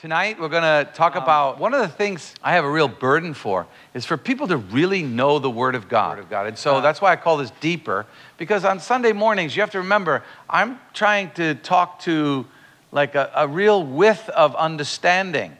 [0.00, 3.34] Tonight, we're going to talk about one of the things I have a real burden
[3.34, 6.18] for is for people to really know the Word of God.
[6.18, 6.46] Word of God.
[6.46, 8.06] And so that's why I call this deeper,
[8.36, 12.46] because on Sunday mornings, you have to remember, I'm trying to talk to
[12.92, 15.56] like a, a real width of understanding.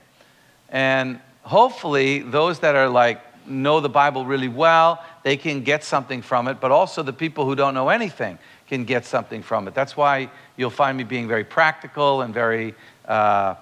[0.68, 6.23] And hopefully, those that are like, know the Bible really well, they can get something
[6.23, 9.75] from it, but also the people who don't know anything can get something from it.
[9.75, 12.77] That's why you'll find me being very practical and very.
[13.05, 13.57] Uh,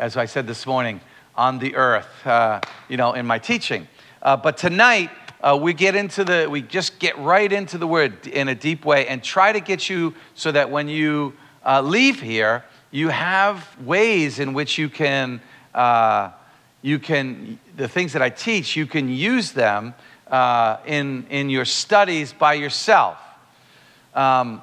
[0.00, 0.98] as I said this morning,
[1.36, 3.86] on the earth, uh, you know, in my teaching.
[4.22, 5.10] Uh, but tonight,
[5.42, 8.86] uh, we get into the, we just get right into the word in a deep
[8.86, 11.34] way and try to get you so that when you
[11.66, 15.40] uh, leave here, you have ways in which you can,
[15.74, 16.30] uh,
[16.80, 19.94] you can, the things that I teach, you can use them
[20.28, 23.18] uh, in, in your studies by yourself.
[24.14, 24.62] Um,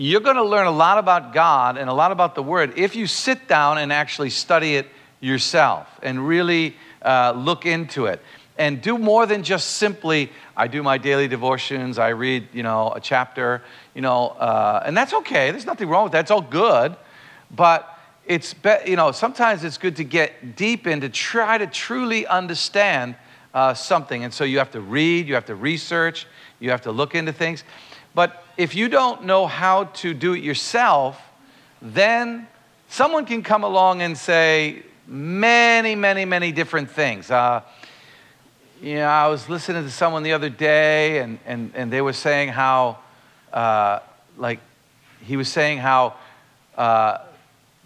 [0.00, 2.94] you're going to learn a lot about God and a lot about the Word if
[2.94, 4.86] you sit down and actually study it
[5.18, 8.22] yourself and really uh, look into it.
[8.56, 12.92] And do more than just simply, I do my daily devotions, I read, you know,
[12.92, 15.50] a chapter, you know, uh, and that's okay.
[15.50, 16.20] There's nothing wrong with that.
[16.20, 16.94] It's all good.
[17.50, 21.66] But it's, be, you know, sometimes it's good to get deep in to try to
[21.66, 23.16] truly understand
[23.52, 24.22] uh, something.
[24.22, 26.26] And so you have to read, you have to research,
[26.60, 27.64] you have to look into things.
[28.18, 31.22] But if you don't know how to do it yourself,
[31.80, 32.48] then
[32.88, 37.30] someone can come along and say many, many, many different things.
[37.30, 37.60] Uh,
[38.82, 42.12] you know, I was listening to someone the other day, and, and, and they were
[42.12, 42.98] saying how,
[43.52, 44.00] uh,
[44.36, 44.58] like,
[45.22, 46.14] he was saying how
[46.76, 47.18] uh,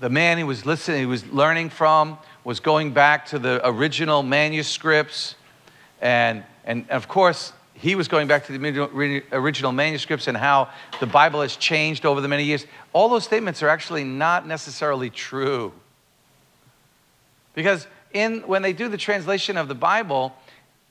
[0.00, 4.22] the man he was listening, he was learning from, was going back to the original
[4.22, 5.34] manuscripts.
[6.00, 7.52] And, and of course,
[7.82, 12.20] he was going back to the original manuscripts and how the Bible has changed over
[12.20, 12.64] the many years.
[12.92, 15.72] All those statements are actually not necessarily true.
[17.54, 20.32] Because in, when they do the translation of the Bible,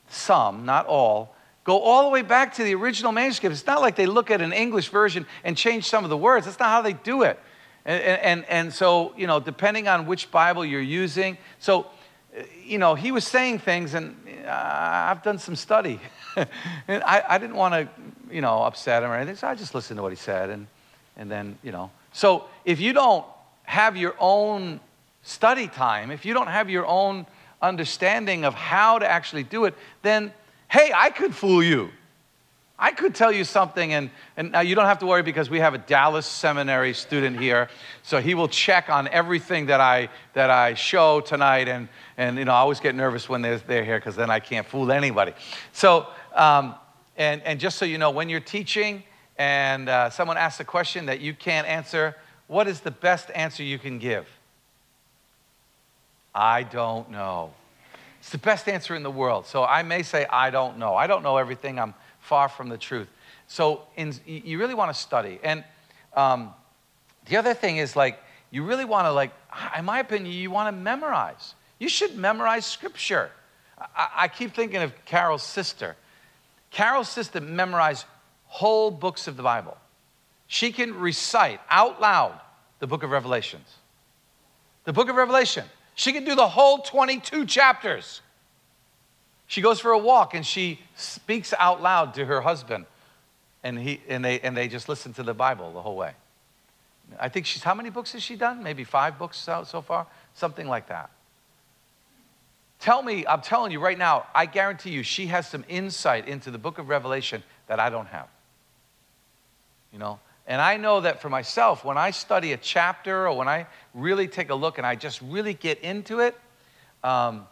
[0.09, 1.33] some, not all,
[1.63, 3.53] go all the way back to the original manuscript.
[3.53, 6.45] It's not like they look at an English version and change some of the words.
[6.45, 7.39] That's not how they do it.
[7.85, 11.87] And, and, and so, you know, depending on which Bible you're using, so,
[12.65, 16.01] you know, he was saying things, and uh, I've done some study.
[16.87, 17.89] and I, I didn't want to,
[18.33, 20.67] you know, upset him or anything, so I just listened to what he said, and,
[21.17, 21.91] and then, you know.
[22.13, 23.25] So if you don't
[23.63, 24.79] have your own
[25.23, 27.25] study time, if you don't have your own
[27.61, 30.33] understanding of how to actually do it, then,
[30.67, 31.91] hey, I could fool you.
[32.83, 35.59] I could tell you something, and, and now you don't have to worry because we
[35.59, 37.69] have a Dallas Seminary student here,
[38.01, 41.67] so he will check on everything that I, that I show tonight.
[41.67, 44.39] And, and you know, I always get nervous when they're, they're here because then I
[44.39, 45.33] can't fool anybody.
[45.73, 46.75] So, um,
[47.17, 49.03] and, and just so you know, when you're teaching
[49.37, 52.15] and uh, someone asks a question that you can't answer,
[52.47, 54.27] what is the best answer you can give?
[56.33, 57.53] I don't know.
[58.19, 59.45] It's the best answer in the world.
[59.47, 60.95] So I may say, I don't know.
[60.95, 61.79] I don't know everything.
[61.79, 63.07] I'm far from the truth.
[63.47, 65.39] So in, you really want to study.
[65.43, 65.63] And
[66.15, 66.53] um,
[67.25, 68.19] the other thing is like,
[68.51, 69.31] you really want to like,
[69.77, 71.55] in my opinion, you want to memorize.
[71.79, 73.31] You should memorize scripture.
[73.95, 75.95] I, I keep thinking of Carol's sister.
[76.71, 78.05] Carol's sister memorized
[78.47, 79.77] whole books of the Bible.
[80.47, 82.39] She can recite out loud
[82.79, 83.75] the book of Revelations.
[84.85, 85.65] The book of Revelation.
[85.95, 88.21] She can do the whole 22 chapters.
[89.47, 92.85] She goes for a walk and she speaks out loud to her husband.
[93.63, 96.13] And, he, and, they, and they just listen to the Bible the whole way.
[97.19, 98.63] I think she's, how many books has she done?
[98.63, 100.07] Maybe five books so, so far?
[100.33, 101.09] Something like that.
[102.81, 106.49] Tell me, I'm telling you right now, I guarantee you, she has some insight into
[106.49, 108.27] the book of Revelation that I don't have.
[109.93, 110.19] You know?
[110.47, 114.27] And I know that for myself, when I study a chapter or when I really
[114.27, 116.35] take a look and I just really get into it,
[117.03, 117.45] um,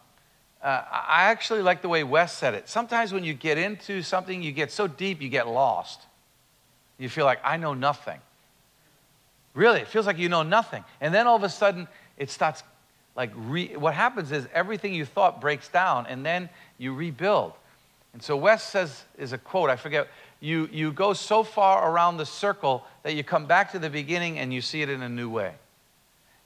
[0.62, 2.68] uh, I actually like the way Wes said it.
[2.68, 6.00] Sometimes when you get into something, you get so deep, you get lost.
[6.98, 8.18] You feel like, I know nothing.
[9.54, 10.84] Really, it feels like you know nothing.
[11.00, 11.86] And then all of a sudden,
[12.18, 12.64] it starts
[13.16, 16.48] like, re- what happens is everything you thought breaks down, and then
[16.78, 17.52] you rebuild.
[18.12, 20.08] And so Wes says, is a quote, I forget,
[20.40, 24.38] you, you go so far around the circle that you come back to the beginning
[24.38, 25.52] and you see it in a new way.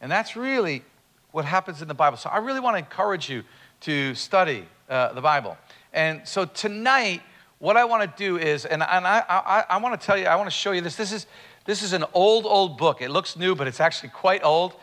[0.01, 0.83] And that's really
[1.31, 2.19] what happens in the Bible.
[2.19, 3.45] So I really want to encourage you
[3.83, 5.57] to study uh, the Bible.
[5.93, 7.23] And so tonight,
[7.61, 10.27] what I want to do is, and, and I, I, I want to tell you,
[10.27, 10.97] I want to show you this.
[10.97, 11.27] This is,
[11.65, 13.01] this is an old, old book.
[13.01, 14.75] It looks new, but it's actually quite old.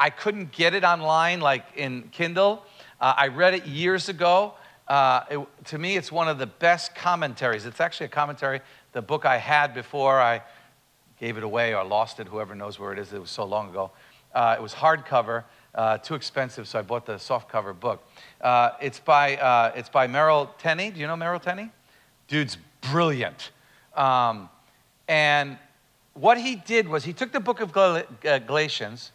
[0.00, 2.64] I couldn't get it online like in Kindle.
[2.98, 4.54] Uh, I read it years ago.
[4.88, 7.66] Uh, it, to me, it's one of the best commentaries.
[7.66, 8.62] It's actually a commentary,
[8.92, 10.40] the book I had before I
[11.18, 13.12] gave it away or lost it, whoever knows where it is.
[13.12, 13.90] It was so long ago.
[14.34, 15.44] Uh, it was hardcover.
[15.74, 18.02] Uh, too expensive, so I bought the softcover book.
[18.40, 20.90] Uh, it's, by, uh, it's by Merrill Tenney.
[20.90, 21.70] Do you know Merrill Tenney?
[22.26, 22.56] Dude's
[22.90, 23.50] brilliant.
[23.94, 24.48] Um,
[25.08, 25.58] and
[26.14, 29.12] what he did was he took the book of Gal- Galatians,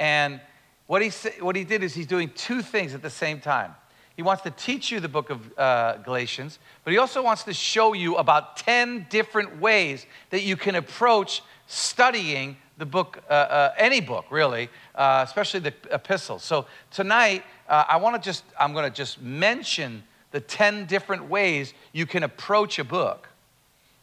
[0.00, 0.40] and
[0.86, 1.10] what he,
[1.40, 3.74] what he did is he's doing two things at the same time.
[4.16, 7.54] He wants to teach you the book of uh, Galatians, but he also wants to
[7.54, 13.74] show you about 10 different ways that you can approach studying the book, uh, uh,
[13.76, 16.42] any book really, uh, especially the epistles.
[16.42, 21.28] So tonight, uh, I want to just, I'm going to just mention the 10 different
[21.28, 23.28] ways you can approach a book,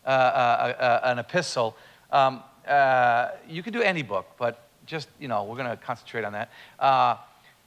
[0.06, 1.76] uh, an epistle.
[2.12, 2.44] Um,
[3.50, 6.52] you can do any book, but just, you know, we're going to concentrate on that.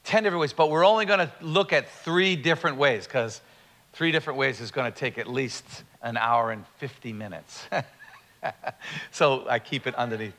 [0.05, 3.41] 10 different ways, but we're only going to look at three different ways because
[3.93, 5.65] three different ways is going to take at least
[6.03, 7.67] an hour and 50 minutes.
[9.11, 10.35] so I keep it underneath.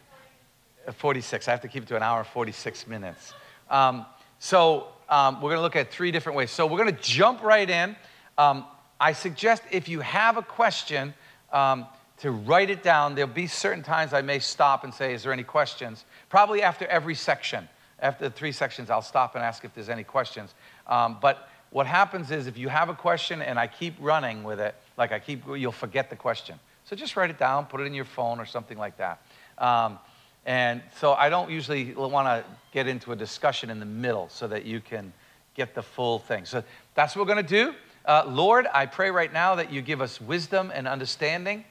[0.93, 1.47] 46.
[1.47, 3.33] I have to keep it to an hour and 46 minutes.
[3.69, 4.07] Um,
[4.39, 6.49] so um, we're going to look at three different ways.
[6.49, 7.95] So we're going to jump right in.
[8.39, 8.65] Um,
[8.99, 11.13] I suggest if you have a question,
[11.51, 11.85] um,
[12.19, 13.15] to write it down.
[13.15, 16.05] There'll be certain times I may stop and say, Is there any questions?
[16.29, 17.67] Probably after every section.
[18.01, 20.53] After the three sections, I'll stop and ask if there's any questions.
[20.87, 24.59] Um, but what happens is if you have a question and I keep running with
[24.59, 26.59] it, like I keep, you'll forget the question.
[26.85, 29.21] So just write it down, put it in your phone or something like that.
[29.57, 29.99] Um,
[30.45, 34.47] and so I don't usually want to get into a discussion in the middle so
[34.47, 35.13] that you can
[35.55, 36.45] get the full thing.
[36.45, 36.63] So
[36.95, 37.75] that's what we're going to do.
[38.05, 41.65] Uh, Lord, I pray right now that you give us wisdom and understanding.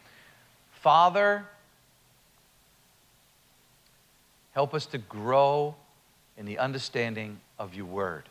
[0.70, 1.46] Father,
[4.58, 5.72] help us to grow
[6.36, 8.24] in the understanding of your word.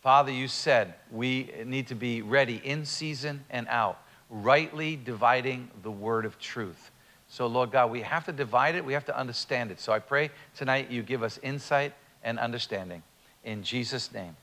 [0.00, 5.92] Father, you said we need to be ready in season and out rightly dividing the
[5.92, 6.90] word of truth.
[7.28, 9.78] So, Lord God, we have to divide it, we have to understand it.
[9.78, 11.92] So I pray tonight you give us insight
[12.24, 13.04] and understanding.
[13.44, 14.34] In Jesus' name,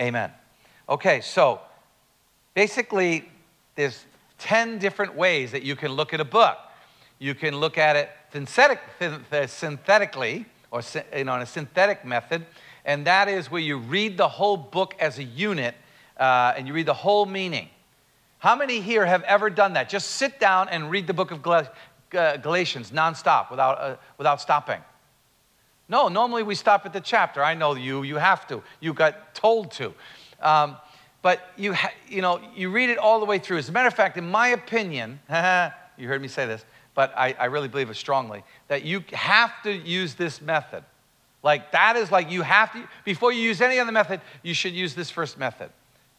[0.00, 0.30] amen.
[0.88, 1.60] Okay, so
[2.54, 3.28] basically,
[3.74, 4.04] there's
[4.38, 6.56] 10 different ways that you can look at a book.
[7.18, 8.80] You can look at it synthetic,
[9.46, 10.82] synthetically, or
[11.16, 12.46] you know, in a synthetic method,
[12.84, 15.74] and that is where you read the whole book as a unit
[16.16, 17.68] uh, and you read the whole meaning.
[18.38, 19.88] How many here have ever done that?
[19.88, 24.80] Just sit down and read the book of Galatians nonstop without, uh, without stopping.
[25.88, 27.42] No, normally we stop at the chapter.
[27.42, 28.62] I know you, you have to.
[28.78, 29.94] You got told to.
[30.40, 30.76] Um,
[31.22, 33.58] but you, ha- you know, you read it all the way through.
[33.58, 35.18] As a matter of fact, in my opinion,
[35.98, 36.64] you heard me say this,
[36.98, 40.82] but I, I really believe it strongly, that you have to use this method.
[41.44, 44.72] Like, that is like you have to, before you use any other method, you should
[44.72, 45.70] use this first method.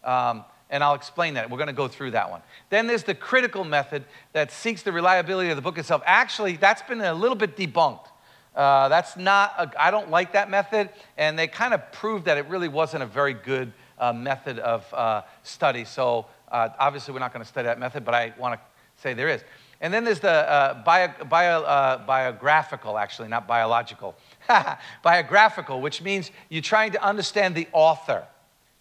[0.06, 1.50] Um, and I'll explain that.
[1.50, 2.42] We're going to go through that one.
[2.70, 6.02] Then there's the critical method that seeks the reliability of the book itself.
[6.06, 8.08] Actually, that's been a little bit debunked.
[8.56, 12.48] Uh, that's not, I don't like that method, and they kind of proved that it
[12.48, 15.84] really wasn't a very good uh, method of uh, study.
[15.84, 18.62] So uh, obviously, we're not going to study that method, but I want to
[19.02, 19.44] say there is.
[19.82, 24.16] And then there's the uh, bio, bio, uh, biographical, actually, not biological.
[25.04, 28.26] biographical, which means you're trying to understand the author.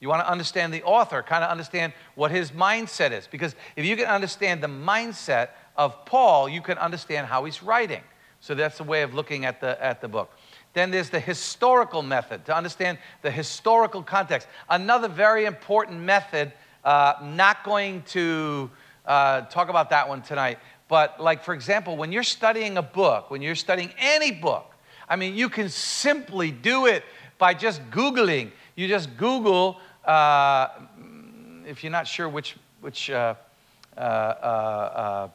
[0.00, 3.26] You want to understand the author, kind of understand what his mindset is.
[3.28, 8.02] Because if you can understand the mindset of Paul, you can understand how he's writing.
[8.40, 10.30] So that's a way of looking at the, at the book.
[10.72, 14.46] Then there's the historical method to understand the historical context.
[14.68, 16.52] Another very important method,
[16.84, 18.70] uh, not going to
[19.06, 23.30] uh, talk about that one tonight, but like, for example, when you're studying a book,
[23.30, 24.66] when you're studying any book,
[25.08, 27.04] I mean, you can simply do it
[27.38, 28.50] by just Googling.
[28.74, 29.78] You just Google
[30.08, 30.68] uh,
[31.68, 33.34] if you're not sure which, which uh,
[33.96, 35.28] uh, uh,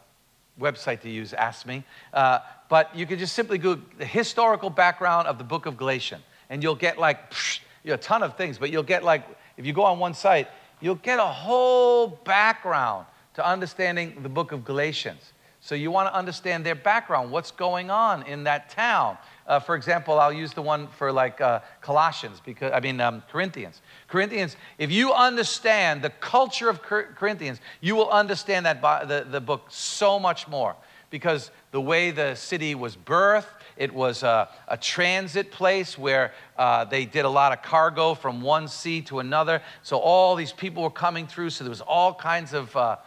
[0.60, 1.84] website to use, ask me.
[2.12, 6.64] but you can just simply Google the historical background of the book of Galatians, and
[6.64, 9.24] you'll get like psh, a ton of things, but you'll get like,
[9.58, 10.48] if you go on one site,
[10.82, 13.06] you'll get a whole background
[13.36, 15.34] to understanding the book of Galatians.
[15.66, 19.18] So you want to understand their background, what's going on in that town.
[19.48, 23.24] Uh, for example, I'll use the one for like uh, Colossians, because I mean um,
[23.32, 23.82] Corinthians.
[24.10, 29.68] Corinthians, if you understand the culture of Corinthians, you will understand that the, the book
[29.70, 30.76] so much more.
[31.10, 33.46] Because the way the city was birthed,
[33.78, 38.42] it was a, a transit place where uh, they did a lot of cargo from
[38.42, 39.62] one sea to another.
[39.82, 41.52] So all these people were coming through.
[41.52, 42.98] So there was all kinds of uh,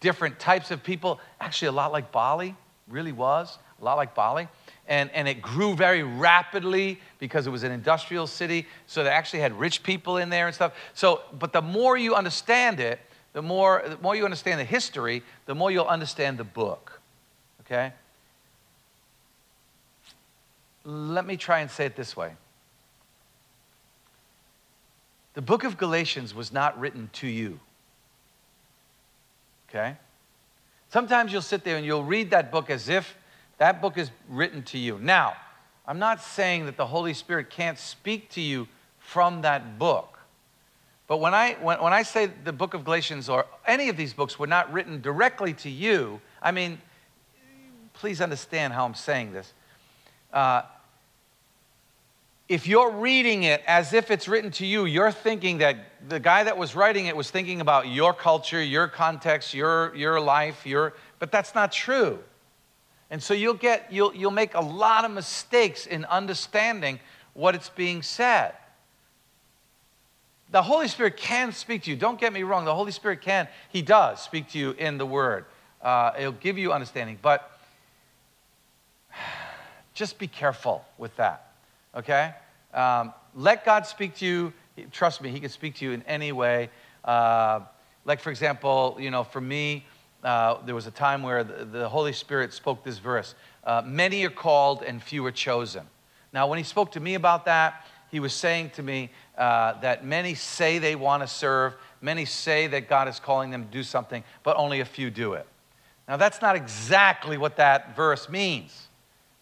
[0.00, 1.20] different types of people.
[1.40, 2.54] Actually, a lot like Bali,
[2.88, 4.48] really was a lot like Bali
[4.88, 8.66] and, and it grew very rapidly because it was an industrial city.
[8.86, 10.74] So they actually had rich people in there and stuff.
[10.94, 13.00] So, but the more you understand it,
[13.32, 17.00] the more, the more you understand the history, the more you'll understand the book.
[17.62, 17.92] Okay?
[20.88, 22.32] let me try and say it this way
[25.34, 27.60] the book of Galatians was not written to you.
[29.76, 29.96] Okay?
[30.88, 33.16] Sometimes you'll sit there and you'll read that book as if
[33.58, 34.98] that book is written to you.
[34.98, 35.34] Now,
[35.86, 38.68] I'm not saying that the Holy Spirit can't speak to you
[38.98, 40.18] from that book.
[41.06, 44.12] But when I, when, when I say the book of Galatians or any of these
[44.12, 46.78] books were not written directly to you, I mean,
[47.92, 49.52] please understand how I'm saying this.
[50.32, 50.62] Uh,
[52.48, 55.76] if you're reading it as if it's written to you, you're thinking that
[56.08, 60.20] the guy that was writing it was thinking about your culture, your context, your, your
[60.20, 62.20] life, your, but that's not true.
[63.10, 67.00] And so you'll get, you'll, you'll make a lot of mistakes in understanding
[67.34, 68.52] what it's being said.
[70.50, 71.96] The Holy Spirit can speak to you.
[71.96, 72.64] Don't get me wrong.
[72.64, 75.44] The Holy Spirit can, He does speak to you in the Word.
[75.82, 77.18] Uh, it'll give you understanding.
[77.20, 77.58] But
[79.94, 81.45] just be careful with that,
[81.96, 82.34] okay?
[82.72, 84.52] Um, let God speak to you.
[84.92, 86.70] Trust me, He can speak to you in any way.
[87.04, 87.60] Uh,
[88.04, 89.84] like, for example, you know, for me,
[90.22, 93.34] uh, there was a time where the, the Holy Spirit spoke this verse
[93.64, 95.86] uh, Many are called and few are chosen.
[96.32, 100.04] Now, when He spoke to me about that, He was saying to me uh, that
[100.04, 103.82] many say they want to serve, many say that God is calling them to do
[103.82, 105.46] something, but only a few do it.
[106.08, 108.88] Now, that's not exactly what that verse means,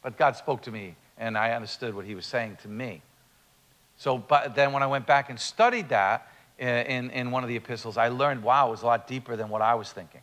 [0.02, 3.00] but God spoke to me and I understood what He was saying to me.
[3.96, 6.28] So, but then when I went back and studied that
[6.58, 9.48] in, in one of the epistles, I learned, wow, it was a lot deeper than
[9.48, 10.20] what I was thinking.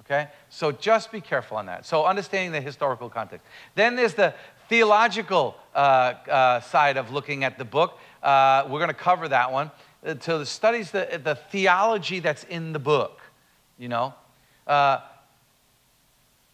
[0.00, 0.28] Okay?
[0.48, 1.84] So just be careful on that.
[1.84, 3.46] So understanding the historical context.
[3.74, 4.34] Then there's the
[4.68, 7.98] theological uh, uh, side of looking at the book.
[8.22, 9.70] Uh, we're going to cover that one.
[10.04, 13.20] Uh, to the studies the, the theology that's in the book,
[13.78, 14.14] you know.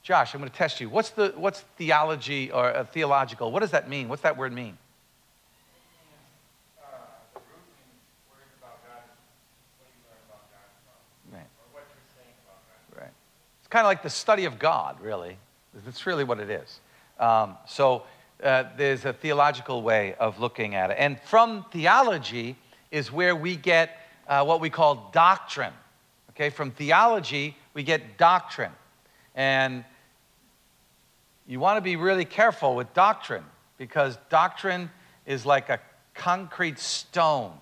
[0.08, 0.88] Uh, Josh, I'm going to test you.
[0.88, 3.52] What's, the, what's theology or uh, theological?
[3.52, 4.08] What does that mean?
[4.08, 4.78] What's that word mean?
[13.60, 15.36] It's kind of like the study of God, really.
[15.84, 16.80] That's really what it is.
[17.20, 18.04] Um, so
[18.42, 20.96] uh, there's a theological way of looking at it.
[20.98, 22.56] And from theology
[22.90, 23.90] is where we get
[24.26, 25.74] uh, what we call doctrine.
[26.30, 28.72] Okay, from theology, we get doctrine.
[29.34, 29.84] And
[31.48, 33.44] you want to be really careful with doctrine
[33.78, 34.90] because doctrine
[35.26, 35.80] is like a
[36.14, 37.52] concrete stone.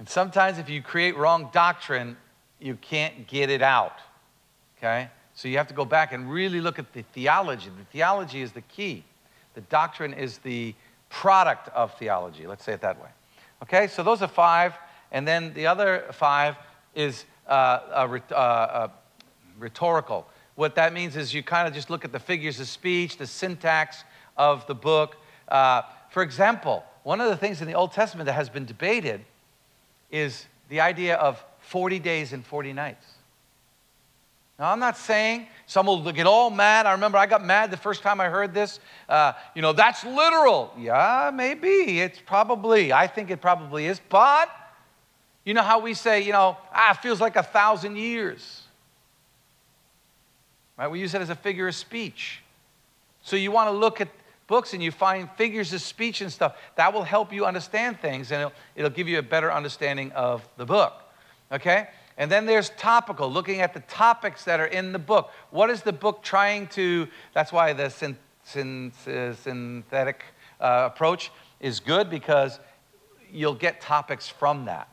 [0.00, 2.16] And sometimes, if you create wrong doctrine,
[2.58, 4.00] you can't get it out.
[4.78, 5.08] Okay?
[5.34, 7.70] So you have to go back and really look at the theology.
[7.70, 9.04] The theology is the key,
[9.54, 10.74] the doctrine is the
[11.08, 12.46] product of theology.
[12.46, 13.10] Let's say it that way.
[13.62, 13.86] Okay?
[13.86, 14.74] So those are five.
[15.12, 16.56] And then the other five
[16.94, 18.88] is uh, uh, uh,
[19.58, 20.26] rhetorical.
[20.54, 23.26] What that means is you kind of just look at the figures of speech, the
[23.26, 24.04] syntax
[24.36, 25.16] of the book.
[25.48, 29.24] Uh, for example, one of the things in the Old Testament that has been debated
[30.10, 33.06] is the idea of 40 days and 40 nights.
[34.58, 36.84] Now, I'm not saying some will get all mad.
[36.84, 38.78] I remember I got mad the first time I heard this.
[39.08, 40.70] Uh, you know, that's literal.
[40.78, 42.00] Yeah, maybe.
[42.00, 44.00] It's probably, I think it probably is.
[44.10, 44.50] But,
[45.46, 48.59] you know how we say, you know, ah, it feels like a thousand years.
[50.80, 50.90] Right?
[50.90, 52.42] We use it as a figure of speech.
[53.22, 54.08] So you want to look at
[54.48, 56.56] books and you find figures of speech and stuff.
[56.74, 60.48] That will help you understand things and it'll, it'll give you a better understanding of
[60.56, 60.94] the book
[61.52, 61.88] okay?
[62.16, 65.30] And then there's topical, looking at the topics that are in the book.
[65.50, 68.92] What is the book trying to, that's why the syn, syn,
[69.42, 70.24] synthetic
[70.60, 72.60] uh, approach is good because
[73.32, 74.88] you'll get topics from that.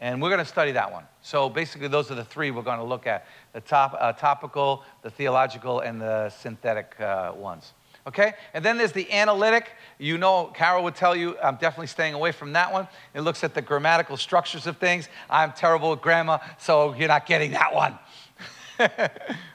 [0.00, 1.04] And we're going to study that one.
[1.24, 4.84] So basically, those are the three we're going to look at the top, uh, topical,
[5.00, 7.72] the theological, and the synthetic uh, ones.
[8.06, 8.34] Okay?
[8.52, 9.70] And then there's the analytic.
[9.98, 12.88] You know, Carol would tell you, I'm definitely staying away from that one.
[13.14, 15.08] It looks at the grammatical structures of things.
[15.30, 17.98] I'm terrible with grammar, so you're not getting that one.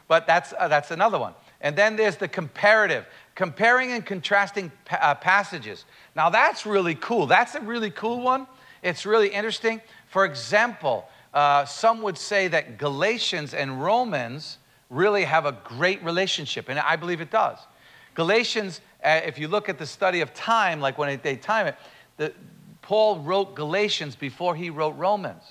[0.07, 1.35] but that's, uh, that's another one.
[1.61, 5.85] And then there's the comparative, comparing and contrasting pa- uh, passages.
[6.15, 7.27] Now, that's really cool.
[7.27, 8.47] That's a really cool one.
[8.81, 9.81] It's really interesting.
[10.07, 14.57] For example, uh, some would say that Galatians and Romans
[14.89, 17.57] really have a great relationship, and I believe it does.
[18.15, 21.75] Galatians, uh, if you look at the study of time, like when they time it,
[22.17, 22.33] the,
[22.81, 25.43] Paul wrote Galatians before he wrote Romans.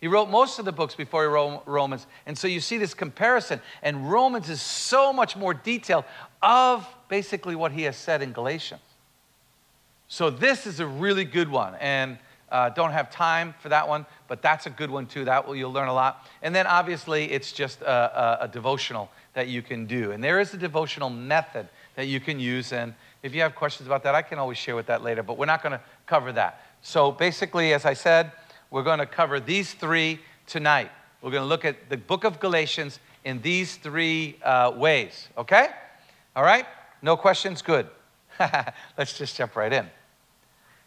[0.00, 2.08] He wrote most of the books before he wrote Romans.
[2.26, 3.60] And so you see this comparison.
[3.84, 6.04] And Romans is so much more detailed
[6.42, 8.80] of basically what he has said in Galatians.
[10.08, 11.76] So this is a really good one.
[11.76, 12.18] And
[12.52, 15.24] uh, don't have time for that one, but that's a good one too.
[15.24, 16.28] That will, you'll learn a lot.
[16.42, 20.12] And then obviously it's just a, a, a devotional that you can do.
[20.12, 21.66] And there is a devotional method
[21.96, 22.72] that you can use.
[22.72, 25.38] And if you have questions about that, I can always share with that later, but
[25.38, 26.60] we're not going to cover that.
[26.82, 28.32] So basically, as I said,
[28.70, 30.90] we're going to cover these three tonight.
[31.22, 35.68] We're going to look at the book of Galatians in these three uh, ways, okay?
[36.36, 36.66] All right?
[37.00, 37.62] No questions?
[37.62, 37.86] Good.
[38.98, 39.88] Let's just jump right in.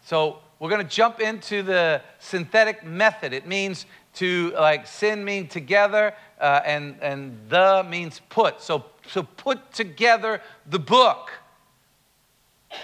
[0.04, 3.32] So, we're going to jump into the synthetic method.
[3.32, 8.62] It means to, like, sin mean together, uh, and, and the means put.
[8.62, 11.30] So, so, put together the book.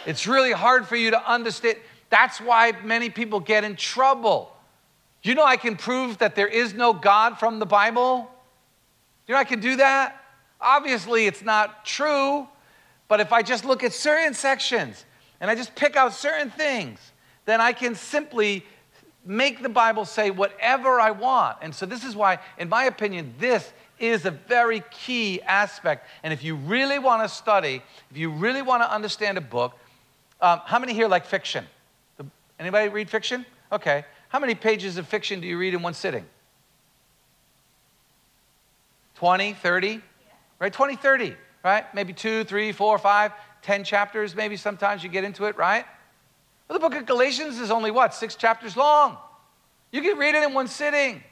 [0.06, 1.78] It's really hard for you to understand.
[2.10, 4.54] That's why many people get in trouble.
[5.22, 8.30] You know, I can prove that there is no God from the Bible.
[9.26, 10.22] You know, I can do that.
[10.60, 12.46] Obviously, it's not true,
[13.08, 15.04] but if I just look at certain sections
[15.40, 17.11] and I just pick out certain things,
[17.44, 18.64] then I can simply
[19.24, 21.58] make the Bible say whatever I want.
[21.62, 26.08] And so, this is why, in my opinion, this is a very key aspect.
[26.22, 29.78] And if you really want to study, if you really want to understand a book,
[30.40, 31.66] um, how many here like fiction?
[32.58, 33.46] Anybody read fiction?
[33.70, 34.04] Okay.
[34.28, 36.24] How many pages of fiction do you read in one sitting?
[39.16, 40.00] 20, 30?
[40.58, 40.72] Right?
[40.72, 41.94] 20, 30, right?
[41.94, 43.32] Maybe two, three, four, five,
[43.62, 45.84] ten chapters, maybe sometimes you get into it, right?
[46.72, 48.14] Well, the book of Galatians is only what?
[48.14, 49.18] Six chapters long.
[49.90, 51.22] You can read it in one sitting.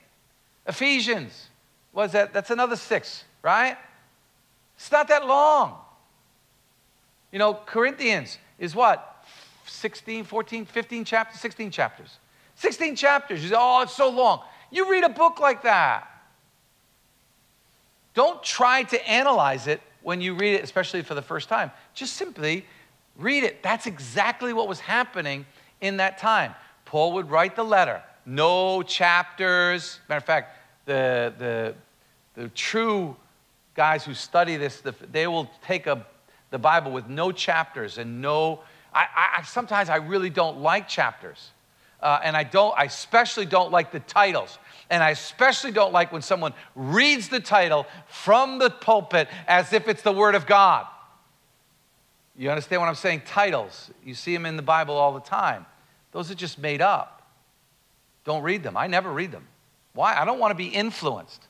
[0.66, 1.48] Ephesians,
[1.94, 2.34] was that?
[2.34, 3.78] That's another six, right?
[4.76, 5.78] It's not that long.
[7.32, 9.24] You know, Corinthians is what?
[9.64, 12.18] 16, 14, 15 chapters, 16 chapters.
[12.56, 13.42] 16 chapters.
[13.42, 14.42] You say, oh, it's so long.
[14.70, 16.06] You read a book like that.
[18.12, 21.70] Don't try to analyze it when you read it, especially for the first time.
[21.94, 22.66] Just simply
[23.16, 23.62] read it.
[23.62, 25.46] That's exactly what was happening
[25.80, 26.54] in that time.
[26.84, 30.00] Paul would write the letter, no chapters.
[30.08, 31.74] Matter of fact, the, the,
[32.34, 33.16] the true
[33.74, 36.04] guys who study this, they will take a,
[36.50, 38.60] the Bible with no chapters and no.
[38.92, 39.06] I,
[39.38, 41.50] I, sometimes I really don't like chapters.
[42.02, 44.58] Uh, and I don't, I especially don't like the titles.
[44.88, 49.86] And I especially don't like when someone reads the title from the pulpit as if
[49.86, 50.86] it's the Word of God.
[52.40, 53.24] You understand what I'm saying?
[53.26, 53.90] Titles.
[54.02, 55.66] You see them in the Bible all the time.
[56.12, 57.30] Those are just made up.
[58.24, 58.78] Don't read them.
[58.78, 59.46] I never read them.
[59.92, 60.16] Why?
[60.16, 61.46] I don't want to be influenced.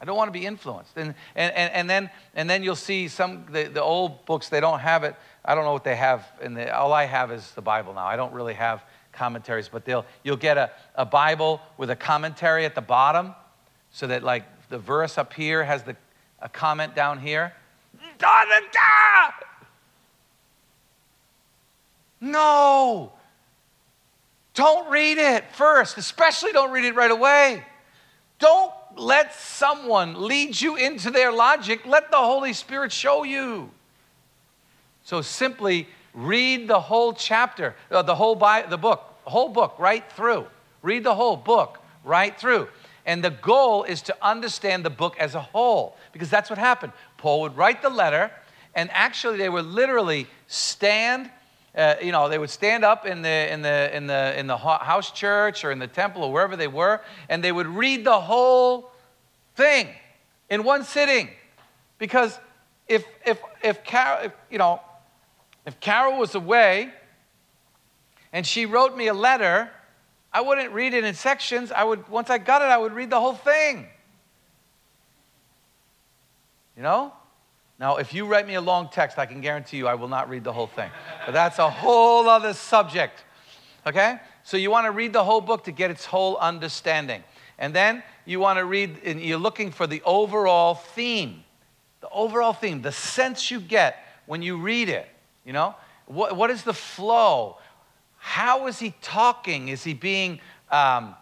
[0.00, 0.96] I don't want to be influenced.
[0.96, 4.58] And, and, and, and, then, and then you'll see some, the, the old books, they
[4.58, 5.14] don't have it.
[5.44, 6.26] I don't know what they have.
[6.42, 8.04] In the, all I have is the Bible now.
[8.04, 12.64] I don't really have commentaries, but they'll, you'll get a, a Bible with a commentary
[12.64, 13.36] at the bottom
[13.92, 15.94] so that, like, the verse up here has the,
[16.40, 17.52] a comment down here.
[22.22, 23.12] No!
[24.54, 27.62] Don't read it first, especially don't read it right away.
[28.38, 31.84] Don't let someone lead you into their logic.
[31.84, 33.70] Let the Holy Spirit show you.
[35.04, 40.04] So simply Read the whole chapter, uh, the whole Bible, the book, whole book right
[40.12, 40.46] through.
[40.82, 42.68] Read the whole book right through.
[43.06, 46.92] And the goal is to understand the book as a whole, because that's what happened.
[47.16, 48.30] Paul would write the letter,
[48.74, 51.30] and actually, they would literally stand.
[51.74, 54.56] Uh, you know, they would stand up in the, in, the, in, the, in the
[54.56, 58.20] house church or in the temple or wherever they were, and they would read the
[58.20, 58.92] whole
[59.54, 59.88] thing
[60.50, 61.30] in one sitting.
[61.98, 62.38] Because
[62.88, 64.80] if, if, if, if you know,
[65.64, 66.92] if Carol was away
[68.32, 69.70] and she wrote me a letter,
[70.32, 71.72] I wouldn't read it in sections.
[71.72, 73.86] I would once I got it, I would read the whole thing.
[76.76, 77.12] You know?
[77.82, 80.28] Now, if you write me a long text, I can guarantee you I will not
[80.28, 80.88] read the whole thing.
[81.26, 83.24] But that's a whole other subject.
[83.84, 84.20] Okay?
[84.44, 87.24] So you want to read the whole book to get its whole understanding.
[87.58, 91.42] And then you want to read, and you're looking for the overall theme.
[92.02, 95.08] The overall theme, the sense you get when you read it.
[95.44, 95.74] You know,
[96.06, 97.58] what, what is the flow?
[98.18, 99.70] How is he talking?
[99.70, 100.38] Is he being
[100.70, 101.16] um,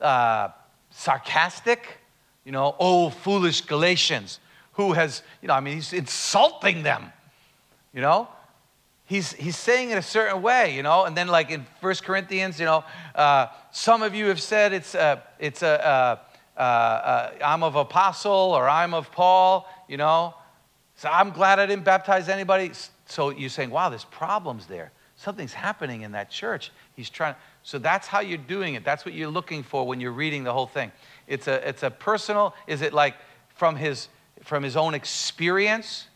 [0.00, 0.48] uh,
[0.88, 1.98] sarcastic?
[2.46, 4.40] You know, oh, foolish Galatians,
[4.76, 7.12] who has, you know, I mean, he's insulting them,
[7.92, 8.28] you know?
[9.06, 11.04] He's, he's saying it a certain way, you know?
[11.04, 12.84] And then, like in First Corinthians, you know,
[13.14, 16.18] uh, some of you have said it's, a, it's a,
[16.56, 20.34] uh, uh, I'm of Apollos or I'm of Paul, you know?
[20.96, 22.72] So I'm glad I didn't baptize anybody.
[23.06, 24.92] So you're saying, wow, there's problems there.
[25.16, 26.70] Something's happening in that church.
[26.94, 27.34] He's trying.
[27.62, 28.84] So that's how you're doing it.
[28.84, 30.92] That's what you're looking for when you're reading the whole thing.
[31.26, 33.14] It's a, it's a personal, is it like
[33.54, 34.08] from his,
[34.46, 36.08] from his own experience?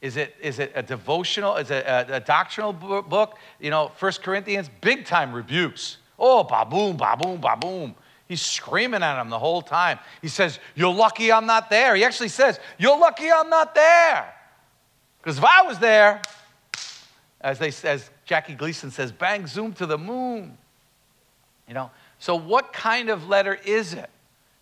[0.00, 1.56] Is it, is it a devotional?
[1.56, 3.38] Is it a, a doctrinal book?
[3.60, 5.98] You know, First Corinthians, big time rebukes.
[6.18, 7.94] Oh, ba boom, ba boom, ba boom.
[8.28, 9.98] He's screaming at him the whole time.
[10.20, 11.94] He says, You're lucky I'm not there.
[11.94, 14.32] He actually says, You're lucky I'm not there.
[15.18, 16.20] Because if I was there,
[17.40, 20.56] as, they, as Jackie Gleason says, bang, zoom to the moon.
[21.68, 24.10] You know, so what kind of letter is it?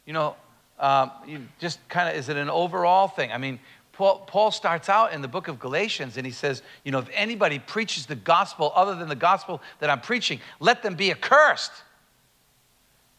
[0.06, 0.36] You know,
[0.80, 1.10] um,
[1.58, 3.30] just kind of, is it an overall thing?
[3.30, 3.60] I mean,
[3.92, 7.08] Paul, Paul starts out in the book of Galatians and he says, you know, if
[7.12, 11.72] anybody preaches the gospel other than the gospel that I'm preaching, let them be accursed.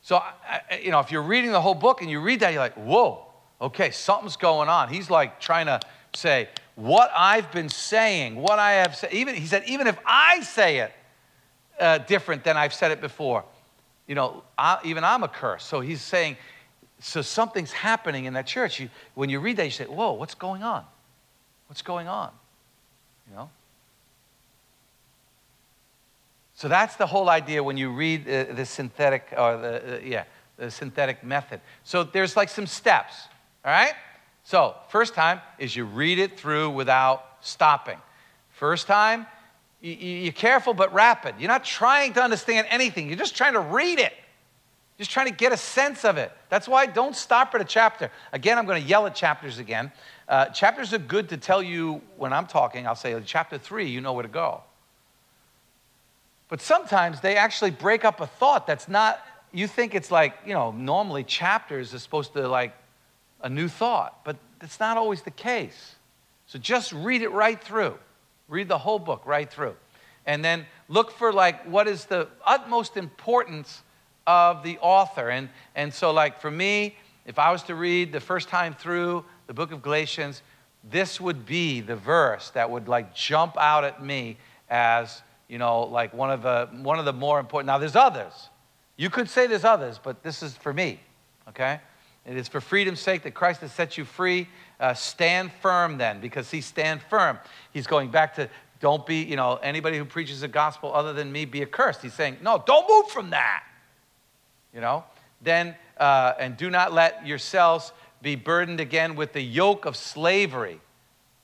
[0.01, 2.63] So, I, you know, if you're reading the whole book and you read that, you're
[2.63, 3.27] like, whoa,
[3.61, 4.89] okay, something's going on.
[4.89, 5.79] He's like trying to
[6.15, 10.41] say, what I've been saying, what I have said, even, he said, even if I
[10.41, 10.91] say it
[11.79, 13.43] uh, different than I've said it before,
[14.07, 15.63] you know, I, even I'm a curse.
[15.63, 16.37] So he's saying,
[17.01, 18.79] so something's happening in that church.
[18.79, 20.85] You, when you read that, you say, whoa, what's going on?
[21.67, 22.31] What's going on?
[23.29, 23.49] You know?
[26.55, 30.25] So that's the whole idea when you read uh, the synthetic, or the, uh, yeah,
[30.57, 31.59] the synthetic method.
[31.83, 33.15] So there's like some steps,
[33.65, 33.93] all right?
[34.43, 37.97] So, first time is you read it through without stopping.
[38.51, 39.25] First time,
[39.81, 41.35] you're careful but rapid.
[41.39, 44.13] You're not trying to understand anything, you're just trying to read it.
[45.01, 46.31] Just trying to get a sense of it.
[46.49, 48.11] That's why don't stop at a chapter.
[48.33, 49.91] Again, I'm going to yell at chapters again.
[50.29, 53.99] Uh, chapters are good to tell you when I'm talking, I'll say, chapter three, you
[53.99, 54.61] know where to go.
[56.49, 59.19] But sometimes they actually break up a thought that's not,
[59.51, 62.75] you think it's like, you know, normally chapters are supposed to like
[63.41, 65.95] a new thought, but that's not always the case.
[66.45, 67.97] So just read it right through.
[68.47, 69.75] Read the whole book right through.
[70.27, 73.81] And then look for like what is the utmost importance
[74.27, 75.29] of the author.
[75.29, 79.25] And, and so, like for me, if I was to read the first time through
[79.47, 80.41] the book of Galatians,
[80.89, 84.37] this would be the verse that would like jump out at me
[84.69, 87.67] as you know, like one of the, one of the more important.
[87.67, 88.49] Now, there's others.
[88.95, 90.97] You could say there's others, but this is for me,
[91.49, 91.81] okay?
[92.25, 94.47] It is for freedom's sake that Christ has set you free.
[94.79, 97.37] Uh, stand firm then, because he stand firm.
[97.73, 101.31] He's going back to don't be, you know, anybody who preaches the gospel other than
[101.31, 102.01] me be accursed.
[102.01, 103.63] He's saying, no, don't move from that.
[104.73, 105.03] You know?
[105.41, 110.79] Then, uh, and do not let yourselves be burdened again with the yoke of slavery.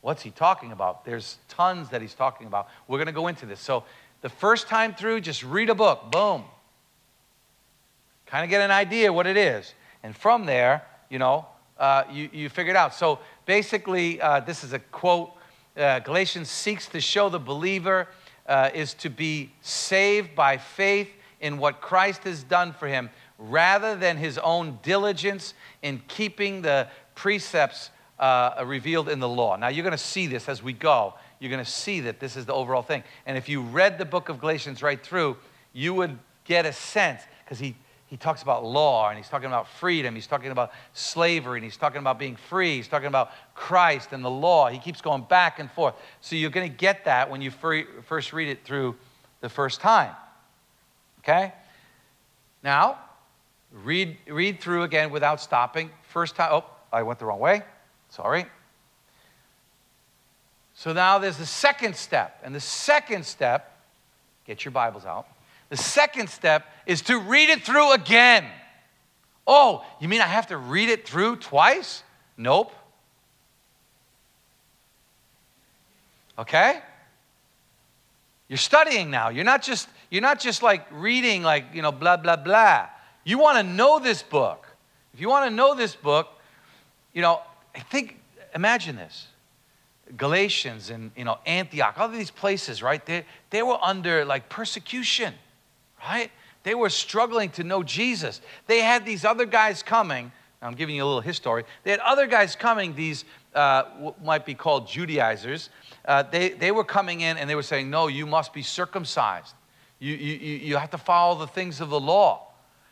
[0.02, 1.06] What's he talking about?
[1.06, 2.68] There's tons that he's talking about.
[2.88, 3.60] We're going to go into this.
[3.60, 3.84] So,
[4.22, 6.12] the first time through, just read a book.
[6.12, 6.44] Boom.
[8.26, 9.74] Kind of get an idea what it is.
[10.02, 11.46] And from there, you know,
[11.78, 12.94] uh, you, you figure it out.
[12.94, 15.32] So, basically, uh, this is a quote
[15.78, 18.08] uh, Galatians seeks to show the believer
[18.48, 21.10] uh, is to be saved by faith
[21.40, 26.88] in what Christ has done for him rather than his own diligence in keeping the
[27.16, 29.56] precepts uh, revealed in the law.
[29.56, 31.14] Now, you're going to see this as we go.
[31.40, 33.04] You're going to see that this is the overall thing.
[33.28, 35.38] And if you read the book of Galatians right through,
[35.72, 37.76] you would get a sense, because he,
[38.08, 41.78] he talks about law and he's talking about freedom, he's talking about slavery, and he's
[41.78, 44.70] talking about being free, he's talking about Christ and the law.
[44.70, 45.94] He keeps going back and forth.
[46.22, 48.96] So you're going to get that when you first read it through
[49.42, 50.16] the first time.
[51.28, 51.52] Okay?
[52.64, 53.00] Now,
[53.72, 55.90] read, read through again without stopping.
[56.04, 57.64] First time, oh, I went the wrong way.
[58.10, 58.46] Sorry.
[60.74, 62.40] So now there's the second step.
[62.44, 63.78] And the second step,
[64.46, 65.28] get your Bibles out.
[65.70, 68.46] The second step is to read it through again.
[69.46, 72.04] Oh, you mean I have to read it through twice?
[72.38, 72.74] Nope.
[76.40, 76.80] Okay?
[78.48, 79.28] You're studying now.
[79.28, 82.88] You're not just you're not just like reading like, you know, blah blah blah.
[83.24, 84.68] You want to know this book.
[85.14, 86.30] If you want to know this book,
[87.14, 87.42] you know,
[87.76, 88.20] I think,
[88.54, 89.28] imagine this.
[90.16, 93.06] Galatians and you know Antioch, all these places, right?
[93.06, 95.34] They, they were under like persecution,
[96.02, 96.32] right?
[96.64, 98.42] They were struggling to know Jesus.
[98.68, 100.32] They had these other guys coming.
[100.62, 101.64] I'm giving you a little history.
[101.84, 105.70] They had other guys coming, these uh, what might be called Judaizers.
[106.06, 109.54] Uh, they, they were coming in and they were saying, No, you must be circumcised.
[110.00, 112.48] You, you, you have to follow the things of the law.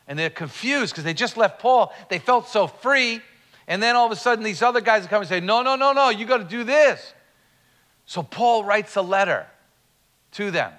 [0.08, 1.92] And they're confused because they just left Paul.
[2.08, 3.20] They felt so free.
[3.68, 5.92] And then all of a sudden, these other guys come and say, No, no, no,
[5.92, 7.14] no, you got to do this.
[8.04, 9.46] So Paul writes a letter
[10.32, 10.72] to them.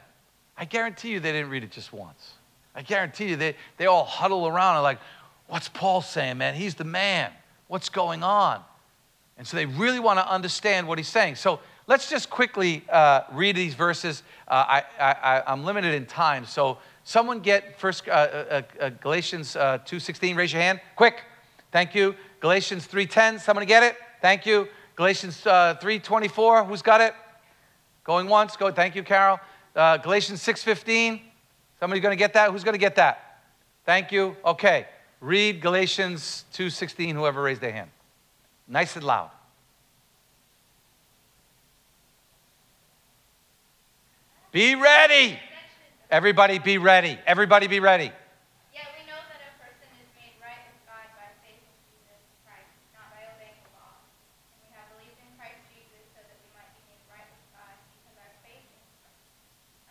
[0.57, 2.33] I guarantee you they didn't read it just once.
[2.73, 4.99] I guarantee you they, they all huddle around and like,
[5.47, 6.55] What's Paul saying, man?
[6.55, 7.31] He's the man.
[7.67, 8.61] What's going on?
[9.37, 11.35] And so they really want to understand what he's saying.
[11.35, 14.23] So let's just quickly uh, read these verses.
[14.47, 16.45] Uh, I, am limited in time.
[16.45, 20.33] So someone get first uh, uh, uh Galatians 2.16.
[20.33, 20.79] Uh, Raise your hand.
[20.95, 21.23] Quick.
[21.71, 22.15] Thank you.
[22.39, 23.95] Galatians 3.10, someone get it?
[24.21, 24.67] Thank you.
[24.95, 27.13] Galatians uh, 3.24, who's got it?
[28.03, 29.39] Going once, go, thank you, Carol.
[29.75, 31.21] Uh, Galatians 6.15,
[31.79, 32.51] somebody going to get that?
[32.51, 33.41] Who's going to get that?
[33.85, 34.35] Thank you.
[34.45, 34.87] Okay,
[35.19, 37.89] read Galatians 2.16, whoever raised their hand.
[38.67, 39.29] Nice and loud.
[44.57, 45.37] Be ready.
[46.09, 47.19] Everybody be ready.
[47.27, 48.09] Everybody be ready.
[48.73, 52.25] Yet we know that a person is made right with God by faith in Jesus
[52.41, 54.01] Christ, not by obeying the law.
[54.49, 57.45] And we have believed in Christ Jesus so that we might be made right with
[57.53, 57.69] God
[58.01, 58.81] because our faith in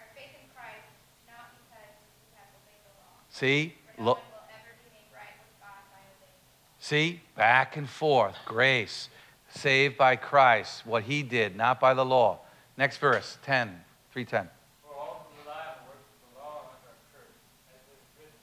[0.02, 0.90] our faith in Christ,
[1.30, 3.14] not because we have obeyed the law.
[3.30, 3.70] See?
[4.02, 4.18] Look.
[4.18, 6.82] one will ever be made right with God by obeying the law.
[6.82, 7.22] See?
[7.38, 8.34] Back and forth.
[8.50, 9.14] Grace.
[9.46, 10.82] Saved by Christ.
[10.82, 12.42] What he did, not by the law.
[12.74, 13.86] Next verse, 10.
[14.16, 14.48] 310.
[14.80, 17.36] For all who rely on the works of the law are under a curse,
[17.68, 18.40] as it is written,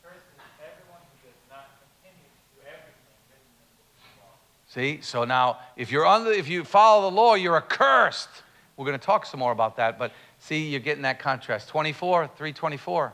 [0.00, 4.00] Cursed is everyone who does not continue to do everything written in the book of
[4.00, 4.40] the law.
[4.70, 5.00] See?
[5.02, 8.28] So now, if you're under, if you follow the law, you're accursed.
[8.76, 11.68] We're going to talk some more about that, but see, you're getting that contrast.
[11.68, 13.12] 24, 324.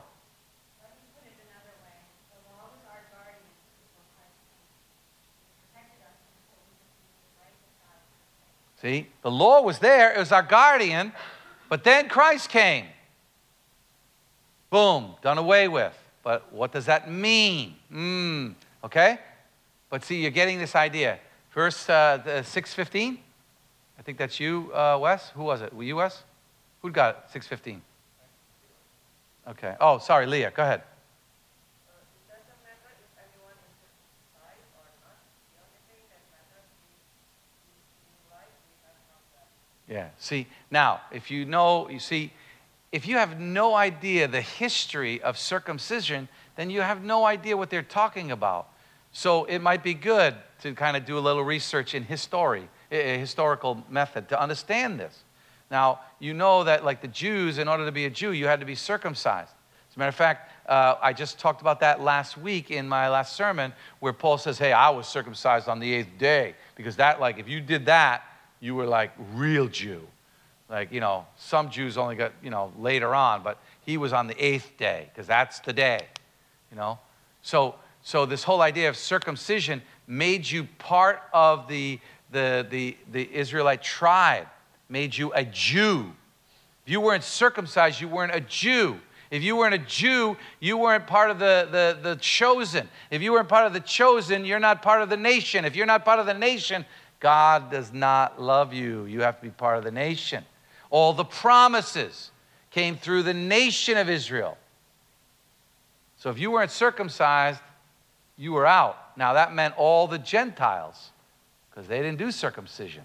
[0.79, 1.97] Let me put it another way.
[2.29, 3.41] The law was our guardian
[3.89, 4.69] before Christ came.
[5.25, 8.05] It protected us until we could be made right with God
[8.77, 9.05] through faith.
[9.05, 9.11] See?
[9.23, 11.11] The law was there, it was our guardian,
[11.69, 12.85] but then Christ came.
[14.69, 15.97] Boom, done away with.
[16.21, 17.77] But what does that mean?
[17.91, 19.17] Mm, okay?
[19.89, 21.17] But see, you're getting this idea.
[21.57, 23.17] Verse uh, 615.
[23.97, 25.31] I think that's you, uh, Wes.
[25.31, 25.73] Who was it?
[25.73, 26.21] Were you, Wes?
[26.83, 27.31] Who got it?
[27.31, 27.81] 615.
[29.49, 29.75] Okay.
[29.81, 30.51] Oh, sorry, Leah.
[30.55, 30.83] Go ahead.
[39.89, 40.09] Yeah.
[40.19, 42.33] See, now, if you know, you see,
[42.91, 47.71] if you have no idea the history of circumcision, then you have no idea what
[47.71, 48.67] they're talking about.
[49.11, 53.17] So it might be good to kind of do a little research in history, a
[53.17, 55.23] historical method to understand this.
[55.69, 58.59] Now, you know that, like the Jews, in order to be a Jew, you had
[58.59, 59.51] to be circumcised.
[59.89, 63.09] As a matter of fact, uh, I just talked about that last week in my
[63.09, 66.55] last sermon, where Paul says, Hey, I was circumcised on the eighth day.
[66.75, 68.23] Because that, like, if you did that,
[68.59, 70.07] you were like real Jew.
[70.69, 74.27] Like, you know, some Jews only got, you know, later on, but he was on
[74.27, 76.05] the eighth day, because that's the day,
[76.69, 76.99] you know?
[77.41, 77.75] So,
[78.07, 81.99] so this whole idea of circumcision made you part of the,
[82.31, 84.47] the, the, the Israelite tribe,
[84.87, 86.13] made you a Jew.
[86.85, 88.97] If you weren't circumcised, you weren't a Jew.
[89.29, 92.87] If you weren't a Jew, you weren't part of the, the, the chosen.
[93.11, 95.65] If you weren't part of the chosen, you're not part of the nation.
[95.65, 96.85] If you're not part of the nation,
[97.19, 99.03] God does not love you.
[99.03, 100.45] You have to be part of the nation.
[100.91, 102.31] All the promises
[102.71, 104.57] came through the nation of Israel.
[106.15, 107.59] So if you weren't circumcised,
[108.37, 108.97] you were out.
[109.17, 111.11] Now that meant all the Gentiles,
[111.69, 113.03] because they didn't do circumcision.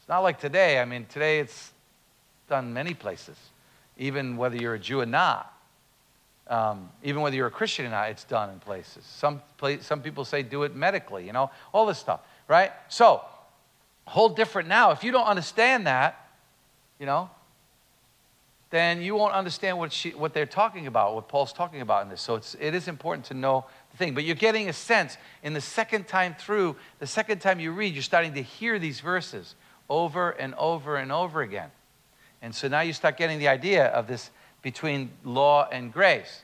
[0.00, 0.80] It's not like today.
[0.80, 1.72] I mean, today it's
[2.48, 3.36] done many places,
[3.96, 5.48] even whether you're a Jew or not.
[6.48, 9.04] Um, even whether you're a Christian or not, it's done in places.
[9.04, 12.72] Some, pla- some people say do it medically, you know, all this stuff, right?
[12.88, 13.22] So,
[14.06, 14.90] whole different now.
[14.90, 16.28] If you don't understand that,
[16.98, 17.30] you know,
[18.72, 22.08] then you won't understand what, she, what they're talking about, what Paul's talking about in
[22.08, 22.22] this.
[22.22, 24.14] So it's, it is important to know the thing.
[24.14, 27.92] But you're getting a sense in the second time through, the second time you read,
[27.92, 29.56] you're starting to hear these verses
[29.90, 31.70] over and over and over again.
[32.40, 34.30] And so now you start getting the idea of this
[34.62, 36.42] between law and grace.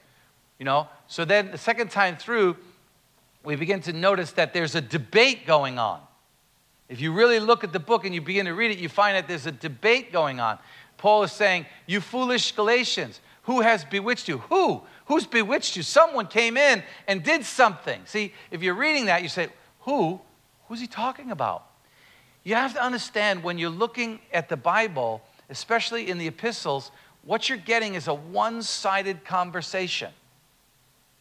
[0.58, 0.86] You know?
[1.06, 2.58] So then the second time through,
[3.42, 6.02] we begin to notice that there's a debate going on.
[6.88, 9.16] If you really look at the book and you begin to read it, you find
[9.16, 10.58] that there's a debate going on.
[10.98, 14.38] Paul is saying, You foolish Galatians, who has bewitched you?
[14.38, 14.82] Who?
[15.06, 15.82] Who's bewitched you?
[15.82, 18.02] Someone came in and did something.
[18.04, 19.48] See, if you're reading that, you say,
[19.80, 20.20] Who?
[20.68, 21.64] Who's he talking about?
[22.44, 26.90] You have to understand when you're looking at the Bible, especially in the epistles,
[27.24, 30.10] what you're getting is a one sided conversation.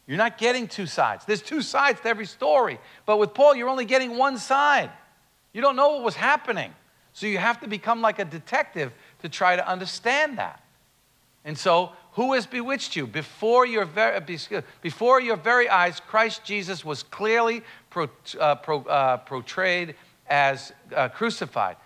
[0.06, 1.26] You're not getting two sides.
[1.26, 2.80] There's two sides to every story.
[3.06, 4.90] But with Paul, you're only getting one side.
[5.52, 6.74] You don't know what was happening.
[7.12, 10.62] So you have to become like a detective to try to understand that.
[11.46, 13.08] And so, who has bewitched you?
[13.08, 14.20] Before your very,
[14.82, 19.96] before your very eyes, Christ Jesus was clearly pro, uh, pro, uh, portrayed
[20.28, 21.78] as uh, crucified.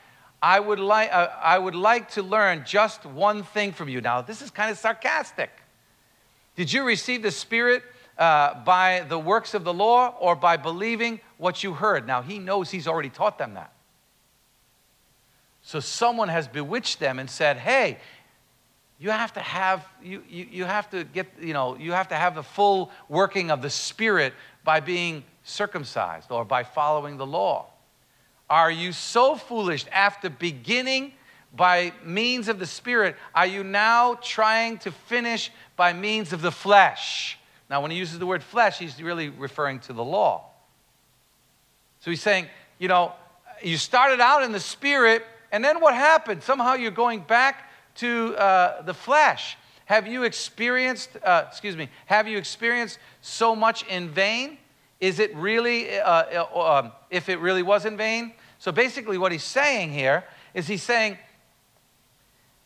[0.42, 4.02] I would, like, uh, I would like to learn just one thing from you.
[4.02, 5.52] Now, this is kind of sarcastic.
[6.56, 7.84] Did you receive the Spirit
[8.18, 12.08] uh, by the works of the law or by believing what you heard?
[12.08, 13.74] Now, he knows he's already taught them that.
[15.64, 17.98] So someone has bewitched them and said, hey,
[19.02, 22.16] you have to have you, you, you have to get you know you have to
[22.16, 24.32] have the full working of the spirit
[24.64, 27.66] by being circumcised or by following the law.
[28.48, 31.14] Are you so foolish after beginning
[31.56, 36.52] by means of the spirit are you now trying to finish by means of the
[36.52, 37.40] flesh?
[37.72, 40.46] Now when he uses the word flesh he's really referring to the law.
[42.02, 42.46] So he's saying
[42.78, 43.14] you know
[43.64, 48.36] you started out in the spirit and then what happened somehow you're going back to
[48.38, 49.58] uh, the flesh.
[49.86, 54.58] Have you experienced, uh, excuse me, have you experienced so much in vain?
[55.02, 58.34] Is it really, uh, uh, um, if it really was in vain?
[58.60, 61.18] So basically, what he's saying here is he's saying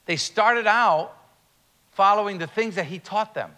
[0.06, 1.18] they started out
[1.94, 3.52] following the things that he taught them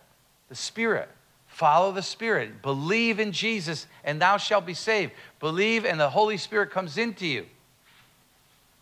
[0.50, 1.10] the Spirit.
[1.48, 2.62] Follow the Spirit.
[2.62, 5.12] Believe in Jesus, and thou shalt be saved.
[5.40, 7.48] Believe, and the Holy Spirit comes into you.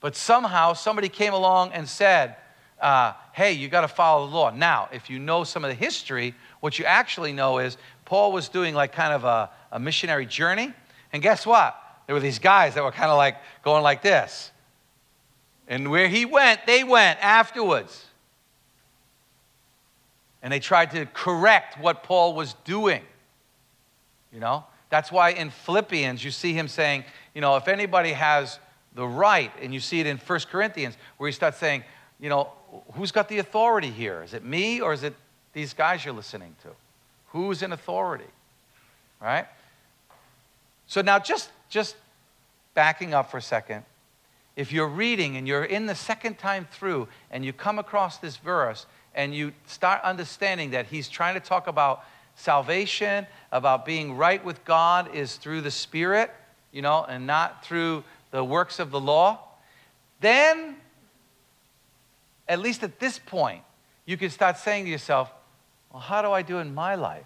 [0.05, 2.35] But somehow somebody came along and said,
[2.79, 4.51] uh, hey, you got to follow the law.
[4.51, 8.47] Now, if you know some of the history, what you actually know is Paul was
[8.47, 10.71] doing like kind of a, a missionary journey.
[11.11, 11.75] And guess what?
[12.05, 14.51] There were these guys that were kind of like going like this.
[15.67, 18.05] And where he went, they went afterwards.
[20.43, 23.01] And they tried to correct what Paul was doing.
[24.31, 24.65] You know?
[24.91, 28.59] That's why in Philippians, you see him saying, you know, if anybody has
[28.95, 31.83] the right, and you see it in 1 Corinthians, where he starts saying,
[32.19, 32.49] you know,
[32.93, 34.23] who's got the authority here?
[34.23, 35.13] Is it me or is it
[35.53, 36.69] these guys you're listening to?
[37.27, 38.25] Who's in authority?
[39.21, 39.45] Right?
[40.87, 41.95] So now just just
[42.73, 43.83] backing up for a second.
[44.55, 48.37] If you're reading and you're in the second time through and you come across this
[48.37, 52.05] verse and you start understanding that he's trying to talk about
[52.35, 56.31] salvation, about being right with God is through the Spirit,
[56.71, 58.03] you know, and not through
[58.35, 59.39] the works of the law,
[60.19, 60.75] then,
[62.49, 63.63] at least at this point,
[64.05, 65.31] you can start saying to yourself,
[65.89, 67.23] well, how do I do in my life?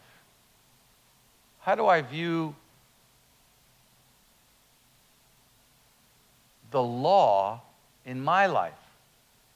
[1.62, 2.56] How do I view
[6.70, 7.64] the law
[8.06, 8.74] in my life?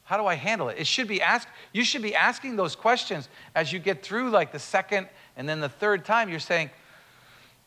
[0.06, 0.80] How do I handle it?
[0.80, 4.52] It should be asked, you should be asking those questions as you get through like
[4.52, 6.30] the second and then the third time.
[6.30, 6.72] You're saying,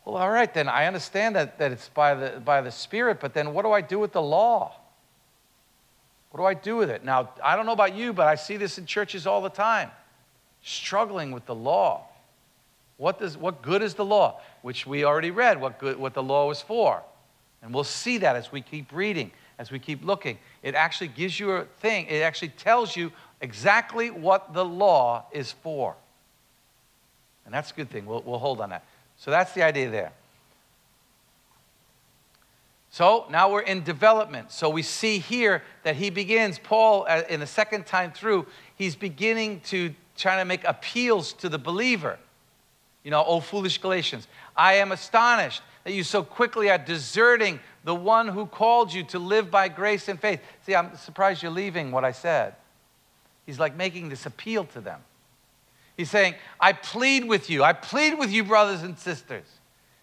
[0.06, 3.34] well, all right, then I understand that, that it's by the, by the Spirit, but
[3.34, 4.72] then what do I do with the law?
[6.30, 7.04] What do I do with it?
[7.04, 9.90] Now, I don't know about you, but I see this in churches all the time
[10.62, 12.04] struggling with the law.
[12.98, 14.40] What, does, what good is the law?
[14.62, 17.02] Which we already read, what, good, what the law was for.
[17.60, 20.38] And we'll see that as we keep reading, as we keep looking.
[20.62, 25.50] It actually gives you a thing, it actually tells you exactly what the law is
[25.50, 25.96] for.
[27.44, 28.06] And that's a good thing.
[28.06, 28.84] We'll, we'll hold on that.
[29.18, 30.12] So that's the idea there.
[32.90, 34.50] So now we're in development.
[34.52, 38.96] So we see here that he begins, Paul, uh, in the second time through, he's
[38.96, 42.18] beginning to try to make appeals to the believer.
[43.04, 44.26] You know, oh, foolish Galatians,
[44.56, 49.18] I am astonished that you so quickly are deserting the one who called you to
[49.18, 50.40] live by grace and faith.
[50.64, 52.54] See, I'm surprised you're leaving what I said.
[53.44, 55.00] He's like making this appeal to them.
[55.96, 57.64] He's saying, I plead with you.
[57.64, 59.46] I plead with you, brothers and sisters.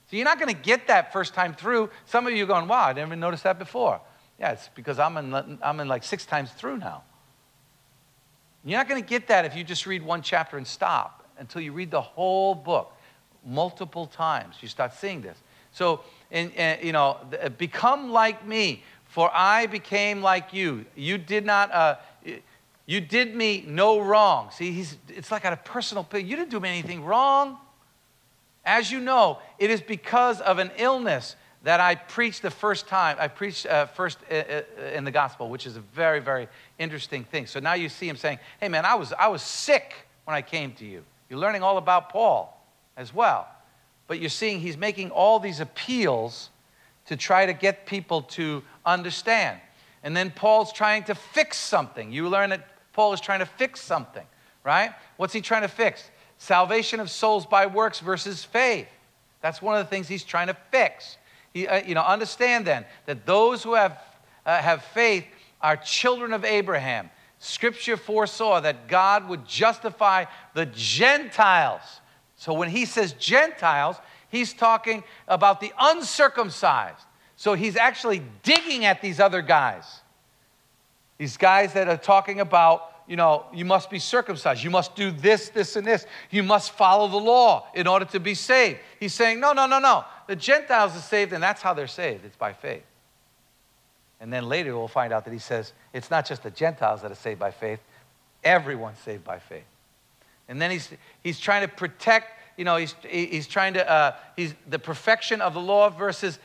[0.09, 1.89] So you're not going to get that first time through.
[2.05, 4.01] Some of you are going, wow, I never noticed that before.
[4.39, 7.03] Yeah, it's because I'm in, I'm in like six times through now.
[8.65, 11.61] You're not going to get that if you just read one chapter and stop until
[11.61, 12.95] you read the whole book
[13.45, 14.55] multiple times.
[14.61, 15.37] You start seeing this.
[15.71, 16.01] So,
[16.31, 17.17] and, and, you know,
[17.57, 20.85] become like me, for I became like you.
[20.95, 21.97] You did not, uh,
[22.85, 24.49] you did me no wrong.
[24.51, 26.25] See, he's, it's like a personal pity.
[26.25, 27.57] You didn't do me anything wrong.
[28.65, 33.15] As you know, it is because of an illness that I preached the first time.
[33.19, 34.61] I preached uh, first uh, uh,
[34.93, 37.47] in the gospel, which is a very, very interesting thing.
[37.47, 39.93] So now you see him saying, hey, man, I was, I was sick
[40.25, 41.03] when I came to you.
[41.29, 42.61] You're learning all about Paul
[42.97, 43.47] as well.
[44.07, 46.49] But you're seeing he's making all these appeals
[47.05, 49.59] to try to get people to understand.
[50.03, 52.11] And then Paul's trying to fix something.
[52.11, 54.25] You learn that Paul is trying to fix something,
[54.63, 54.91] right?
[55.17, 56.09] What's he trying to fix?
[56.37, 58.87] Salvation of souls by works versus faith.
[59.41, 61.17] That's one of the things he's trying to fix.
[61.53, 63.99] He, uh, you know, understand then that those who have,
[64.45, 65.25] uh, have faith
[65.61, 67.09] are children of Abraham.
[67.39, 71.81] Scripture foresaw that God would justify the Gentiles.
[72.37, 73.97] So when he says Gentiles,
[74.29, 77.05] he's talking about the uncircumcised.
[77.35, 80.01] So he's actually digging at these other guys.
[81.17, 84.63] These guys that are talking about, you know, you must be circumcised.
[84.63, 86.05] You must do this, this, and this.
[86.31, 88.79] You must follow the law in order to be saved.
[88.99, 90.05] He's saying, no, no, no, no.
[90.27, 92.25] The Gentiles are saved, and that's how they're saved.
[92.25, 92.83] It's by faith.
[94.23, 97.11] And then later we'll find out that he says it's not just the Gentiles that
[97.11, 97.81] are saved by faith,
[98.41, 99.65] everyone's saved by faith.
[100.47, 100.89] And then he's,
[101.21, 105.53] he's trying to protect, you know, he's, he's trying to, uh, he's the perfection of
[105.53, 106.39] the law versus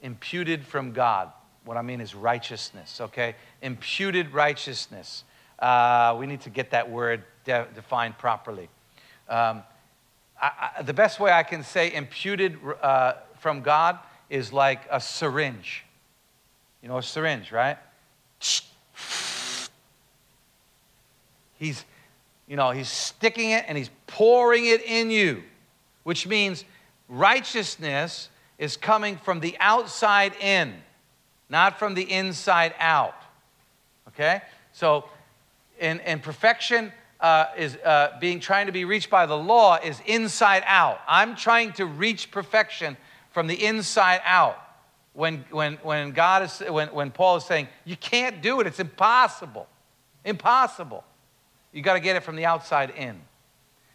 [0.00, 1.30] imputed from God.
[1.66, 3.34] What I mean is righteousness, okay?
[3.60, 5.24] Imputed righteousness.
[5.58, 8.68] Uh, we need to get that word de- defined properly.
[9.28, 9.62] Um,
[10.40, 13.98] I, I, the best way I can say imputed uh, from God
[14.28, 15.84] is like a syringe.
[16.82, 17.78] You know, a syringe, right?
[21.58, 21.84] He's,
[22.46, 25.42] you know, he's sticking it and he's pouring it in you,
[26.02, 26.64] which means
[27.08, 28.28] righteousness
[28.58, 30.74] is coming from the outside in,
[31.48, 33.14] not from the inside out.
[34.08, 34.42] Okay?
[34.72, 35.08] So,
[35.80, 40.00] and, and perfection uh, is uh, being trying to be reached by the law is
[40.06, 41.00] inside out.
[41.08, 42.96] I'm trying to reach perfection
[43.30, 44.58] from the inside out.
[45.14, 48.80] When, when, when God is, when, when Paul is saying, you can't do it, it's
[48.80, 49.66] impossible.
[50.24, 51.04] Impossible.
[51.72, 53.20] You got to get it from the outside in.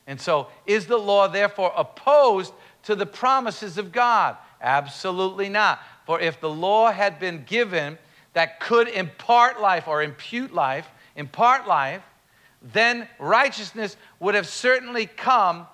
[0.07, 2.53] And so, is the law therefore opposed
[2.83, 4.35] to the promises of God?
[4.59, 5.79] Absolutely not.
[6.05, 7.97] For if the law had been given
[8.33, 12.01] that could impart life or impute life, impart life,
[12.61, 15.67] then righteousness would have certainly come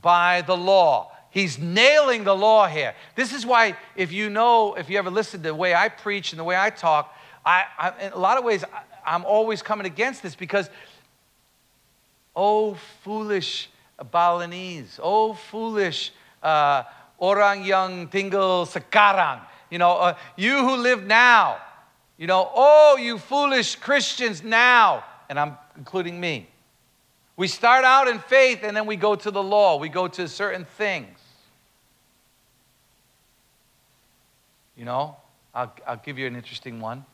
[0.00, 1.12] by the law.
[1.30, 2.94] He's nailing the law here.
[3.16, 6.32] This is why, if you know, if you ever listen to the way I preach
[6.32, 7.12] and the way I talk,
[7.44, 10.70] I, I in a lot of ways, I, I'm always coming against this because,
[12.36, 13.68] oh, foolish
[14.10, 16.12] Balinese, oh, foolish
[16.42, 16.84] uh,
[17.18, 21.58] orang yang tinggal sekarang, you know, uh, you who live now,
[22.24, 26.48] you know, oh, you foolish Christians now, and I'm including me.
[27.36, 30.26] We start out in faith and then we go to the law, we go to
[30.26, 31.18] certain things.
[34.74, 35.18] You know,
[35.54, 37.04] I'll, I'll give you an interesting one.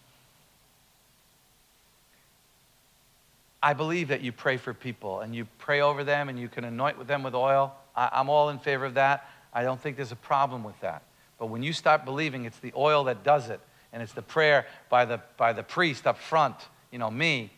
[3.61, 6.63] I believe that you pray for people and you pray over them and you can
[6.63, 7.75] anoint them with oil.
[7.97, 9.29] I, I'm all in favor of that.
[9.53, 11.03] I don't think there's a problem with that.
[11.37, 13.61] But when you start believing it's the oil that does it
[13.93, 16.57] and it's the prayer by the, by the priest up front,
[16.91, 17.51] you know, me,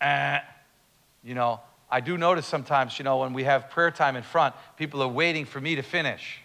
[0.00, 0.40] eh,
[1.24, 1.60] you know,
[1.90, 5.08] I do notice sometimes, you know, when we have prayer time in front, people are
[5.08, 6.40] waiting for me to finish.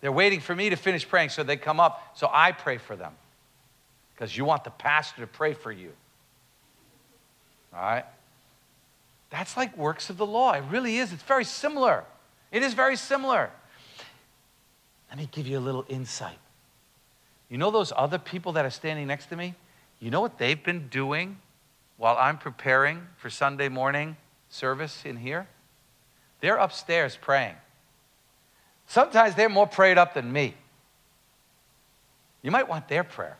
[0.00, 2.96] They're waiting for me to finish praying so they come up, so I pray for
[2.96, 3.12] them.
[4.14, 5.90] Because you want the pastor to pray for you.
[7.74, 8.04] All right?
[9.30, 10.52] That's like works of the law.
[10.52, 11.12] It really is.
[11.12, 12.04] It's very similar.
[12.50, 13.50] It is very similar.
[15.12, 16.38] Let me give you a little insight.
[17.50, 19.54] You know those other people that are standing next to me?
[20.00, 21.36] You know what they've been doing
[21.98, 24.16] while I'm preparing for Sunday morning
[24.48, 25.46] service in here?
[26.40, 27.56] They're upstairs praying.
[28.86, 30.54] Sometimes they're more prayed up than me.
[32.40, 33.36] You might want their prayer.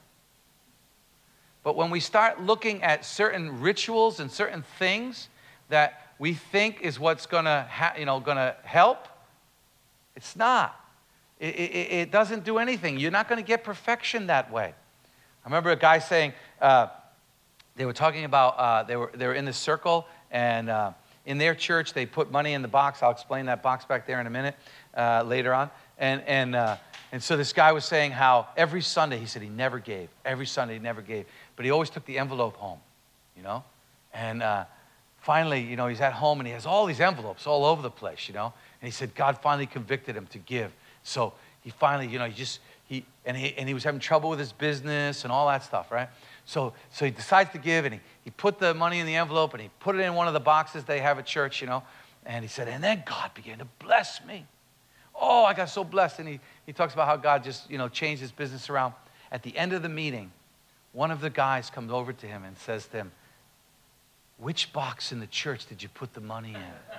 [1.64, 5.30] But when we start looking at certain rituals and certain things
[5.70, 9.08] that we think is what's going to ha- you know going to help,
[10.14, 10.78] it's not.
[11.42, 12.98] It, it, it, doesn't do anything.
[12.98, 14.72] You're not going to get perfection that way.
[15.44, 16.86] I remember a guy saying uh,
[17.74, 20.70] they were talking about uh, they were they were in this circle and.
[20.70, 20.92] Uh,
[21.24, 23.02] in their church, they put money in the box.
[23.02, 24.56] I'll explain that box back there in a minute
[24.96, 25.70] uh, later on.
[25.98, 26.76] And, and, uh,
[27.12, 30.08] and so this guy was saying how every Sunday, he said he never gave.
[30.24, 31.26] Every Sunday, he never gave.
[31.54, 32.80] But he always took the envelope home,
[33.36, 33.62] you know?
[34.12, 34.64] And uh,
[35.20, 37.90] finally, you know, he's at home and he has all these envelopes all over the
[37.90, 38.52] place, you know?
[38.80, 40.72] And he said God finally convicted him to give.
[41.02, 41.32] So
[41.62, 44.38] he finally, you know, he just, he, and he, and he was having trouble with
[44.38, 46.08] his business and all that stuff, right?
[46.44, 49.54] So, so he decides to give, and he, he put the money in the envelope,
[49.54, 51.82] and he put it in one of the boxes they have at church, you know.
[52.26, 54.46] And he said, and then God began to bless me.
[55.14, 56.20] Oh, I got so blessed.
[56.20, 58.94] And he, he talks about how God just, you know, changed his business around.
[59.30, 60.30] At the end of the meeting,
[60.92, 63.12] one of the guys comes over to him and says to him,
[64.38, 66.96] which box in the church did you put the money in?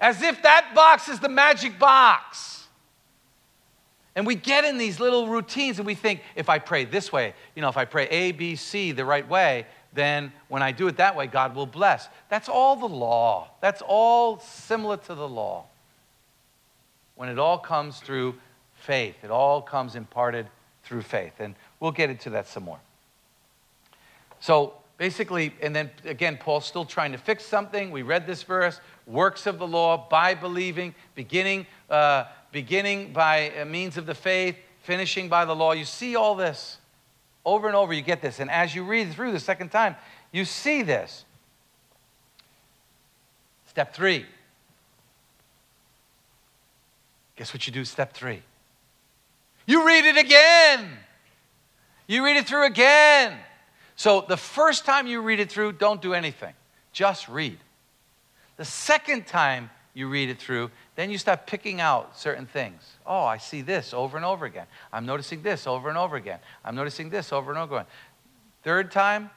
[0.00, 2.66] As if that box is the magic box.
[4.14, 7.34] And we get in these little routines and we think, if I pray this way,
[7.54, 10.88] you know, if I pray A, B, C the right way, then when I do
[10.88, 12.08] it that way, God will bless.
[12.28, 13.48] That's all the law.
[13.60, 15.66] That's all similar to the law.
[17.14, 18.34] When it all comes through
[18.74, 20.46] faith, it all comes imparted
[20.84, 21.34] through faith.
[21.38, 22.80] And we'll get into that some more.
[24.40, 27.90] So basically, and then again, Paul's still trying to fix something.
[27.90, 31.66] We read this verse works of the law by believing, beginning.
[31.88, 35.72] Uh, beginning by means of the faith, finishing by the law.
[35.72, 36.78] You see all this
[37.44, 38.40] over and over, you get this.
[38.40, 39.96] And as you read through the second time,
[40.32, 41.24] you see this.
[43.66, 44.26] Step three.
[47.36, 48.42] Guess what you do, step three?
[49.66, 50.88] You read it again.
[52.06, 53.38] You read it through again.
[53.98, 56.54] So the first time you read it through, don't do anything.
[56.92, 57.58] Just read.
[58.56, 62.80] The second time you read it through, then you start picking out certain things.
[63.04, 64.66] Oh, I see this over and over again.
[64.92, 66.38] I'm noticing this over and over again.
[66.64, 67.86] I'm noticing this over and over again.
[68.62, 69.30] Third time,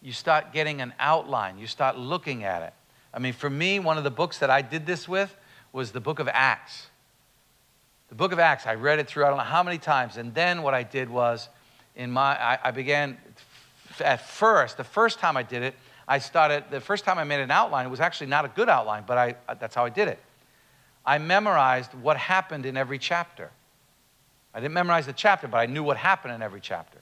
[0.00, 1.58] you start getting an outline.
[1.58, 2.72] You start looking at it.
[3.12, 5.36] I mean, for me, one of the books that I did this with
[5.74, 6.86] was the book of Acts.
[8.08, 10.16] The book of Acts, I read it through, I don't know how many times.
[10.16, 11.50] And then what I did was,
[11.96, 13.18] in my, I, I began
[14.00, 15.74] at first, the first time I did it,
[16.06, 18.68] I started, the first time I made an outline, it was actually not a good
[18.68, 20.18] outline, but I, uh, that's how I did it.
[21.06, 23.50] I memorized what happened in every chapter.
[24.54, 26.98] I didn't memorize the chapter, but I knew what happened in every chapter.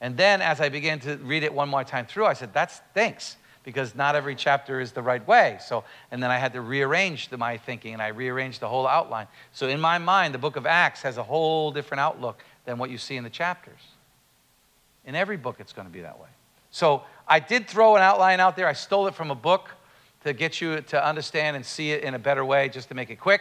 [0.00, 2.70] And then as I began to read it one more time through, I said, that
[2.70, 5.58] stinks because not every chapter is the right way.
[5.60, 8.86] So, and then I had to rearrange the, my thinking and I rearranged the whole
[8.86, 9.26] outline.
[9.52, 12.90] So in my mind, the book of Acts has a whole different outlook than what
[12.90, 13.80] you see in the chapters.
[15.06, 16.28] In every book, it's going to be that way.
[16.70, 18.66] So I did throw an outline out there.
[18.66, 19.70] I stole it from a book
[20.24, 23.10] to get you to understand and see it in a better way, just to make
[23.10, 23.40] it quick.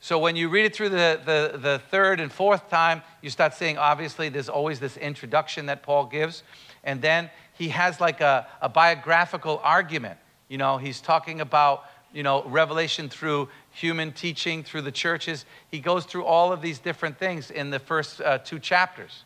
[0.00, 3.54] So when you read it through the, the, the third and fourth time, you start
[3.54, 6.42] seeing obviously there's always this introduction that Paul gives.
[6.82, 10.18] And then he has like a, a biographical argument.
[10.48, 15.46] You know, he's talking about, you know, revelation through human teaching, through the churches.
[15.70, 19.24] He goes through all of these different things in the first uh, two chapters.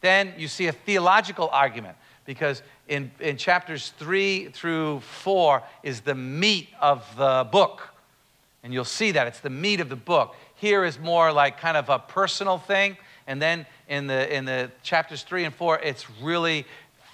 [0.00, 6.14] Then you see a theological argument because in, in chapters three through four is the
[6.14, 7.88] meat of the book.
[8.62, 10.34] And you'll see that it's the meat of the book.
[10.56, 12.96] Here is more like kind of a personal thing.
[13.26, 16.66] And then in the, in the chapters three and four, it's really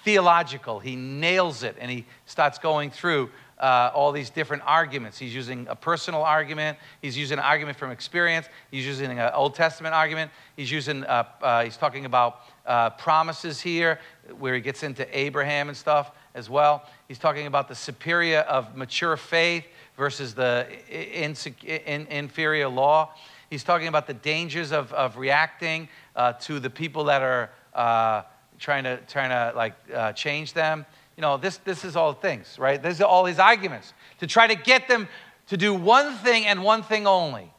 [0.03, 0.79] theological.
[0.79, 3.29] He nails it and he starts going through
[3.59, 5.17] uh, all these different arguments.
[5.17, 6.77] He's using a personal argument.
[7.01, 8.47] He's using an argument from experience.
[8.69, 10.31] He's using an Old Testament argument.
[10.55, 13.99] He's using, uh, uh, he's talking about uh, promises here
[14.39, 16.85] where he gets into Abraham and stuff as well.
[17.07, 19.65] He's talking about the superior of mature faith
[19.97, 23.13] versus the in, in, inferior law.
[23.49, 28.23] He's talking about the dangers of, of reacting uh, to the people that are uh,
[28.59, 30.85] trying to, trying to like uh, change them.
[31.15, 32.81] You know, this, this is all things, right?
[32.81, 35.07] These are all his arguments to try to get them
[35.47, 37.51] to do one thing and one thing only.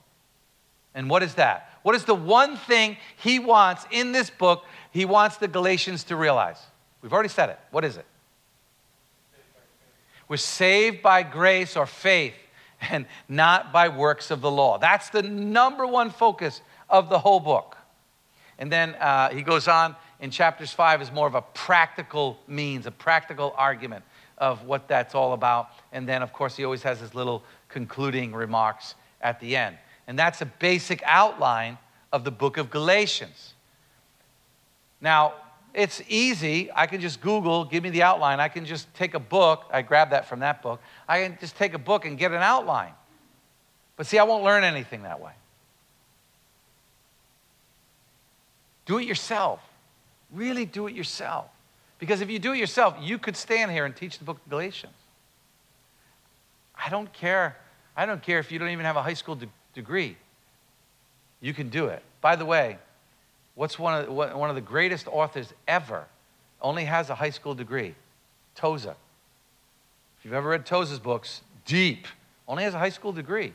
[0.95, 1.71] And what is that?
[1.83, 4.65] What is the one thing he wants in this book
[4.97, 6.59] he wants the Galatians to realize?
[7.03, 7.59] We've already said it.
[7.71, 8.07] What is it?
[10.27, 12.35] We're saved by grace or faith
[12.81, 14.79] and not by works of the law.
[14.79, 17.77] That's the number one focus of the whole book.
[18.59, 22.87] And then uh, he goes on in chapters five is more of a practical means,
[22.87, 24.03] a practical argument
[24.39, 25.69] of what that's all about.
[25.93, 29.77] And then, of course, he always has his little concluding remarks at the end.
[30.07, 31.77] And that's a basic outline
[32.13, 33.53] of the book of Galatians.
[35.01, 35.35] Now,
[35.75, 36.71] it's easy.
[36.75, 38.41] I can just Google, give me the outline.
[38.41, 39.65] I can just take a book.
[39.71, 40.81] I grab that from that book.
[41.07, 42.93] I can just take a book and get an outline.
[43.97, 45.33] But see, I won't learn anything that way.
[48.87, 49.61] Do it yourself.
[50.33, 51.47] Really do it yourself.
[51.99, 54.51] Because if you do it yourself, you could stand here and teach the book of
[54.51, 54.93] Galatians.
[56.75, 57.57] I don't care.
[57.97, 60.17] I don't care if you don't even have a high school de- degree.
[61.41, 62.03] You can do it.
[62.21, 62.79] By the way,
[63.57, 66.05] what's one of, one of the greatest authors ever
[66.63, 67.97] only has a high school degree?
[68.55, 68.95] Tozer.
[70.19, 72.07] If you've ever read Tozer's books, deep,
[72.47, 73.53] only has a high school degree.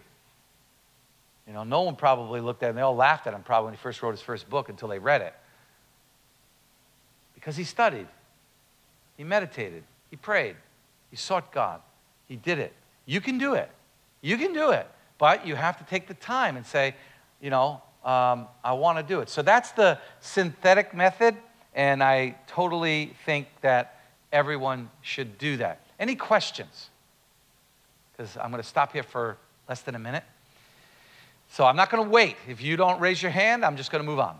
[1.47, 2.76] You know, no one probably looked at him.
[2.76, 4.99] They all laughed at him probably when he first wrote his first book until they
[4.99, 5.34] read it.
[7.34, 8.08] Because he studied,
[9.18, 10.56] he meditated, he prayed,
[11.10, 11.82] he sought God,
[12.28, 12.74] he did it.
[13.06, 13.70] You can do it.
[14.22, 14.88] You can do it.
[15.18, 16.95] But you have to take the time and say,
[17.41, 19.30] you know, um, I want to do it.
[19.30, 21.36] So that's the synthetic method,
[21.76, 23.99] and I totally think that
[24.32, 25.82] everyone should do that.
[25.99, 26.89] Any questions?
[28.12, 29.38] Because I'm going to stop here for
[29.70, 30.24] less than a minute.
[31.52, 32.38] So I'm not going to wait.
[32.47, 34.39] If you don't raise your hand, I'm just going to move on.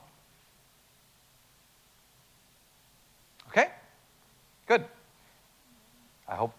[3.49, 3.68] Okay?
[4.66, 4.86] Good.
[6.28, 6.53] I hope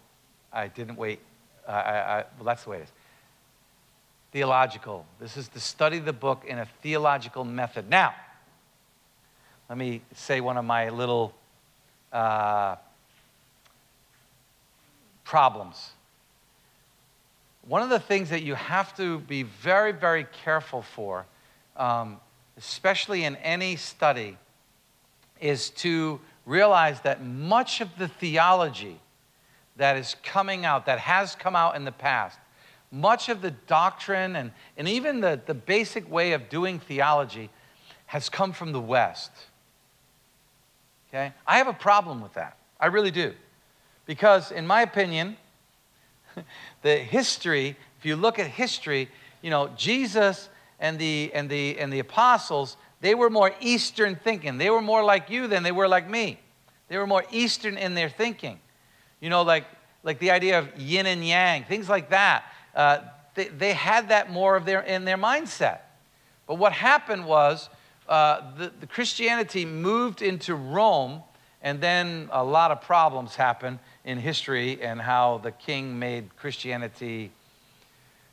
[0.51, 1.19] I didn't wait.
[1.67, 2.91] I, I, well, that's the way it is.
[4.33, 5.05] Theological.
[5.19, 7.87] This is to study the book in a theological method.
[7.87, 8.15] Now,
[9.69, 11.35] let me say one of my little
[12.11, 12.77] uh,
[15.23, 15.91] problems.
[17.67, 21.27] One of the things that you have to be very, very careful for,
[21.77, 22.19] um,
[22.57, 24.37] especially in any study,
[25.39, 28.99] is to realize that much of the theology
[29.75, 32.39] that is coming out, that has come out in the past,
[32.93, 37.49] much of the doctrine and, and even the, the basic way of doing theology
[38.05, 39.31] has come from the West.
[41.09, 41.33] Okay?
[41.47, 42.55] I have a problem with that.
[42.79, 43.33] I really do.
[44.05, 45.37] Because, in my opinion,
[46.83, 49.09] the history, if you look at history,
[49.41, 54.59] you know, Jesus and the, and the, and the apostles, they were more Eastern thinking.
[54.59, 56.39] They were more like you than they were like me.
[56.89, 58.59] They were more Eastern in their thinking.
[59.19, 59.65] You know, like,
[60.03, 62.43] like the idea of yin and yang, things like that.
[62.75, 62.99] Uh,
[63.35, 65.79] they, they had that more of their, in their mindset.
[66.47, 67.69] But what happened was,
[68.07, 71.21] uh, the, the Christianity moved into Rome,
[71.61, 77.31] and then a lot of problems happened in history and how the king made Christianity,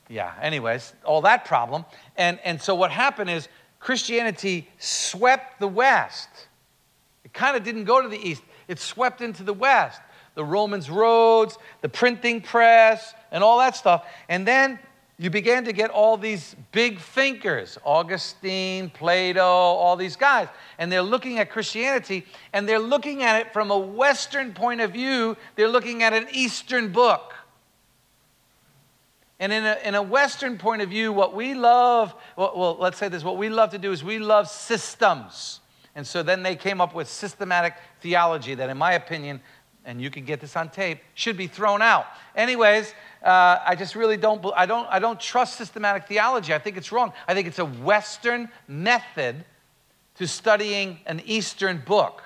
[0.09, 1.85] yeah, anyways, all that problem.
[2.17, 3.47] And, and so what happened is
[3.79, 6.29] Christianity swept the West.
[7.23, 10.01] It kind of didn't go to the East, it swept into the West.
[10.35, 14.05] The Romans' roads, the printing press, and all that stuff.
[14.29, 14.79] And then
[15.21, 20.47] you began to get all these big thinkers Augustine, Plato, all these guys.
[20.79, 24.93] And they're looking at Christianity and they're looking at it from a Western point of
[24.93, 25.37] view.
[25.55, 27.35] They're looking at an Eastern book.
[29.39, 32.97] And in a, in a Western point of view, what we love, well, well, let's
[32.97, 35.59] say this what we love to do is we love systems.
[35.93, 39.41] And so then they came up with systematic theology that, in my opinion,
[39.85, 42.05] and you can get this on tape, should be thrown out.
[42.35, 46.53] Anyways, uh, I just really don't, I don't, I don't trust systematic theology.
[46.53, 47.13] I think it's wrong.
[47.27, 49.43] I think it's a Western method
[50.15, 52.23] to studying an Eastern book.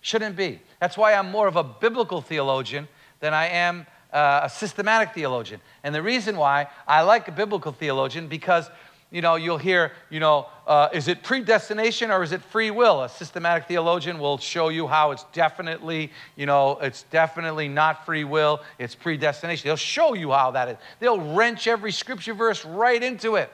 [0.00, 0.60] Shouldn't be.
[0.80, 2.88] That's why I'm more of a biblical theologian
[3.20, 5.60] than I am uh, a systematic theologian.
[5.82, 8.68] And the reason why I like a biblical theologian because
[9.10, 13.02] you know, you'll hear, you know, uh, is it predestination or is it free will?
[13.02, 18.22] A systematic theologian will show you how it's definitely, you know, it's definitely not free
[18.22, 19.66] will, it's predestination.
[19.66, 20.76] They'll show you how that is.
[21.00, 23.52] They'll wrench every scripture verse right into it.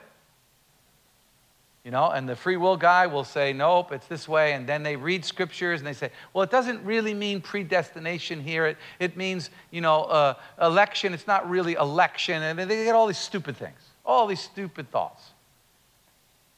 [1.83, 4.53] You know, and the free will guy will say, nope, it's this way.
[4.53, 8.67] And then they read scriptures and they say, well, it doesn't really mean predestination here.
[8.67, 11.13] It, it means, you know, uh, election.
[11.13, 12.43] It's not really election.
[12.43, 15.31] And they get all these stupid things, all these stupid thoughts.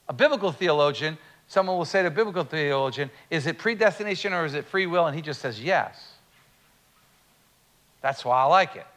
[0.10, 4.56] A biblical theologian, someone will say to a biblical theologian, is it predestination or is
[4.56, 5.06] it free will?
[5.06, 6.14] And he just says yes.
[8.02, 8.88] That's why I like it.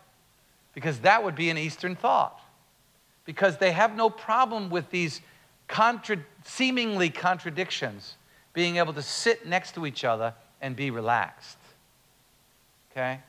[0.74, 2.40] Because that would be an Eastern thought.
[3.26, 5.20] Because they have no problem with these
[5.68, 8.16] contra- seemingly contradictions
[8.54, 11.58] being able to sit next to each other and be relaxed.
[12.90, 13.20] Okay?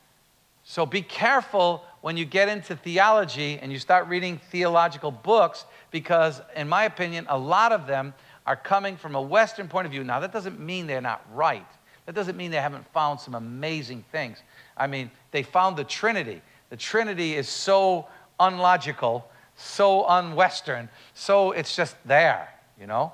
[0.64, 6.42] So be careful when you get into theology and you start reading theological books because,
[6.56, 8.16] in my opinion, a lot of them
[8.48, 10.04] are coming from a Western point of view.
[10.04, 11.68] Now, that doesn't mean they're not right.
[12.08, 14.40] That doesn't mean they haven't found some amazing things.
[14.76, 16.42] I mean, they found the Trinity.
[16.72, 18.08] The Trinity is so
[18.40, 22.50] unlogical, so un-Western, so it's just there,
[22.82, 23.14] you know?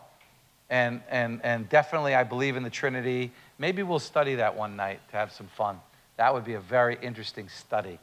[0.69, 3.33] And, and, and definitely, I believe in the Trinity.
[3.57, 5.81] Maybe we'll study that one night to have some fun.
[6.15, 7.99] That would be a very interesting study.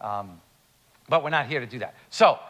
[0.00, 0.40] Um,
[1.08, 1.94] but we're not here to do that.
[2.10, 2.40] So,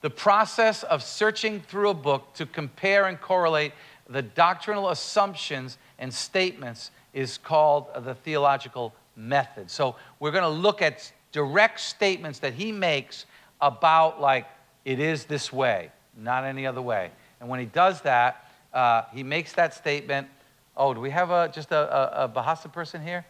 [0.00, 3.72] the process of searching through a book to compare and correlate
[4.08, 9.70] the doctrinal assumptions and statements is called the theological method.
[9.70, 13.26] So we're going to look at direct statements that he makes
[13.60, 14.46] about, like,
[14.84, 17.10] it is this way, not any other way.
[17.40, 20.28] And when he does that, uh, he makes that statement.
[20.76, 23.24] Oh, do we have a, just a, a, a Bahasa person here?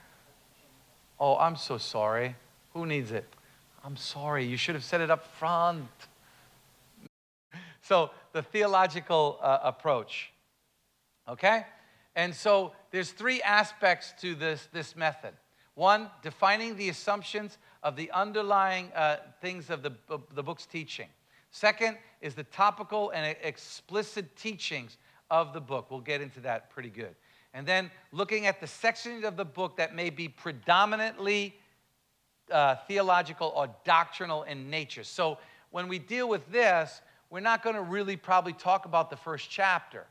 [1.19, 2.35] Oh, I'm so sorry.
[2.75, 3.25] Who needs it?
[3.85, 4.45] I'm sorry.
[4.45, 5.89] You should have said it up front.
[7.87, 10.33] So, the theological uh, approach.
[11.29, 11.65] Okay?
[12.17, 15.35] And so, there's three aspects to this, this method.
[15.75, 21.07] One, defining the assumptions of the underlying uh, things of the, of the book's teaching.
[21.53, 24.99] Second is the topical and explicit teachings
[25.31, 25.89] of the book.
[25.89, 27.15] We'll get into that pretty good.
[27.55, 31.55] And then looking at the sections of the book that may be predominantly
[32.51, 35.05] uh, theological or doctrinal in nature.
[35.05, 35.39] So
[35.71, 37.01] when we deal with this,
[37.31, 40.05] we're not going to really probably talk about the first chapter.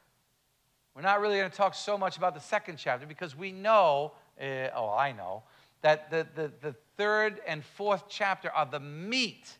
[0.95, 4.13] We're not really going to talk so much about the second chapter because we know,
[4.39, 5.43] uh, oh, I know,
[5.81, 9.57] that the, the, the third and fourth chapter are the meat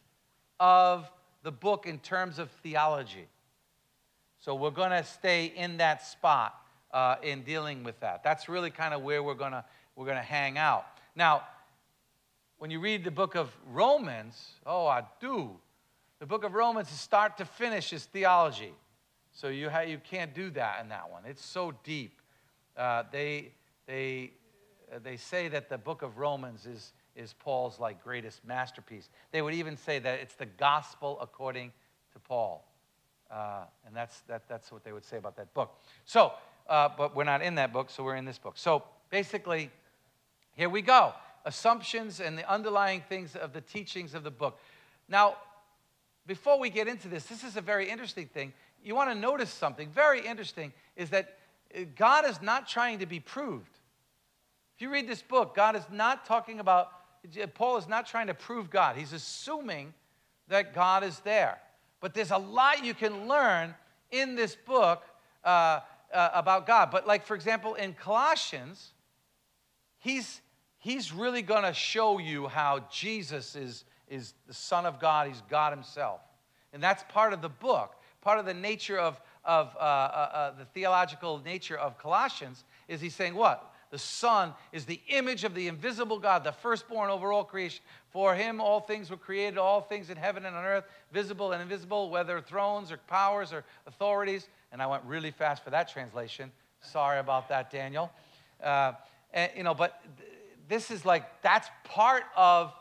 [0.59, 1.09] of
[1.43, 3.27] the book in terms of theology.
[4.39, 6.55] So we're going to stay in that spot
[6.93, 8.23] uh, in dealing with that.
[8.23, 10.85] That's really kind of where we're going to we're going to hang out.
[11.15, 11.43] Now,
[12.57, 15.51] when you read the book of Romans, oh, I do.
[16.19, 18.73] The book of Romans, is start to finish, is theology.
[19.33, 21.23] So you, ha- you can't do that in that one.
[21.25, 22.21] It's so deep.
[22.77, 23.51] Uh, they,
[23.85, 24.31] they,
[24.93, 29.09] uh, they say that the book of Romans is, is Paul's like greatest masterpiece.
[29.31, 31.73] They would even say that it's the gospel according
[32.13, 32.65] to Paul.
[33.29, 35.75] Uh, and that's, that, that's what they would say about that book.
[36.05, 36.31] So,
[36.69, 38.53] uh, but we're not in that book, so we're in this book.
[38.55, 39.69] So basically,
[40.53, 41.13] here we go
[41.45, 44.59] assumptions and the underlying things of the teachings of the book.
[45.07, 45.35] Now,
[46.27, 48.53] before we get into this, this is a very interesting thing.
[48.83, 51.37] You want to notice something very interesting is that
[51.75, 53.79] uh, God is not trying to be proved.
[54.75, 56.89] If you read this book, God is not talking about,
[57.53, 58.97] Paul is not trying to prove God.
[58.97, 59.93] He's assuming
[60.49, 61.59] that God is there.
[62.01, 63.73] But there's a lot you can learn
[64.11, 65.03] in this book
[65.43, 65.79] uh,
[66.13, 66.91] uh, about God.
[66.91, 68.93] But, like, for example, in Colossians,
[69.99, 70.41] he's,
[70.77, 75.41] he's really going to show you how Jesus is, is the Son of God, he's
[75.49, 76.21] God himself.
[76.73, 77.95] And that's part of the book.
[78.21, 82.99] Part of the nature of, of uh, uh, uh, the theological nature of Colossians is
[82.99, 83.71] he's saying what?
[83.91, 87.81] The Son is the image of the invisible God, the firstborn over all creation.
[88.09, 91.61] For him, all things were created, all things in heaven and on earth, visible and
[91.61, 94.49] invisible, whether thrones or powers or authorities.
[94.71, 96.51] And I went really fast for that translation.
[96.81, 98.11] Sorry about that, Daniel.
[98.61, 98.93] Uh,
[99.33, 100.29] and, you know, but th-
[100.67, 102.73] this is like, that's part of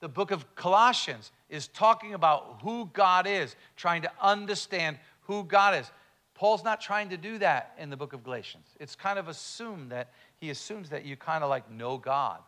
[0.00, 5.74] the book of Colossians, is talking about who God is, trying to understand who God
[5.76, 5.90] is.
[6.34, 8.66] Paul's not trying to do that in the book of Galatians.
[8.78, 12.40] It's kind of assumed that he assumes that you kind of like know God,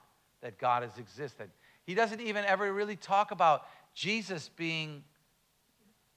[0.43, 1.51] that God has existed.
[1.85, 5.03] He doesn't even ever really talk about Jesus being,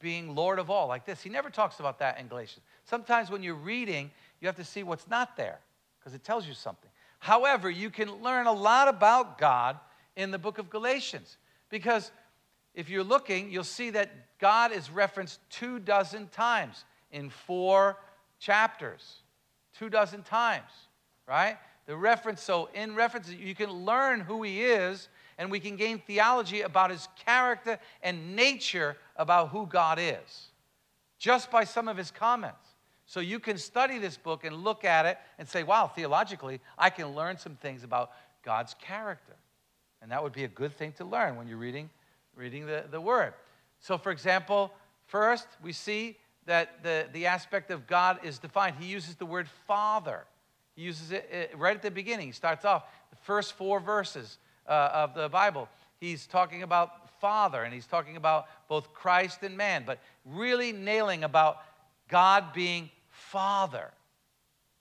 [0.01, 1.21] being Lord of all like this.
[1.21, 2.65] He never talks about that in Galatians.
[2.83, 4.11] Sometimes when you're reading,
[4.41, 5.59] you have to see what's not there
[5.99, 6.89] because it tells you something.
[7.19, 9.79] However, you can learn a lot about God
[10.15, 11.37] in the book of Galatians
[11.69, 12.11] because
[12.73, 14.09] if you're looking, you'll see that
[14.39, 17.97] God is referenced two dozen times in four
[18.39, 19.17] chapters.
[19.77, 20.71] Two dozen times,
[21.27, 21.57] right?
[21.85, 25.99] The reference, so in reference, you can learn who he is and we can gain
[25.99, 30.51] theology about his character and nature about who God is
[31.17, 32.67] just by some of his comments.
[33.05, 36.89] So you can study this book and look at it and say, wow, theologically, I
[36.89, 38.11] can learn some things about
[38.43, 39.35] God's character.
[40.01, 41.89] And that would be a good thing to learn when you're reading,
[42.35, 43.33] reading the, the Word.
[43.79, 44.71] So, for example,
[45.07, 48.75] first, we see that the, the aspect of God is defined.
[48.79, 50.25] He uses the word Father.
[50.75, 52.27] He uses it uh, right at the beginning.
[52.27, 54.37] He starts off the first four verses
[54.67, 55.67] uh, of the Bible.
[55.99, 61.23] He's talking about Father, and he's talking about both Christ and man, but really nailing
[61.23, 61.57] about
[62.07, 63.91] God being Father.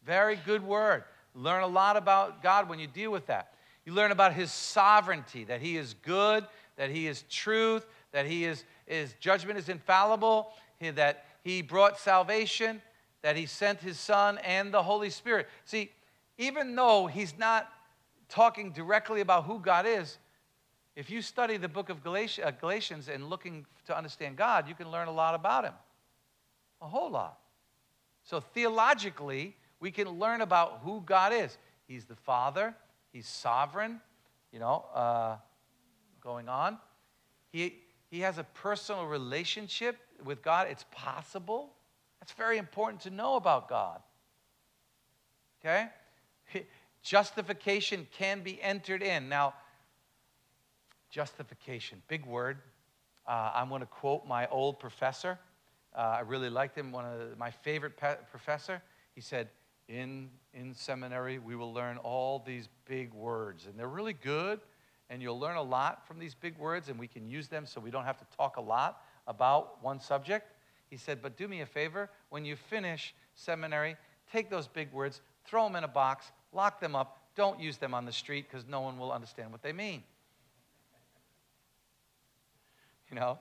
[0.04, 1.04] Very good word.
[1.34, 3.52] Learn a lot about God when you deal with that.
[3.84, 8.44] You learn about his sovereignty, that he is good, that he is truth, that he
[8.44, 12.82] is his judgment is infallible, that he brought salvation,
[13.22, 15.48] that he sent his son and the Holy Spirit.
[15.64, 15.90] See,
[16.38, 17.68] even though he's not
[18.28, 20.18] talking directly about who God is,
[20.96, 24.90] if you study the book of uh, Galatians and looking to understand God, you can
[24.90, 25.74] learn a lot about him.
[26.82, 27.38] A whole lot.
[28.24, 31.56] So theologically, we can learn about who God is.
[31.86, 32.74] He's the Father,
[33.12, 34.00] He's sovereign,
[34.52, 35.36] you know, uh,
[36.20, 36.78] going on.
[37.52, 37.74] He,
[38.10, 40.68] he has a personal relationship with God.
[40.70, 41.70] It's possible.
[42.20, 44.00] That's very important to know about God.
[45.60, 45.88] Okay?
[47.02, 49.28] Justification can be entered in.
[49.28, 49.54] Now,
[51.10, 52.58] justification, big word.
[53.26, 55.38] Uh, I'm going to quote my old professor.
[55.96, 58.80] Uh, I really liked him, one of the, my favorite pe- professor.
[59.14, 59.48] He said,
[59.88, 64.60] in, in seminary, we will learn all these big words, and they're really good,
[65.08, 67.80] and you'll learn a lot from these big words, and we can use them so
[67.80, 70.52] we don't have to talk a lot about one subject.
[70.88, 73.96] He said, But do me a favor, when you finish seminary,
[74.32, 77.94] take those big words, throw them in a box, lock them up, don't use them
[77.94, 80.02] on the street because no one will understand what they mean.
[83.08, 83.38] You know?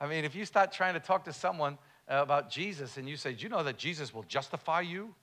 [0.00, 1.78] I mean, if you start trying to talk to someone
[2.08, 5.14] about Jesus and you say, Do you know that Jesus will justify you?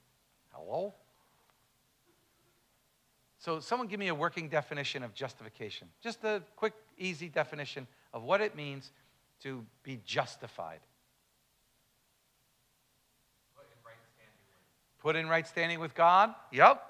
[0.52, 0.94] Hello?
[3.40, 5.88] So, someone give me a working definition of justification.
[6.04, 8.92] Just a quick, easy definition of what it means
[9.44, 10.80] to be justified.
[13.56, 15.02] Put in right standing with.
[15.02, 16.36] Put in right standing with God?
[16.52, 16.86] Yep.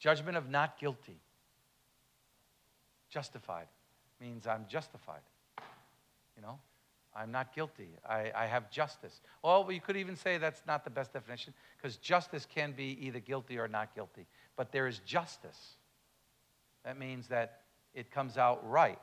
[0.00, 1.20] Judgment of not guilty.
[3.10, 3.68] Justified
[4.20, 5.20] means I'm justified.
[6.36, 6.58] You know?
[7.16, 7.88] I'm not guilty.
[8.08, 9.20] I, I have justice.
[9.42, 12.98] Oh, well, you could even say that's not the best definition because justice can be
[13.00, 14.26] either guilty or not guilty.
[14.54, 15.76] But there is justice.
[16.84, 17.62] That means that
[17.94, 18.98] it comes out right.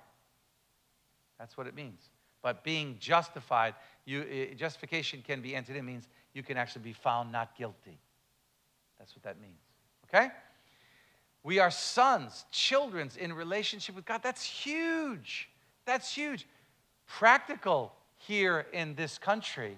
[1.39, 2.01] That's what it means.
[2.43, 3.73] But being justified,
[4.05, 7.97] you, justification can be entered It means you can actually be found not guilty.
[8.99, 9.59] That's what that means.
[10.07, 10.29] Okay?
[11.41, 14.21] We are sons, children in relationship with God.
[14.21, 15.49] That's huge.
[15.85, 16.45] That's huge.
[17.07, 17.93] Practical
[18.27, 19.77] here in this country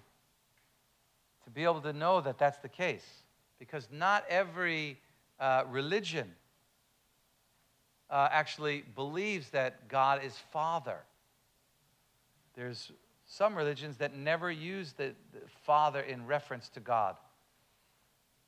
[1.43, 3.05] to be able to know that that's the case.
[3.59, 4.99] Because not every
[5.39, 6.31] uh, religion
[8.09, 10.97] uh, actually believes that God is Father.
[12.55, 12.91] There's
[13.25, 17.15] some religions that never use the, the Father in reference to God.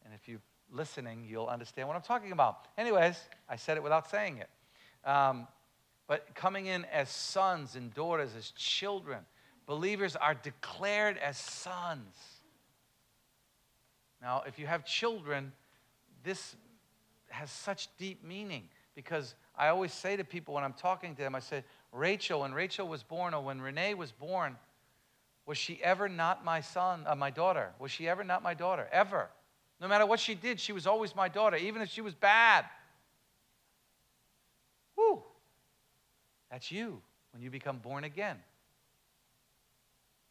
[0.06, 0.42] And if you're
[0.72, 2.68] listening, you'll understand what I'm talking about.
[2.78, 3.18] Anyways,
[3.50, 5.10] I said it without saying it.
[5.10, 5.48] Um,
[6.08, 9.20] but coming in as sons and daughters, as children,
[9.68, 12.16] believers are declared as sons.
[14.22, 15.52] Now, if you have children,
[16.24, 16.56] this
[17.30, 21.36] has such deep meaning because I always say to people when I'm talking to them,
[21.36, 24.56] I say, Rachel, when Rachel was born or when Renee was born,
[25.46, 27.70] was she ever not my son, uh, my daughter?
[27.80, 28.88] Was she ever not my daughter?
[28.92, 29.30] Ever.
[29.80, 32.66] No matter what she did, she was always my daughter, even if she was bad.
[34.96, 35.22] Woo!
[36.50, 37.02] That's you
[37.32, 38.38] when you become born again.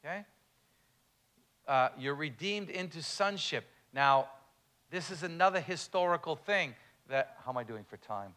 [0.07, 0.25] Okay?
[1.67, 3.65] Uh, you're redeemed into sonship.
[3.93, 4.29] Now,
[4.91, 6.75] this is another historical thing
[7.09, 8.33] that, how am I doing for time?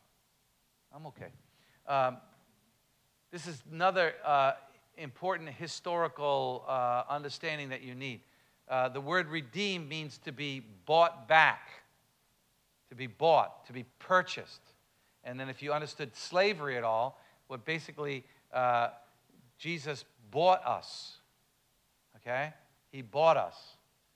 [0.96, 1.28] I'm okay.
[1.88, 2.18] Um,
[3.32, 4.54] this is another uh,
[4.98, 8.22] important historical uh, understanding that you need.
[8.68, 11.70] Uh, the word redeem means to be bought back,
[12.90, 14.62] to be bought, to be purchased.
[15.24, 18.90] And then if you understood slavery at all, what basically uh,
[19.60, 21.19] Jesus bought us.
[22.22, 22.54] Okay?
[22.92, 23.56] He bought us.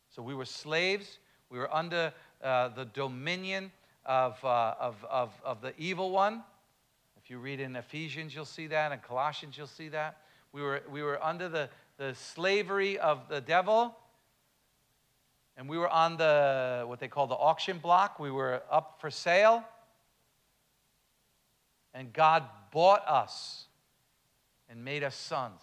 [0.09, 1.19] So we were slaves.
[1.49, 3.71] We were under uh, the dominion
[4.05, 6.43] of, uh, of, of, of the evil one.
[7.23, 8.91] If you read in Ephesians, you'll see that.
[8.91, 10.17] In Colossians, you'll see that.
[10.51, 13.95] We were, we were under the, the slavery of the devil.
[15.55, 18.19] And we were on the, what they call the auction block.
[18.19, 19.63] We were up for sale.
[21.93, 23.65] And God bought us
[24.67, 25.61] and made us sons.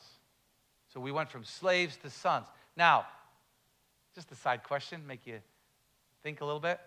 [0.92, 2.46] So we went from slaves to sons.
[2.76, 3.06] Now,
[4.14, 5.38] just a side question, make you
[6.22, 6.80] think a little bit.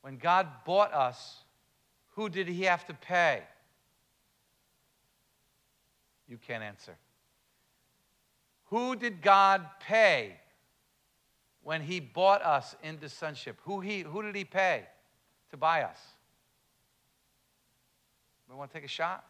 [0.00, 1.44] When God bought us,
[2.16, 3.42] who did he have to pay?
[6.28, 6.96] You can't answer.
[8.66, 10.36] Who did God pay
[11.62, 13.58] when he bought us into sonship?
[13.64, 14.84] Who, he, who did he pay
[15.50, 15.98] to buy us?
[18.48, 19.24] We want to take a shot?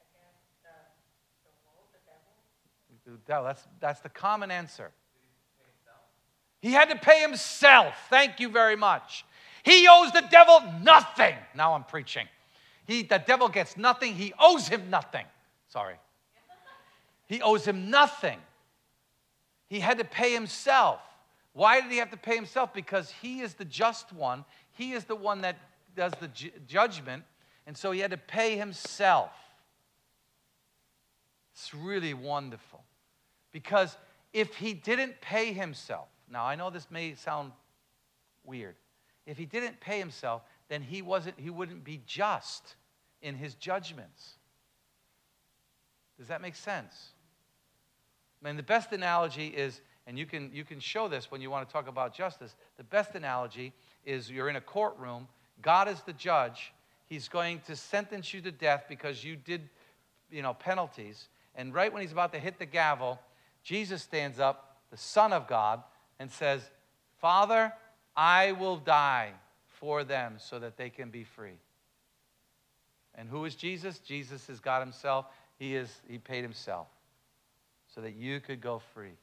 [0.00, 0.70] Against the,
[1.44, 1.86] the world,
[3.26, 4.90] That's, that's the common answer.
[6.60, 7.94] He had to pay himself.
[8.08, 9.24] Thank you very much.
[9.64, 11.34] He owes the devil nothing.
[11.54, 12.26] Now I'm preaching.
[12.86, 14.14] He, the devil gets nothing.
[14.14, 15.26] He owes him nothing.
[15.68, 15.96] Sorry.
[17.26, 18.38] He owes him nothing.
[19.68, 21.00] He had to pay himself.
[21.52, 22.72] Why did he have to pay himself?
[22.72, 24.44] Because he is the just one.
[24.72, 25.56] He is the one that
[25.96, 27.24] does the ju- judgment.
[27.66, 29.30] And so he had to pay himself.
[31.54, 32.82] It's really wonderful.
[33.52, 33.96] Because
[34.32, 37.52] if he didn't pay himself, now I know this may sound
[38.44, 38.76] weird.
[39.26, 42.76] If he didn't pay himself, then he wasn't he wouldn't be just
[43.20, 44.34] in his judgments.
[46.18, 47.10] Does that make sense?
[48.42, 51.50] I mean, the best analogy is, and you can you can show this when you
[51.50, 52.56] want to talk about justice.
[52.76, 53.72] The best analogy
[54.04, 55.28] is you're in a courtroom,
[55.60, 56.72] God is the judge,
[57.06, 59.68] he's going to sentence you to death because you did,
[60.30, 61.28] you know, penalties.
[61.54, 63.20] And right when he's about to hit the gavel,
[63.62, 65.82] Jesus stands up, the Son of God,
[66.18, 66.62] and says,
[67.20, 67.72] Father,
[68.16, 69.32] I will die
[69.66, 71.58] for them so that they can be free.
[73.14, 73.98] And who is Jesus?
[73.98, 75.26] Jesus is God Himself.
[75.58, 76.88] He, is, he paid Himself
[77.94, 79.16] so that you could go free.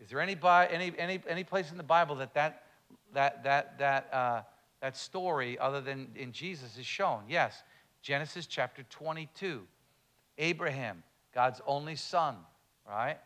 [0.00, 2.64] Is there any, any, any, any place in the Bible that that,
[3.12, 4.42] that, that, that, uh,
[4.80, 7.22] that story, other than in Jesus, is shown?
[7.28, 7.62] Yes.
[8.02, 9.62] Genesis chapter 22.
[10.38, 11.02] Abraham,
[11.34, 12.36] God's only son,
[12.88, 13.18] right?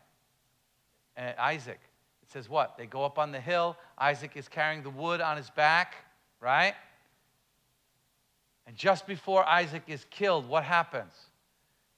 [1.15, 1.79] And Isaac.
[2.23, 2.77] It says what?
[2.77, 3.77] They go up on the hill.
[3.97, 5.95] Isaac is carrying the wood on his back,
[6.41, 6.73] right?
[8.67, 11.13] And just before Isaac is killed, what happens?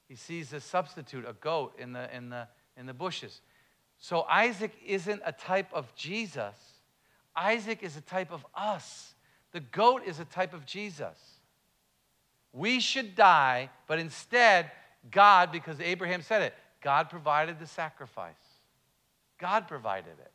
[0.08, 2.48] He sees a substitute, a goat, in the, in the,
[2.78, 3.42] in the bushes.
[3.98, 6.56] So Isaac isn't a type of Jesus.
[7.36, 9.14] Isaac is a type of us.
[9.52, 11.18] The goat is a type of Jesus.
[12.54, 14.72] We should die, but instead,
[15.12, 18.36] God, because Abraham said it, God provided the sacrifice.
[19.38, 20.32] God provided it.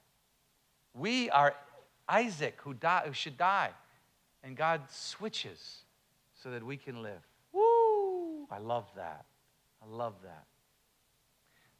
[0.95, 1.55] We are
[2.09, 3.71] Isaac who, die, who should die,
[4.43, 5.83] and God switches
[6.43, 7.21] so that we can live.
[7.53, 8.47] Woo!
[8.51, 9.25] I love that.
[9.83, 10.45] I love that.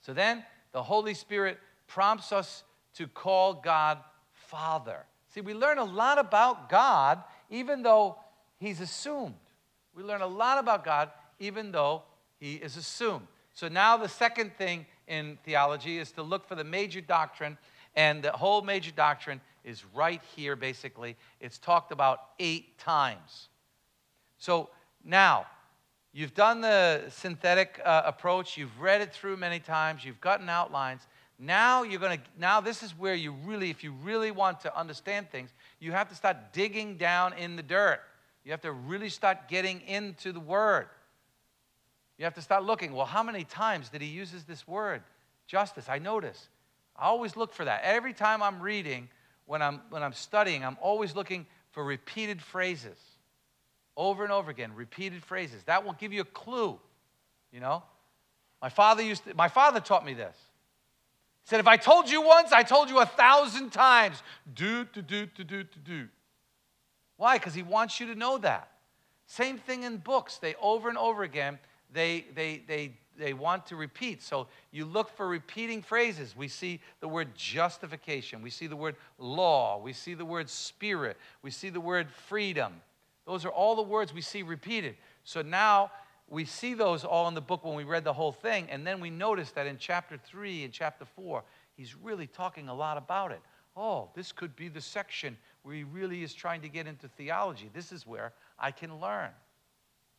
[0.01, 2.65] So then, the Holy Spirit prompts us
[2.95, 3.99] to call God
[4.33, 5.05] Father.
[5.29, 8.17] See, we learn a lot about God even though
[8.59, 9.35] He's assumed.
[9.95, 12.03] We learn a lot about God even though
[12.43, 13.29] He is assumed.
[13.55, 17.57] So now the second thing in theology is to look for the major doctrine,
[17.95, 21.17] and the whole major doctrine is right here, basically.
[21.41, 23.49] It's talked about eight times.
[24.39, 24.71] So
[25.05, 25.47] now,
[26.13, 31.07] you've done the synthetic uh, approach, you've read it through many times, you've gotten outlines.
[31.39, 34.77] Now you're going to now this is where you really if you really want to
[34.77, 38.01] understand things, you have to start digging down in the dirt.
[38.45, 40.89] You have to really start getting into the word.
[42.19, 42.93] You have to start looking.
[42.93, 45.03] Well, how many times did he uses this word,
[45.47, 45.87] justice?
[45.89, 46.49] I notice.
[46.97, 47.83] I always look for that.
[47.85, 49.09] Every time I'm reading,
[49.47, 52.99] when I'm when I'm studying, I'm always looking for repeated phrases.
[53.97, 55.63] Over and over again, repeated phrases.
[55.65, 56.79] That will give you a clue.
[57.53, 57.83] You know?
[58.61, 60.37] My father used to, my father taught me this.
[61.45, 64.23] He said, if I told you once, I told you a thousand times.
[64.55, 66.09] Do, do, do, do, do, do, do.
[67.17, 67.37] Why?
[67.37, 68.69] Because he wants you to know that.
[69.27, 70.39] Same thing in books.
[70.39, 71.59] They over and over again,
[71.93, 74.23] they, they, they, they want to repeat.
[74.23, 76.37] So you look for repeating phrases.
[76.37, 78.43] We see the word justification.
[78.43, 79.79] We see the word law.
[79.79, 81.17] We see the word spirit.
[81.43, 82.81] We see the word freedom.
[83.27, 84.97] Those are all the words we see repeated.
[85.25, 85.93] So now
[86.29, 88.67] we see those all in the book when we read the whole thing.
[88.71, 91.45] And then we notice that in chapter 3 and chapter 4,
[91.77, 93.41] he's really talking a lot about it.
[93.77, 97.71] Oh, this could be the section where he really is trying to get into theology.
[97.73, 99.31] This is where I can learn.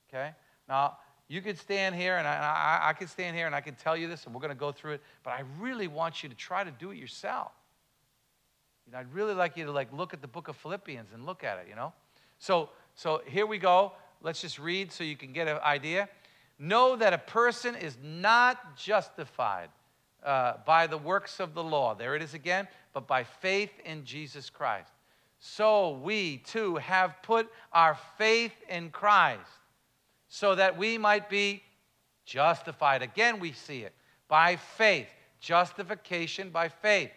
[0.09, 0.31] Okay?
[0.67, 0.97] Now,
[1.27, 3.95] you could stand here, and I, I, I could stand here and I can tell
[3.95, 6.35] you this, and we're going to go through it, but I really want you to
[6.35, 7.51] try to do it yourself.
[8.85, 11.25] You know, I'd really like you to like look at the book of Philippians and
[11.25, 11.93] look at it, you know?
[12.39, 13.93] So, so here we go.
[14.21, 16.09] Let's just read so you can get an idea.
[16.59, 19.69] Know that a person is not justified
[20.23, 21.93] uh, by the works of the law.
[21.93, 24.91] There it is again, but by faith in Jesus Christ.
[25.39, 29.41] So we too have put our faith in Christ
[30.33, 31.61] so that we might be
[32.25, 33.03] justified.
[33.03, 33.93] Again, we see it
[34.27, 35.05] by faith.
[35.39, 37.11] Justification by faith.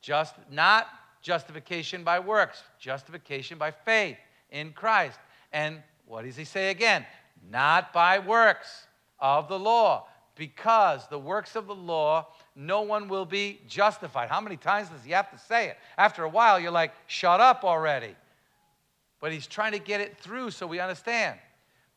[0.00, 0.88] Just not
[1.22, 4.16] justification by works, justification by faith
[4.50, 5.20] in Christ.
[5.52, 7.06] And what does he say again?
[7.52, 8.88] Not by works
[9.20, 12.26] of the law, because the works of the law,
[12.56, 14.28] no one will be justified.
[14.28, 15.78] How many times does he have to say it?
[15.96, 18.16] After a while, you're like, shut up already.
[19.20, 21.38] But he's trying to get it through so we understand.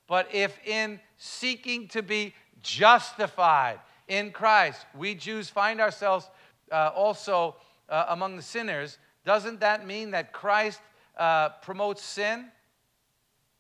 [0.08, 6.30] But if in seeking to be justified in Christ, we Jews find ourselves
[6.72, 7.56] uh, also
[7.90, 10.82] uh, among the sinners, doesn't that mean that Christ
[11.18, 12.46] uh, promotes sin?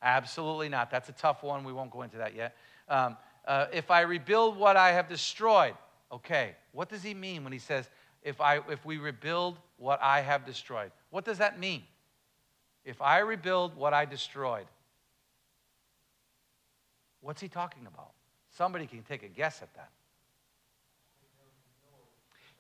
[0.02, 0.91] Absolutely not.
[0.91, 1.64] That's a tough one.
[1.64, 2.56] We won't go into that yet.
[2.89, 3.16] Um,
[3.46, 5.76] uh, if I rebuild what I have destroyed,
[6.12, 7.89] okay, what does he mean when he says,
[8.22, 10.91] if, I, if we rebuild what I have destroyed?
[11.10, 11.84] What does that mean?
[12.86, 14.66] If I rebuild what I destroyed,
[17.24, 18.11] what's he talking about?
[18.55, 19.89] Somebody can take a guess at that.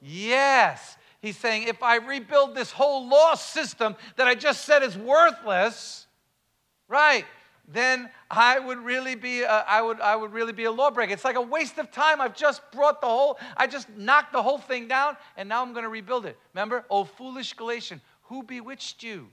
[0.01, 0.97] Yes.
[1.21, 6.07] He's saying, if I rebuild this whole law system that I just said is worthless,
[6.87, 7.25] right,
[7.67, 11.13] then I would really be a, I would I would really be a lawbreaker.
[11.13, 12.19] It's like a waste of time.
[12.19, 15.71] I've just brought the whole I just knocked the whole thing down and now I'm
[15.71, 16.37] going to rebuild it.
[16.53, 19.29] Remember, oh foolish Galatian, who bewitched you?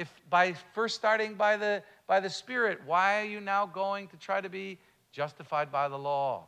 [0.00, 4.16] If by first starting by the by the Spirit, why are you now going to
[4.16, 4.78] try to be
[5.12, 6.46] justified by the law?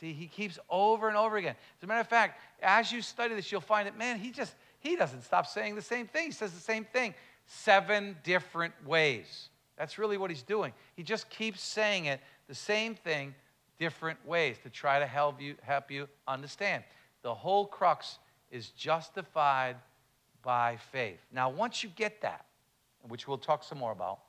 [0.00, 1.56] See, he keeps over and over again.
[1.76, 4.54] As a matter of fact, as you study this, you'll find that, man, he just,
[4.80, 6.26] he doesn't stop saying the same thing.
[6.26, 7.12] He says the same thing
[7.44, 9.50] seven different ways.
[9.76, 10.72] That's really what he's doing.
[10.96, 13.34] He just keeps saying it, the same thing,
[13.78, 16.82] different ways to try to help you, help you understand.
[17.20, 18.18] The whole crux
[18.50, 19.76] is justified
[20.42, 21.18] by faith.
[21.32, 22.46] Now, once you get that,
[23.06, 24.20] which we'll talk some more about,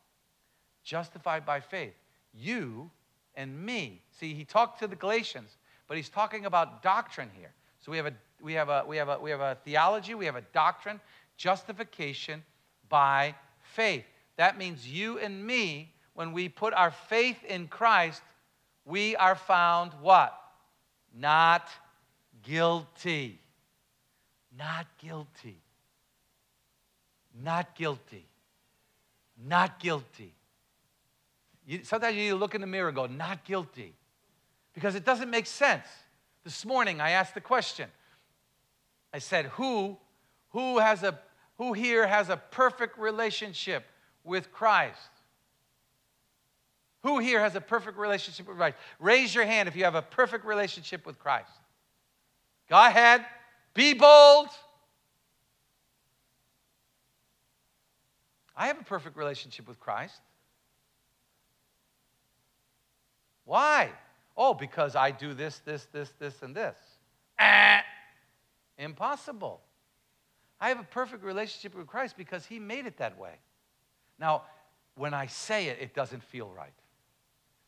[0.83, 1.93] justified by faith,
[2.33, 2.89] you
[3.35, 4.01] and me.
[4.11, 5.57] See, he talked to the Galatians,
[5.87, 7.51] but he's talking about doctrine here.
[7.79, 10.25] So we have a we have a we have a we have a theology, we
[10.25, 10.99] have a doctrine,
[11.37, 12.43] justification
[12.89, 14.05] by faith.
[14.37, 18.21] That means you and me, when we put our faith in Christ,
[18.85, 20.37] we are found what?
[21.17, 21.67] Not
[22.43, 23.39] guilty.
[24.57, 25.61] Not guilty.
[27.41, 28.25] Not guilty.
[29.37, 30.33] Not guilty.
[31.65, 33.93] You, sometimes you need to look in the mirror and go, not guilty.
[34.73, 35.85] Because it doesn't make sense.
[36.43, 37.89] This morning I asked the question.
[39.13, 39.97] I said, who,
[40.49, 41.19] who, has a,
[41.57, 43.85] who here has a perfect relationship
[44.23, 44.97] with Christ?
[47.03, 48.77] Who here has a perfect relationship with Christ?
[48.99, 51.51] Raise your hand if you have a perfect relationship with Christ.
[52.69, 53.25] Go ahead.
[53.73, 54.49] Be bold.
[58.59, 60.19] I have a perfect relationship with Christ.
[63.45, 63.89] Why?
[64.35, 66.75] Oh, because I do this, this, this, this, and this.
[67.39, 67.81] Ah,
[68.77, 69.61] impossible.
[70.59, 73.35] I have a perfect relationship with Christ because He made it that way.
[74.19, 74.43] Now,
[74.95, 76.73] when I say it, it doesn't feel right.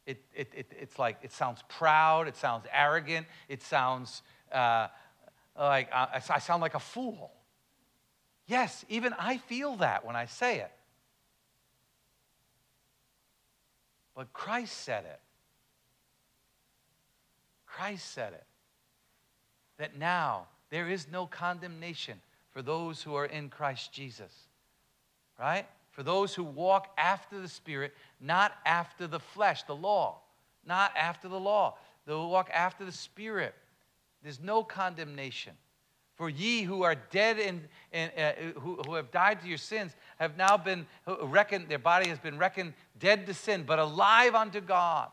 [0.05, 4.87] It, it, it, it's like it sounds proud, it sounds arrogant, it sounds uh,
[5.57, 7.31] like uh, I sound like a fool.
[8.45, 10.71] Yes, even I feel that when I say it.
[14.21, 15.19] But Christ said it.
[17.65, 18.43] Christ said it.
[19.79, 24.31] That now there is no condemnation for those who are in Christ Jesus.
[25.39, 25.65] Right?
[25.89, 30.19] For those who walk after the Spirit, not after the flesh, the law.
[30.67, 31.79] Not after the law.
[32.05, 33.55] They walk after the Spirit.
[34.21, 35.53] There's no condemnation.
[36.21, 40.37] For ye who are dead and, uh, who, who have died to your sins have
[40.37, 40.85] now been
[41.23, 45.09] reckoned, their body has been reckoned dead to sin, but alive unto God.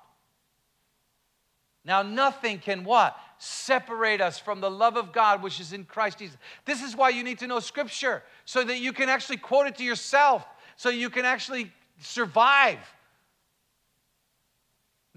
[1.83, 3.17] Now, nothing can what?
[3.39, 6.37] Separate us from the love of God which is in Christ Jesus.
[6.67, 9.77] This is why you need to know Scripture, so that you can actually quote it
[9.77, 10.47] to yourself,
[10.77, 12.81] so you can actually survive.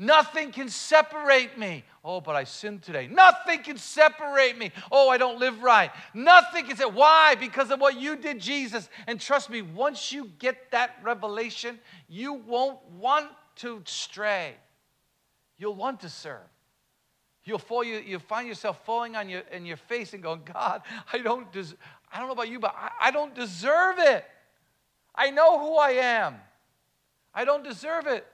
[0.01, 1.83] Nothing can separate me.
[2.03, 3.05] Oh, but I sinned today.
[3.05, 4.71] Nothing can separate me.
[4.91, 5.91] Oh, I don't live right.
[6.15, 6.85] Nothing can say.
[6.85, 7.35] Why?
[7.35, 8.89] Because of what you did, Jesus.
[9.05, 11.77] And trust me, once you get that revelation,
[12.09, 13.27] you won't want
[13.57, 14.55] to stray.
[15.59, 16.49] You'll want to serve.
[17.43, 17.83] You'll fall.
[17.83, 20.81] You, you'll find yourself falling on your in your face and going, God,
[21.13, 21.51] I don't.
[21.51, 21.75] Des-
[22.11, 24.25] I don't know about you, but I, I don't deserve it.
[25.13, 26.37] I know who I am.
[27.35, 28.25] I don't deserve it.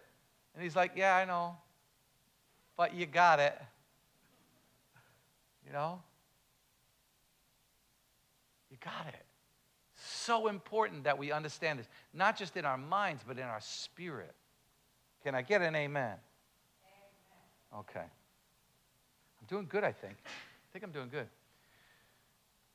[0.58, 1.56] And he's like, Yeah, I know.
[2.76, 3.56] But you got it.
[5.68, 6.02] You know?
[8.72, 9.24] You got it.
[9.96, 14.34] So important that we understand this, not just in our minds, but in our spirit.
[15.24, 16.04] Can I get an amen?
[16.04, 16.18] amen.
[17.78, 18.00] Okay.
[18.00, 20.16] I'm doing good, I think.
[20.26, 21.28] I think I'm doing good.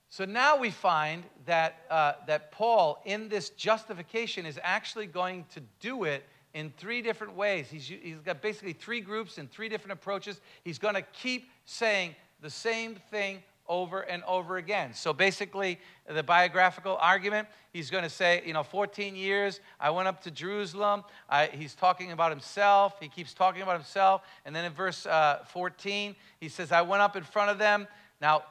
[0.08, 5.62] So now we find that, uh, that Paul, in this justification, is actually going to
[5.80, 6.24] do it
[6.54, 7.68] in three different ways.
[7.70, 10.40] He's, he's got basically three groups and three different approaches.
[10.64, 14.92] He's going to keep saying the same thing over and over again.
[14.92, 15.78] So basically,
[16.08, 20.30] the biographical argument, he's going to say, you know, 14 years, I went up to
[20.30, 21.04] Jerusalem.
[21.28, 22.94] I, he's talking about himself.
[23.00, 24.22] He keeps talking about himself.
[24.44, 27.86] And then in verse uh, 14, he says, I went up in front of them.
[28.20, 28.42] Now,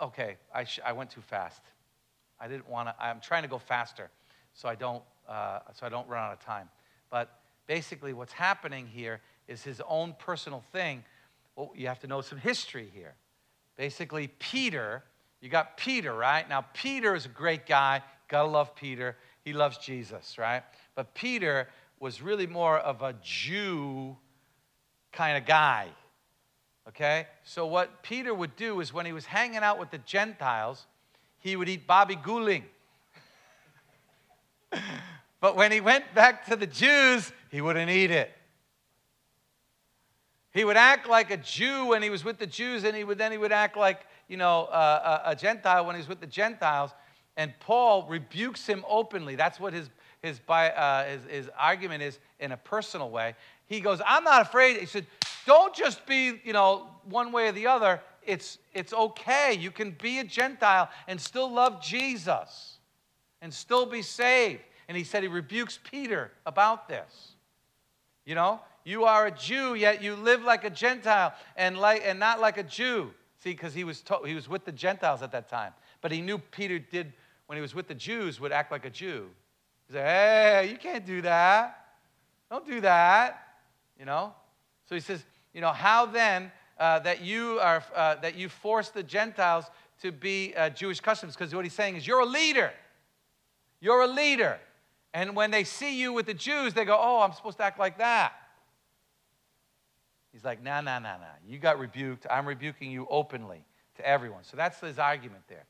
[0.00, 1.62] okay, I, sh- I went too fast.
[2.38, 4.10] I didn't want to, I'm trying to go faster
[4.54, 6.68] so I don't, uh, so I don't run out of time.
[7.10, 7.39] But
[7.70, 11.04] basically, what's happening here is his own personal thing.
[11.54, 13.14] Well, you have to know some history here.
[13.76, 15.04] Basically, Peter,
[15.40, 16.48] you got Peter, right?
[16.48, 18.02] Now, Peter is a great guy.
[18.26, 19.16] Gotta love Peter.
[19.44, 20.64] He loves Jesus, right?
[20.96, 21.68] But Peter
[22.00, 24.16] was really more of a Jew
[25.12, 25.90] kind of guy.
[26.88, 27.28] Okay?
[27.44, 30.88] So, what Peter would do is when he was hanging out with the Gentiles,
[31.38, 32.64] he would eat babi guling.
[35.40, 38.30] but when he went back to the Jews, he wouldn't eat it.
[40.52, 43.18] He would act like a Jew when he was with the Jews, and he would
[43.18, 46.20] then he would act like you know uh, a, a Gentile when he was with
[46.20, 46.90] the Gentiles.
[47.36, 49.36] And Paul rebukes him openly.
[49.36, 49.88] That's what his
[50.22, 53.34] his, uh, his his argument is in a personal way.
[53.66, 55.06] He goes, "I'm not afraid." He said,
[55.46, 58.02] "Don't just be you know one way or the other.
[58.26, 59.54] It's it's okay.
[59.54, 62.78] You can be a Gentile and still love Jesus,
[63.40, 67.36] and still be saved." And he said he rebukes Peter about this.
[68.24, 72.18] You know, you are a Jew, yet you live like a Gentile and, like, and
[72.18, 73.12] not like a Jew.
[73.38, 75.74] See, because he, was to- he was with the Gentiles at that time.
[76.00, 77.12] But he knew Peter did,
[77.46, 79.28] when he was with the Jews, would act like a Jew.
[79.86, 80.06] He said,
[80.64, 81.86] hey, you can't do that.
[82.50, 83.46] Don't do that.
[83.96, 84.34] You know?
[84.88, 86.50] So he says, you know, how then
[86.80, 89.66] uh, that, you are, uh, that you force the Gentiles
[90.02, 91.36] to be uh, Jewish customs?
[91.36, 92.72] Because what he's saying is, you're a leader.
[93.80, 94.58] You're a leader.
[95.12, 97.78] And when they see you with the Jews, they go, oh, I'm supposed to act
[97.78, 98.32] like that.
[100.32, 101.24] He's like, nah, nah, nah, nah.
[101.46, 102.26] You got rebuked.
[102.30, 103.64] I'm rebuking you openly
[103.96, 104.44] to everyone.
[104.44, 105.64] So that's his argument there.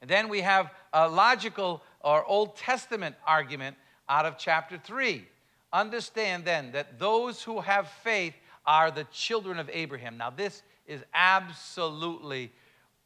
[0.00, 3.76] And then we have a logical or Old Testament argument
[4.08, 5.24] out of chapter 3.
[5.72, 8.34] Understand then that those who have faith
[8.66, 10.16] are the children of Abraham.
[10.16, 12.52] Now, this is absolutely,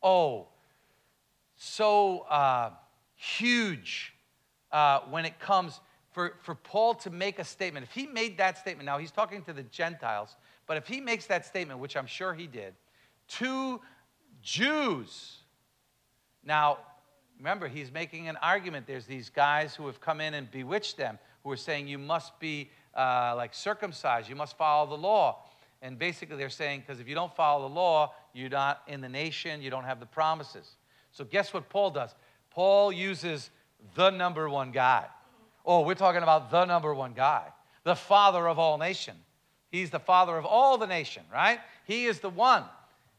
[0.03, 0.49] oh,
[1.57, 2.71] so uh,
[3.15, 4.13] huge
[4.73, 5.81] uh, when it comes
[6.13, 9.43] for, for Paul to make a statement, if he made that statement, now he's talking
[9.43, 10.37] to the Gentiles,
[10.67, 12.75] but if he makes that statement, which I'm sure he did,
[13.29, 13.81] to
[14.43, 15.39] Jews,
[16.45, 16.79] now
[17.39, 18.87] remember, he's making an argument.
[18.87, 22.39] There's these guys who have come in and bewitched them, who are saying you must
[22.41, 25.45] be uh, like circumcised, you must follow the law.
[25.83, 29.09] And basically, they're saying, because if you don't follow the law, you're not in the
[29.09, 30.77] nation, you don't have the promises.
[31.13, 32.15] So, guess what Paul does?
[32.51, 33.51] Paul uses
[33.95, 35.07] the number one guy.
[35.65, 37.45] Oh, we're talking about the number one guy,
[37.85, 39.17] the father of all nation.
[39.71, 41.61] He's the father of all the nation, right?
[41.85, 42.65] He is the one.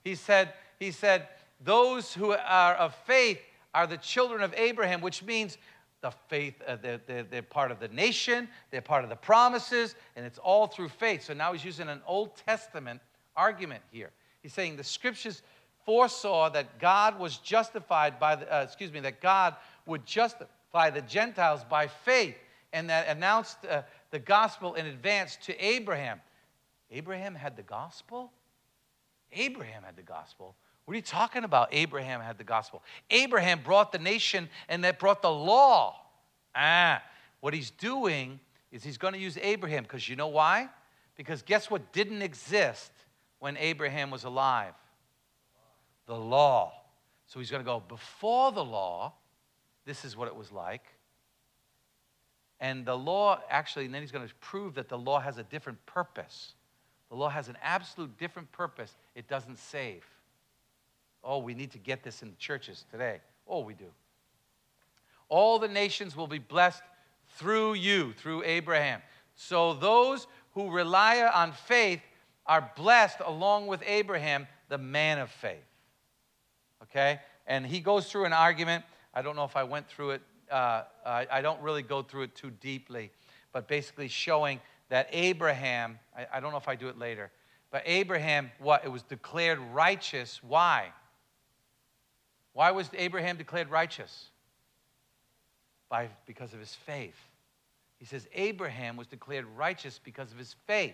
[0.04, 1.28] He said, he said,
[1.64, 3.40] those who are of faith
[3.74, 5.58] are the children of Abraham, which means
[6.02, 9.96] the faith, uh, they're, they're, they're, part of the nation, they're part of the promises,
[10.16, 11.24] and it's all through faith.
[11.24, 13.02] So now he's using an Old Testament
[13.36, 14.12] argument here.
[14.42, 15.42] He's saying the scriptures
[15.86, 21.02] foresaw that God was justified by the, uh, excuse me, that God would justify the
[21.02, 22.36] Gentiles by faith
[22.74, 26.22] and that announced uh, the gospel in advance to Abraham.
[26.92, 28.32] Abraham had the gospel?
[29.32, 30.56] Abraham had the gospel.
[30.86, 31.70] What are you talking about?
[31.72, 32.82] Abraham had the gospel.
[33.10, 36.00] Abraham brought the nation and that brought the law.
[36.56, 37.02] Ah,
[37.42, 38.40] what he's doing
[38.72, 40.70] is he's going to use Abraham because you know why?
[41.16, 42.92] Because guess what didn't exist
[43.40, 44.74] when Abraham was alive?
[46.06, 46.74] The law.
[47.26, 49.14] So he's going to go before the law,
[49.88, 50.84] this is what it was like.
[52.60, 55.44] And the law, actually, and then he's going to prove that the law has a
[55.44, 56.54] different purpose.
[57.10, 58.96] The law has an absolute different purpose.
[59.16, 60.04] It doesn't save.
[61.24, 63.22] Oh, we need to get this in the churches today.
[63.48, 63.86] Oh, we do.
[65.30, 66.82] All the nations will be blessed
[67.38, 69.02] through you, through Abraham.
[69.36, 72.02] So those who rely on faith
[72.46, 75.58] are blessed along with Abraham, the man of faith.
[76.84, 77.20] Okay?
[77.46, 78.84] And he goes through an argument.
[79.18, 80.22] I don't know if I went through it,
[80.52, 83.10] uh, I, I, don't really go through it too deeply,
[83.52, 87.32] but basically showing that Abraham, I, I don't know if I do it later,
[87.72, 88.86] but Abraham, what?
[88.86, 90.44] It was declared righteous.
[90.44, 90.92] Why?
[92.54, 94.30] Why was Abraham declared righteous?
[95.90, 97.18] By, because of his faith.
[97.98, 100.94] He says Abraham was declared righteous because of his faith.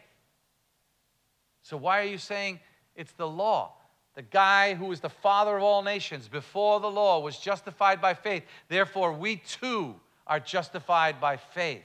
[1.62, 2.62] So, why are you saying
[2.96, 3.74] it's the law?
[4.16, 8.14] The guy who was the father of all nations before the law was justified by
[8.14, 8.44] faith.
[8.68, 9.96] Therefore, we too
[10.28, 11.84] are justified by faith.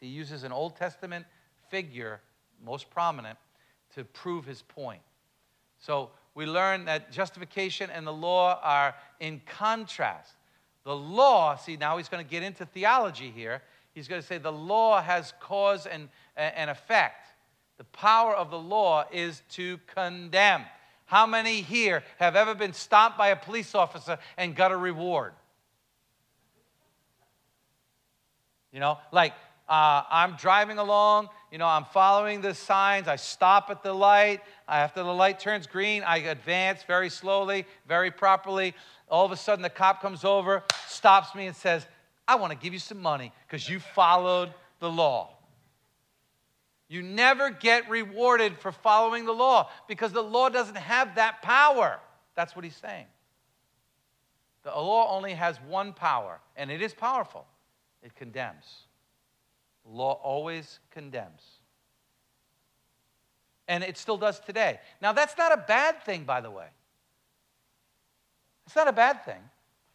[0.00, 1.24] he uses an Old Testament
[1.70, 2.20] figure,
[2.64, 3.38] most prominent,
[3.94, 5.00] to prove his point.
[5.78, 10.34] So, we learn that justification and the law are in contrast.
[10.82, 13.62] The law, see, now he's going to get into theology here.
[13.94, 17.28] He's going to say the law has cause and, and effect.
[17.78, 20.64] The power of the law is to condemn.
[21.14, 25.32] How many here have ever been stopped by a police officer and got a reward?
[28.72, 29.32] You know, like
[29.68, 34.40] uh, I'm driving along, you know, I'm following the signs, I stop at the light.
[34.66, 38.74] After the light turns green, I advance very slowly, very properly.
[39.08, 41.86] All of a sudden, the cop comes over, stops me, and says,
[42.26, 45.33] I want to give you some money because you followed the law.
[46.88, 51.98] You never get rewarded for following the law because the law doesn't have that power.
[52.34, 53.06] That's what he's saying.
[54.64, 57.46] The law only has one power, and it is powerful
[58.04, 58.84] it condemns.
[59.84, 61.42] Law always condemns.
[63.66, 64.78] And it still does today.
[65.00, 66.66] Now, that's not a bad thing, by the way.
[68.66, 69.40] It's not a bad thing.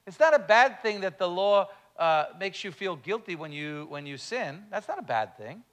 [0.07, 3.85] It's not a bad thing that the law uh, makes you feel guilty when you,
[3.89, 4.63] when you sin.
[4.71, 5.63] That's not a bad thing.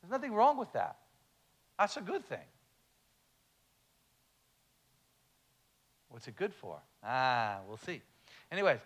[0.00, 0.96] There's nothing wrong with that.
[1.78, 2.38] That's a good thing.
[6.08, 6.78] What's it good for?
[7.04, 8.00] Ah, we'll see.
[8.50, 8.78] Anyways,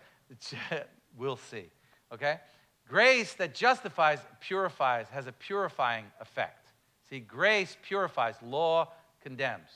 [1.17, 1.65] we'll see.
[2.13, 2.39] Okay?
[2.89, 6.69] Grace that justifies, purifies, has a purifying effect.
[7.09, 8.89] See, grace purifies, law
[9.23, 9.71] condemns.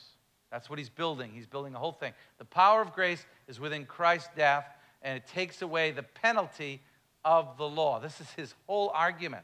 [0.51, 1.31] That's what he's building.
[1.33, 2.13] He's building a whole thing.
[2.37, 4.65] The power of grace is within Christ's death,
[5.01, 6.81] and it takes away the penalty
[7.25, 7.99] of the law.
[7.99, 9.43] This is his whole argument.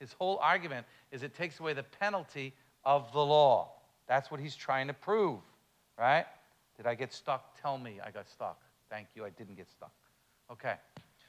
[0.00, 2.54] His whole argument is it takes away the penalty
[2.84, 3.72] of the law.
[4.06, 5.40] That's what he's trying to prove,
[5.98, 6.26] right?
[6.76, 7.60] Did I get stuck?
[7.60, 8.60] Tell me I got stuck.
[8.90, 9.92] Thank you, I didn't get stuck.
[10.50, 10.74] Okay.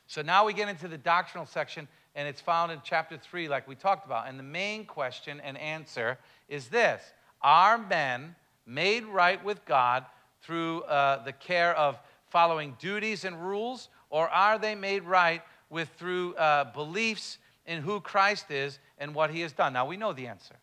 [0.08, 3.68] So now we get into the doctrinal section, and it's found in chapter 3, like
[3.68, 4.28] we talked about.
[4.28, 6.18] And the main question and answer
[6.48, 7.02] is this
[7.42, 8.36] Are men
[8.66, 10.06] made right with God
[10.42, 15.90] through uh, the care of following duties and rules, or are they made right with
[15.98, 17.38] through uh, beliefs
[17.70, 19.72] in who Christ is and what he has done?
[19.72, 20.56] Now we know the answer.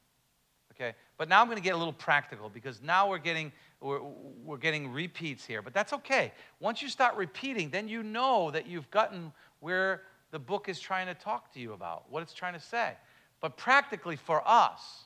[0.74, 0.95] Okay?
[1.16, 4.01] But now I'm going to get a little practical because now we're getting we're,
[4.45, 6.33] we're getting repeats here, but that's okay.
[6.61, 10.03] Once you start repeating, then you know that you've gotten where
[10.33, 12.95] the book is trying to talk to you about, what it's trying to say.
[13.41, 15.05] But practically for us,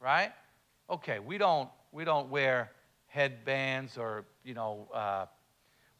[0.00, 0.32] right?
[0.90, 2.72] Okay, we don't we don't wear
[3.06, 5.26] headbands or you know uh,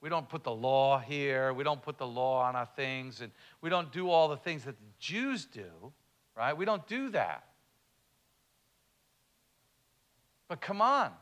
[0.03, 1.53] we don't put the law here.
[1.55, 3.20] We don't put the law on our things.
[3.20, 3.31] And
[3.61, 5.93] we don't do all the things that the Jews do,
[6.37, 6.55] right?
[6.55, 7.45] We don't do that.
[10.49, 11.12] But come on.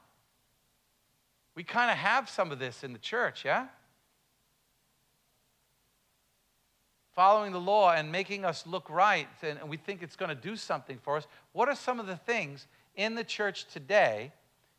[1.55, 3.66] We kind of have some of this in the church, yeah?
[7.15, 10.57] Following the law and making us look right, and we think it's going to do
[10.57, 11.27] something for us.
[11.52, 14.32] What are some of the things in the church today,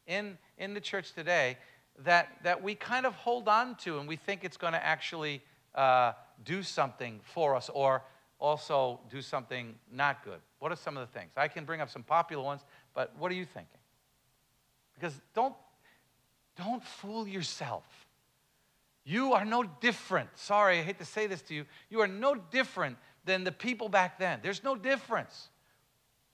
[0.07, 1.57] in, in the church today,
[1.99, 5.41] that, that we kind of hold on to and we think it's going to actually
[5.75, 6.13] uh,
[6.43, 8.03] do something for us or
[8.39, 10.39] also do something not good?
[10.59, 11.31] What are some of the things?
[11.37, 12.61] I can bring up some popular ones,
[12.93, 13.79] but what are you thinking?
[14.95, 15.55] Because don't,
[16.57, 17.83] don't fool yourself.
[19.03, 20.29] You are no different.
[20.35, 21.65] Sorry, I hate to say this to you.
[21.89, 24.39] You are no different than the people back then.
[24.43, 25.49] There's no difference.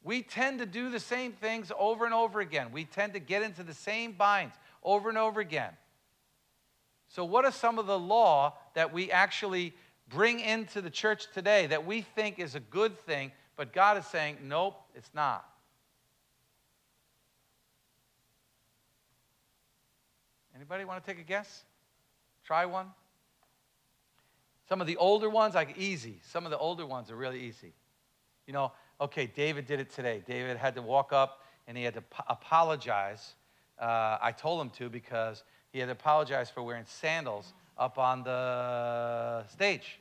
[0.04, 2.72] We tend to do the same things over and over again.
[2.72, 5.72] We tend to get into the same binds over and over again.
[7.10, 9.74] So, what are some of the law that we actually
[10.10, 14.06] bring into the church today that we think is a good thing, but God is
[14.06, 15.46] saying, nope, it's not?
[20.56, 21.64] Anybody want to take a guess?
[22.44, 22.88] Try one?
[24.68, 26.20] Some of the older ones, like easy.
[26.24, 27.74] Some of the older ones are really easy.
[28.48, 30.24] You know, okay, David did it today.
[30.26, 33.36] David had to walk up and he had to apologize.
[33.80, 38.24] Uh, I told him to because he had to apologize for wearing sandals up on
[38.24, 40.00] the stage.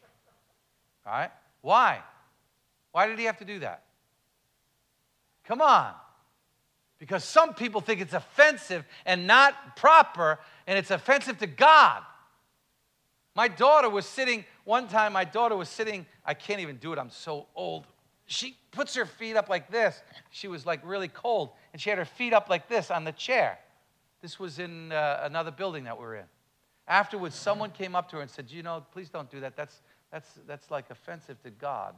[1.06, 1.30] All right?
[1.60, 2.00] Why?
[2.92, 3.84] Why did he have to do that?
[5.44, 5.92] Come on.
[6.98, 12.02] Because some people think it's offensive and not proper, and it's offensive to God.
[13.34, 16.98] My daughter was sitting, one time, my daughter was sitting, I can't even do it,
[16.98, 17.86] I'm so old.
[18.24, 20.00] She puts her feet up like this.
[20.30, 23.12] She was like really cold, and she had her feet up like this on the
[23.12, 23.58] chair.
[24.22, 26.24] This was in uh, another building that we're in.
[26.88, 29.56] Afterwards, someone came up to her and said, You know, please don't do that.
[29.56, 29.80] That's,
[30.10, 31.94] that's, that's like offensive to God.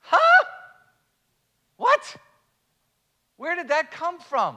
[0.00, 0.44] Huh?
[1.76, 2.16] What?
[3.36, 4.56] Where did that come from?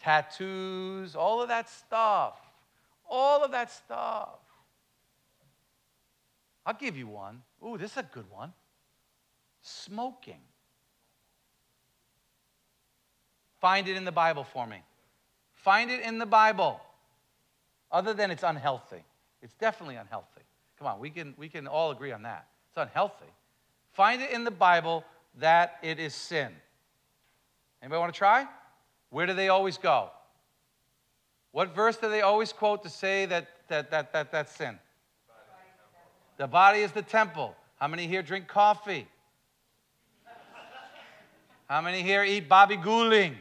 [0.00, 2.38] Tattoos, all of that stuff.
[3.10, 4.38] All of that stuff.
[6.64, 7.42] I'll give you one.
[7.66, 8.52] Ooh, this is a good one.
[9.60, 10.40] Smoking.
[13.60, 14.82] Find it in the Bible for me.
[15.54, 16.80] Find it in the Bible.
[17.90, 19.02] Other than it's unhealthy.
[19.42, 20.42] It's definitely unhealthy.
[20.78, 22.46] Come on, we can, we can all agree on that.
[22.70, 23.26] It's unhealthy.
[23.92, 25.04] Find it in the Bible
[25.38, 26.48] that it is sin.
[27.82, 28.46] Anybody want to try?
[29.10, 30.10] Where do they always go?
[31.52, 34.78] What verse do they always quote to say that, that, that, that that's sin?
[36.36, 37.56] The body is the temple.
[37.80, 39.08] How many here drink coffee?
[41.68, 43.34] How many here eat babi guling?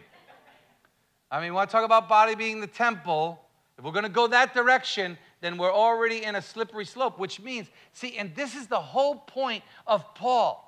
[1.29, 3.39] I mean, want to talk about body being the temple?
[3.77, 7.39] If we're going to go that direction, then we're already in a slippery slope, which
[7.39, 10.63] means, see, and this is the whole point of Paul.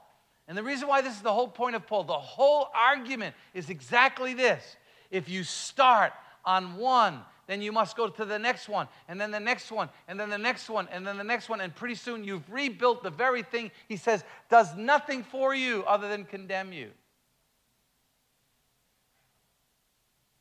[0.48, 3.70] And the reason why this is the whole point of Paul, the whole argument is
[3.70, 4.78] exactly this.
[5.12, 6.14] If you start
[6.44, 9.90] on one, then you must go to the next one, and then the next one,
[10.08, 13.02] and then the next one, and then the next one, and pretty soon you've rebuilt
[13.02, 16.92] the very thing he says does nothing for you other than condemn you.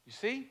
[0.09, 0.48] You see?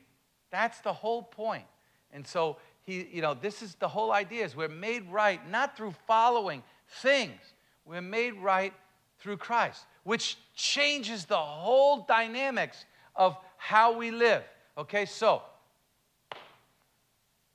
[0.52, 1.64] That's the whole point.
[2.12, 5.76] And so he, you know, this is the whole idea is we're made right not
[5.76, 6.62] through following
[7.02, 7.40] things.
[7.84, 8.72] We're made right
[9.18, 12.84] through Christ, which changes the whole dynamics
[13.16, 14.44] of how we live.
[14.78, 15.42] Okay, so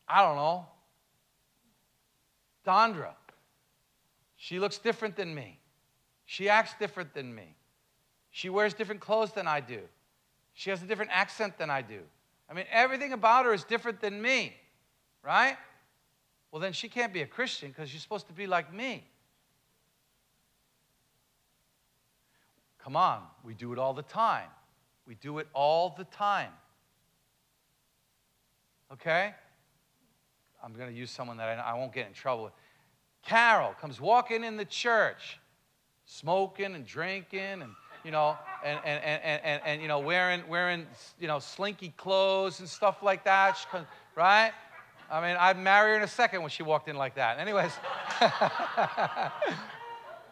[0.06, 0.66] I don't know.
[2.68, 3.14] Dondra,
[4.36, 5.58] she looks different than me.
[6.26, 7.56] She acts different than me.
[8.30, 9.80] She wears different clothes than I do.
[10.54, 12.00] She has a different accent than I do.
[12.50, 14.54] I mean, everything about her is different than me,
[15.24, 15.58] right?
[16.52, 19.04] Well, then she can't be a Christian because she's supposed to be like me.
[22.84, 24.50] Come on, we do it all the time.
[25.08, 26.52] We do it all the time.
[28.92, 29.34] Okay?
[30.64, 32.54] I'm going to use someone that I, I won't get in trouble with.
[33.26, 35.40] Carol comes walking in the church,
[36.06, 37.72] smoking and drinking and
[38.04, 40.86] you know, and, and, and, and, and, you know, wearing, wearing,
[41.20, 43.58] you know, slinky clothes and stuff like that,
[44.16, 44.52] right?
[45.12, 47.40] I mean, I'd marry her in a second when she walked in like that.
[47.40, 47.72] Anyways,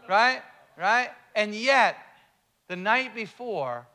[0.09, 0.41] right?
[0.77, 1.09] Right?
[1.35, 1.97] And yet,
[2.67, 3.87] the night before,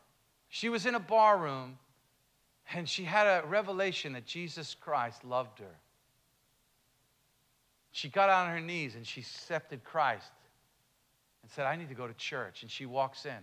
[0.49, 1.79] she was in a bar room
[2.73, 5.77] and she had a revelation that Jesus Christ loved her.
[7.93, 10.31] She got on her knees and she accepted Christ
[11.43, 12.63] and said, I need to go to church.
[12.63, 13.39] And she walks in.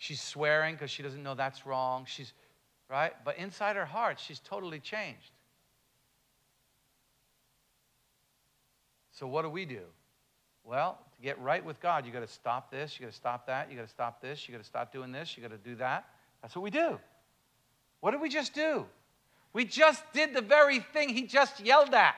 [0.00, 2.06] She's swearing because she doesn't know that's wrong.
[2.06, 2.32] She's,
[2.88, 3.12] right?
[3.22, 5.32] But inside her heart, she's totally changed.
[9.12, 9.82] So, what do we do?
[10.64, 13.46] Well, to get right with God, you got to stop this, you got to stop
[13.48, 15.58] that, you got to stop this, you got to stop doing this, you got to
[15.58, 16.06] do that.
[16.40, 16.98] That's what we do.
[18.00, 18.86] What did we just do?
[19.52, 22.14] We just did the very thing he just yelled at.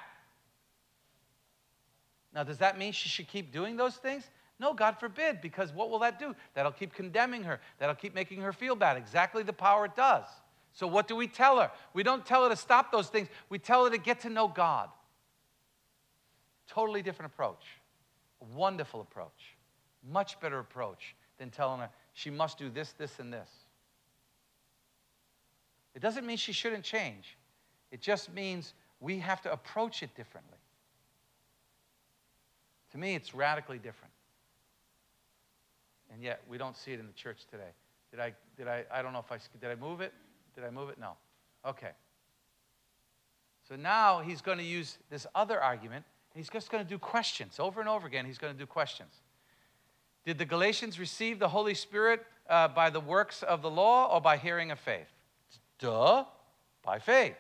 [2.33, 4.23] Now, does that mean she should keep doing those things?
[4.63, 6.37] No, God forbid, because what will that do?
[6.55, 7.59] That'll keep condemning her.
[7.81, 8.97] That'll keep making her feel bad.
[8.97, 10.25] Exactly the power it does.
[10.73, 11.69] So, what do we tell her?
[11.95, 14.47] We don't tell her to stop those things, we tell her to get to know
[14.47, 14.89] God.
[16.69, 17.65] Totally different approach.
[18.55, 19.57] Wonderful approach.
[20.09, 23.51] Much better approach than telling her, she must do this, this, and this.
[25.97, 27.37] It doesn't mean she shouldn't change,
[27.91, 30.59] it just means we have to approach it differently.
[32.93, 34.12] To me, it's radically different.
[36.13, 37.71] And yet, we don't see it in the church today.
[38.11, 40.13] Did I, did I, I don't know if I, did I move it?
[40.55, 40.99] Did I move it?
[40.99, 41.13] No.
[41.67, 41.91] Okay.
[43.69, 47.59] So now he's going to use this other argument, he's just going to do questions.
[47.59, 49.15] Over and over again, he's going to do questions.
[50.25, 54.21] Did the Galatians receive the Holy Spirit uh, by the works of the law or
[54.21, 55.09] by hearing of faith?
[55.79, 56.25] Duh,
[56.85, 57.37] by faith.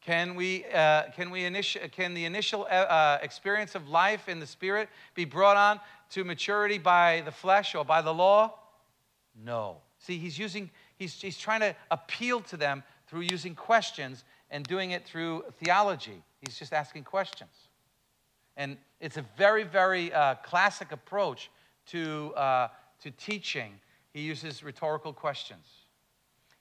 [0.00, 4.38] Can, we, uh, can, we initi- can the initial uh, uh, experience of life in
[4.38, 5.80] the Spirit be brought on
[6.10, 8.54] to maturity by the flesh or by the law?
[9.42, 9.78] No.
[9.98, 14.92] See, he's using, he's, he's trying to appeal to them through using questions and doing
[14.92, 16.22] it through theology.
[16.40, 17.50] He's just asking questions.
[18.56, 21.50] And it's a very, very uh, classic approach
[21.86, 22.68] to, uh,
[23.02, 23.72] to teaching.
[24.12, 25.66] He uses rhetorical questions.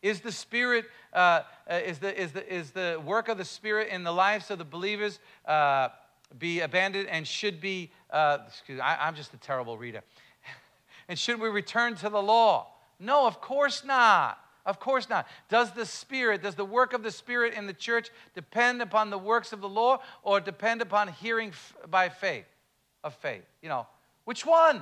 [0.01, 3.89] Is the Spirit, uh, uh, is, the, is, the, is the work of the Spirit
[3.89, 5.89] in the lives of the believers uh,
[6.37, 10.01] be abandoned and should be, uh, excuse me, I, I'm just a terrible reader.
[11.07, 12.67] and should we return to the law?
[12.99, 14.39] No, of course not.
[14.65, 15.27] Of course not.
[15.49, 19.17] Does the Spirit, does the work of the Spirit in the church depend upon the
[19.17, 22.45] works of the law or depend upon hearing f- by faith,
[23.03, 23.43] of faith?
[23.61, 23.87] You know,
[24.23, 24.81] which one?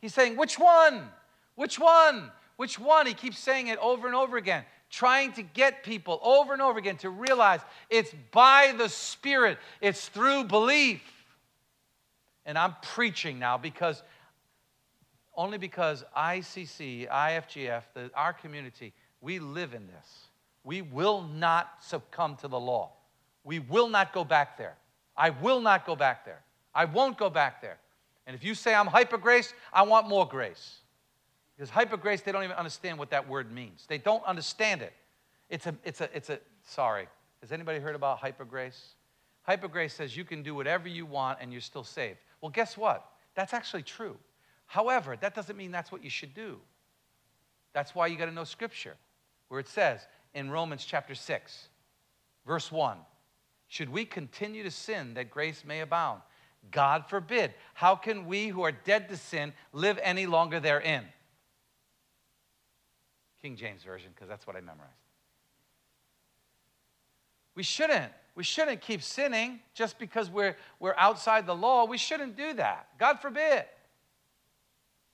[0.00, 1.08] He's saying, which one?
[1.54, 2.30] Which one?
[2.56, 3.06] Which one?
[3.06, 6.78] He keeps saying it over and over again, trying to get people over and over
[6.78, 7.60] again to realize
[7.90, 11.02] it's by the Spirit, it's through belief.
[12.44, 14.02] And I'm preaching now because
[15.34, 18.92] only because ICC, IFGF, the, our community,
[19.22, 20.26] we live in this.
[20.62, 22.92] We will not succumb to the law.
[23.44, 24.76] We will not go back there.
[25.16, 26.42] I will not go back there.
[26.74, 27.78] I won't go back there.
[28.26, 30.81] And if you say I'm hyper grace, I want more grace.
[31.62, 33.84] Because hyper grace, they don't even understand what that word means.
[33.86, 34.92] They don't understand it.
[35.48, 37.06] It's a, it's a, it's a, sorry.
[37.40, 38.94] Has anybody heard about hyper grace?
[39.42, 42.18] Hyper grace says you can do whatever you want and you're still saved.
[42.40, 43.08] Well, guess what?
[43.36, 44.16] That's actually true.
[44.66, 46.58] However, that doesn't mean that's what you should do.
[47.74, 48.96] That's why you got to know Scripture,
[49.46, 50.00] where it says
[50.34, 51.68] in Romans chapter 6,
[52.44, 52.96] verse 1
[53.68, 56.22] Should we continue to sin that grace may abound?
[56.72, 57.54] God forbid.
[57.74, 61.04] How can we who are dead to sin live any longer therein?
[63.42, 64.92] King James Version, because that's what I memorized.
[67.54, 68.12] We shouldn't.
[68.34, 71.84] We shouldn't keep sinning just because we're, we're outside the law.
[71.84, 72.86] We shouldn't do that.
[72.98, 73.64] God forbid.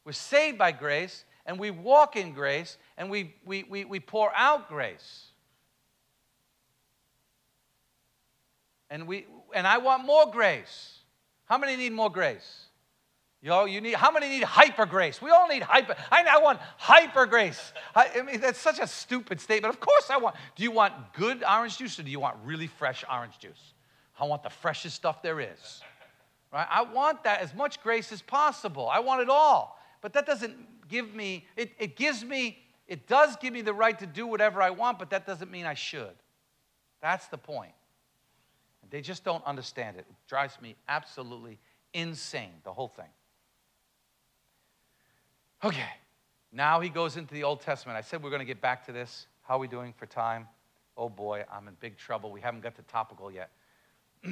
[0.05, 4.31] We're saved by grace, and we walk in grace, and we, we, we, we pour
[4.37, 5.25] out grace.
[8.89, 10.99] And, we, and I want more grace.
[11.47, 12.68] How many need more grace?
[13.41, 15.23] Yo, you need how many need hyper grace?
[15.23, 15.95] We all need hyper.
[16.11, 17.73] I, I want hyper grace.
[17.95, 19.73] I, I, mean, that's such a stupid statement.
[19.73, 20.35] Of course, I want.
[20.57, 23.75] Do you want good orange juice or do you want really fresh orange juice?
[24.19, 25.83] I want the freshest stuff there is.
[26.53, 26.67] Right?
[26.69, 28.89] I want that as much grace as possible.
[28.89, 29.79] I want it all.
[30.01, 31.47] But that doesn't give me.
[31.57, 32.59] It, it gives me.
[32.89, 35.67] It does give me the right to do whatever I want, but that doesn't mean
[35.67, 36.15] I should.
[37.01, 37.73] That's the point.
[38.91, 40.07] They just don't understand it.
[40.09, 41.59] It drives me absolutely
[41.93, 42.55] insane.
[42.65, 43.05] The whole thing.
[45.65, 45.91] Okay,
[46.53, 47.99] now he goes into the Old Testament.
[47.99, 49.27] I said we're going to get back to this.
[49.43, 50.47] How are we doing for time?
[50.97, 52.31] Oh boy, I'm in big trouble.
[52.31, 53.51] We haven't got to topical yet.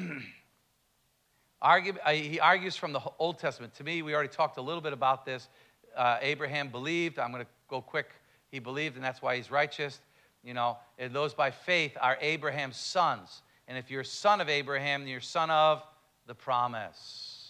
[1.62, 1.80] Uh,
[2.12, 3.74] he argues from the Old Testament.
[3.74, 5.48] To me, we already talked a little bit about this.
[5.96, 7.18] Uh, Abraham believed.
[7.18, 8.10] I'm going to go quick.
[8.52, 9.98] He believed, and that's why he's righteous.
[10.44, 10.76] You know,
[11.10, 13.40] those by faith are Abraham's sons.
[13.66, 15.82] And if you're a son of Abraham, you're son of
[16.26, 17.46] the promise.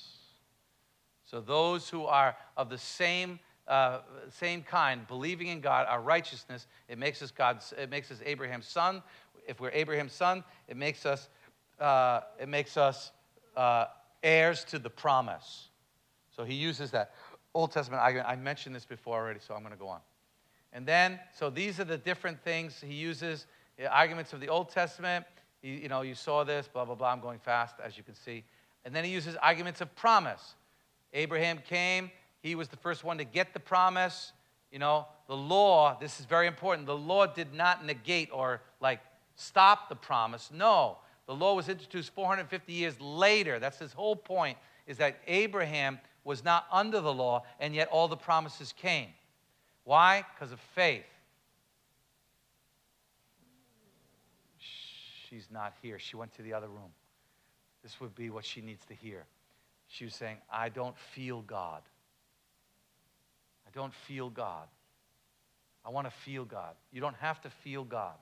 [1.24, 6.66] So those who are of the same uh, same kind, believing in God, our righteousness,
[6.88, 9.02] it makes us God's, it makes us Abraham's son.
[9.48, 11.28] If we're Abraham's son, it makes us,
[11.80, 13.12] uh, it makes us
[13.56, 13.86] uh,
[14.22, 15.68] heirs to the promise.
[16.34, 17.14] So he uses that
[17.55, 18.28] Old Testament argument.
[18.28, 20.01] I mentioned this before already, so I'm going to go on.
[20.72, 23.47] And then, so these are the different things he uses.
[23.90, 25.24] Arguments of the Old Testament.
[25.62, 27.10] You, you know, you saw this, blah, blah, blah.
[27.10, 28.44] I'm going fast, as you can see.
[28.84, 30.55] And then he uses arguments of promise.
[31.14, 32.10] Abraham came,
[32.47, 34.32] he was the first one to get the promise.
[34.70, 36.86] You know, the law, this is very important.
[36.86, 39.01] The law did not negate or like
[39.35, 40.51] stop the promise.
[40.52, 43.59] No, the law was introduced 450 years later.
[43.59, 48.09] That's his whole point, is that Abraham was not under the law, and yet all
[48.09, 49.09] the promises came.
[49.85, 50.24] Why?
[50.35, 51.05] Because of faith.
[54.59, 55.98] She's not here.
[55.98, 56.90] She went to the other room.
[57.82, 59.24] This would be what she needs to hear.
[59.89, 61.82] She was saying, I don't feel God.
[63.76, 64.66] Don't feel God.
[65.84, 66.74] I want to feel God.
[66.90, 68.16] You don't have to feel God.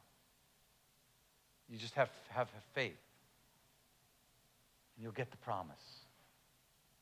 [1.70, 2.98] You just have have faith.
[4.96, 5.76] And you'll get the promise.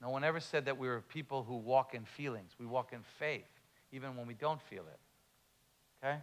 [0.03, 2.51] No one ever said that we were people who walk in feelings.
[2.61, 3.49] We walk in faith,
[3.91, 6.05] even when we don't feel it.
[6.05, 6.19] Okay?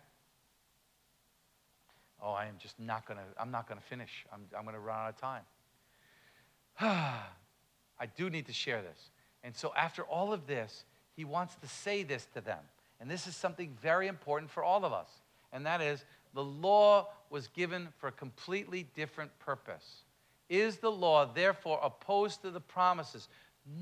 [2.21, 4.25] Oh, I am just not going to, I'm not going to finish.
[4.31, 5.43] I'm, I'm going to run out of time.
[7.99, 9.09] I do need to share this.
[9.43, 10.83] And so, after all of this,
[11.19, 12.59] he wants to say this to them.
[13.01, 15.09] And this is something very important for all of us.
[15.51, 20.03] And that is the law was given for a completely different purpose.
[20.47, 23.27] Is the law therefore opposed to the promises?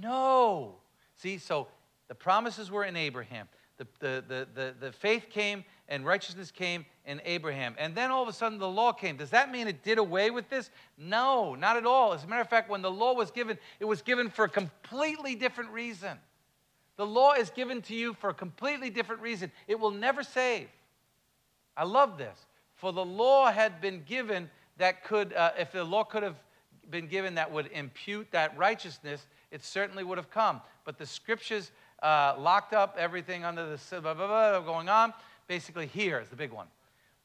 [0.01, 0.77] No.
[1.17, 1.67] See, so
[2.07, 3.47] the promises were in Abraham.
[3.77, 7.75] The, the, the, the, the faith came and righteousness came in Abraham.
[7.77, 9.15] And then all of a sudden the law came.
[9.15, 10.71] Does that mean it did away with this?
[10.97, 12.13] No, not at all.
[12.13, 14.49] As a matter of fact, when the law was given, it was given for a
[14.49, 16.17] completely different reason.
[16.97, 19.51] The law is given to you for a completely different reason.
[19.67, 20.67] It will never save.
[21.75, 22.45] I love this.
[22.75, 26.35] For the law had been given that could, uh, if the law could have
[26.89, 30.61] been given that would impute that righteousness, it certainly would have come.
[30.85, 31.71] But the scriptures
[32.01, 35.13] uh, locked up everything under the blah, blah, blah, going on.
[35.47, 36.67] Basically, here is the big one.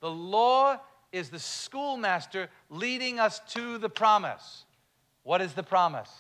[0.01, 0.79] The law
[1.13, 4.65] is the schoolmaster leading us to the promise.
[5.23, 6.11] What is the promise?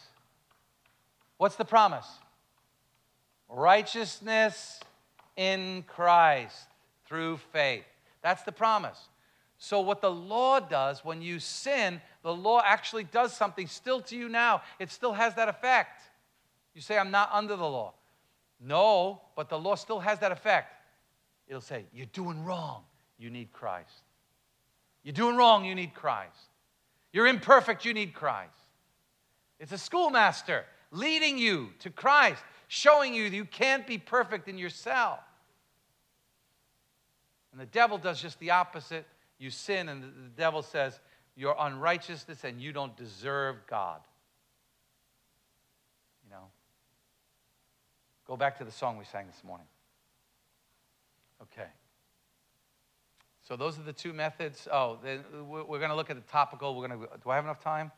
[1.39, 2.07] What's the promise?
[3.55, 4.81] Righteousness
[5.37, 6.67] in Christ
[7.07, 7.85] through faith.
[8.23, 8.99] That's the promise.
[9.59, 14.17] So, what the law does when you sin, the law actually does something still to
[14.17, 14.63] you now.
[14.79, 16.03] It still has that effect.
[16.75, 17.93] You say, I'm not under the law.
[18.59, 20.75] No, but the law still has that effect.
[21.47, 22.83] It'll say, You're doing wrong.
[23.19, 24.03] You need Christ.
[25.05, 25.65] You're doing wrong.
[25.65, 26.49] You need Christ.
[27.13, 27.85] You're imperfect.
[27.85, 28.51] You need Christ.
[29.61, 32.43] It's a schoolmaster leading you to Christ,
[32.73, 35.21] showing you that you can't be perfect in yourself.
[37.53, 39.05] And the devil does just the opposite.
[39.39, 40.99] You sin, and the devil says,
[41.37, 44.01] You're unrighteousness, and you don't deserve God.
[46.25, 46.45] You know?
[48.27, 49.67] Go back to the song we sang this morning.
[51.43, 51.69] Okay.
[53.43, 54.67] So those are the two methods.
[54.73, 54.99] Oh,
[55.47, 56.75] we're going to look at the topical.
[56.75, 57.09] We're going to.
[57.23, 57.93] Do I have enough time?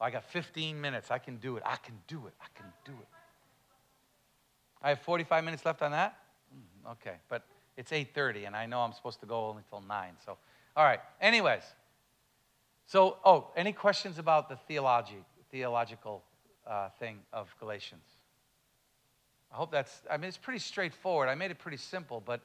[0.00, 1.12] I got 15 minutes.
[1.12, 1.62] I can do it.
[1.64, 2.34] I can do it.
[2.40, 3.15] I can do it.
[4.82, 6.18] I have 45 minutes left on that.
[6.54, 7.44] Mm, okay, but
[7.76, 10.14] it's 8:30, and I know I'm supposed to go only till nine.
[10.24, 10.38] So,
[10.76, 11.00] all right.
[11.20, 11.64] Anyways,
[12.86, 16.22] so oh, any questions about the theology, theological
[16.66, 18.04] uh, thing of Galatians?
[19.52, 20.02] I hope that's.
[20.10, 21.28] I mean, it's pretty straightforward.
[21.28, 22.40] I made it pretty simple, but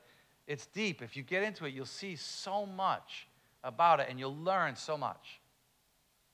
[0.48, 1.02] it's deep.
[1.02, 3.28] If you get into it, you'll see so much
[3.64, 5.40] about it, and you'll learn so much.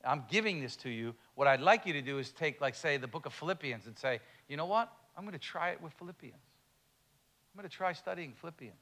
[0.03, 1.15] I'm giving this to you.
[1.35, 3.97] What I'd like you to do is take, like, say, the book of Philippians and
[3.97, 4.91] say, you know what?
[5.17, 6.35] I'm going to try it with Philippians.
[6.35, 8.75] I'm going to try studying Philippians.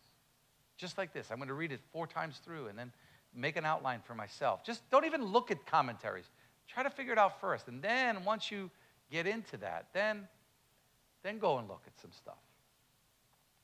[0.77, 1.27] Just like this.
[1.31, 2.91] I'm going to read it four times through and then
[3.33, 4.63] make an outline for myself.
[4.65, 6.25] Just don't even look at commentaries.
[6.67, 7.69] Try to figure it out first.
[7.69, 8.69] And then once you
[9.09, 10.27] get into that, then,
[11.23, 12.35] then go and look at some stuff.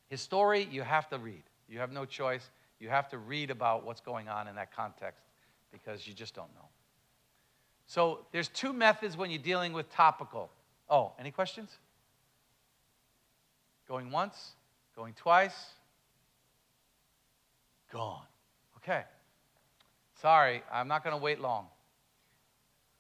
[0.07, 1.43] His story, you have to read.
[1.68, 2.49] You have no choice.
[2.80, 5.23] You have to read about what's going on in that context
[5.72, 6.68] because you just don't know.
[7.85, 10.49] So there's two methods when you're dealing with topical.
[10.89, 11.77] Oh, any questions?
[13.91, 14.53] Going once,
[14.95, 15.65] going twice,
[17.91, 18.23] gone.
[18.77, 19.03] Okay.
[20.22, 21.68] Sorry, I'm not going to wait long.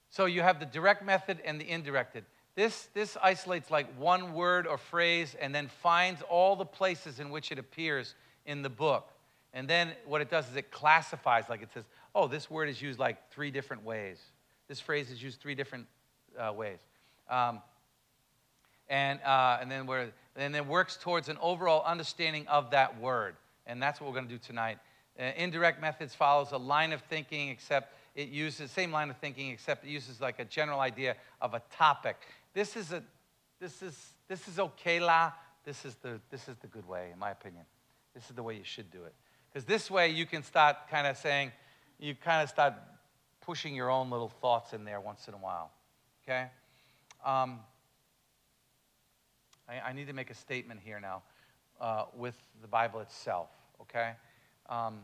[0.09, 2.25] So you have the direct method and the indirected.
[2.55, 7.29] This, this isolates like one word or phrase and then finds all the places in
[7.29, 8.13] which it appears
[8.45, 9.13] in the book.
[9.53, 12.81] And then what it does is it classifies, like it says, oh, this word is
[12.81, 14.19] used like three different ways.
[14.67, 15.87] This phrase is used three different
[16.37, 16.79] uh, ways.
[17.29, 17.61] Um,
[18.91, 23.35] and, uh, and, then where, and then works towards an overall understanding of that word.
[23.65, 24.77] And that's what we're going to do tonight.
[25.17, 29.49] Uh, indirect methods follows a line of thinking, except it uses same line of thinking,
[29.49, 32.17] except it uses like a general idea of a topic.
[32.53, 33.01] This is a,
[33.59, 33.95] this is
[34.27, 35.31] this is okay la.
[35.63, 37.63] This is the this is the good way, in my opinion.
[38.13, 39.13] This is the way you should do it,
[39.47, 41.53] because this way you can start kind of saying,
[41.97, 42.73] you kind of start
[43.39, 45.71] pushing your own little thoughts in there once in a while.
[46.23, 46.47] Okay.
[47.25, 47.59] Um,
[49.71, 51.21] I, I, need to make a statement here now
[51.79, 53.47] uh, with the Bible itself.
[53.81, 54.11] Okay.
[54.69, 54.99] Um,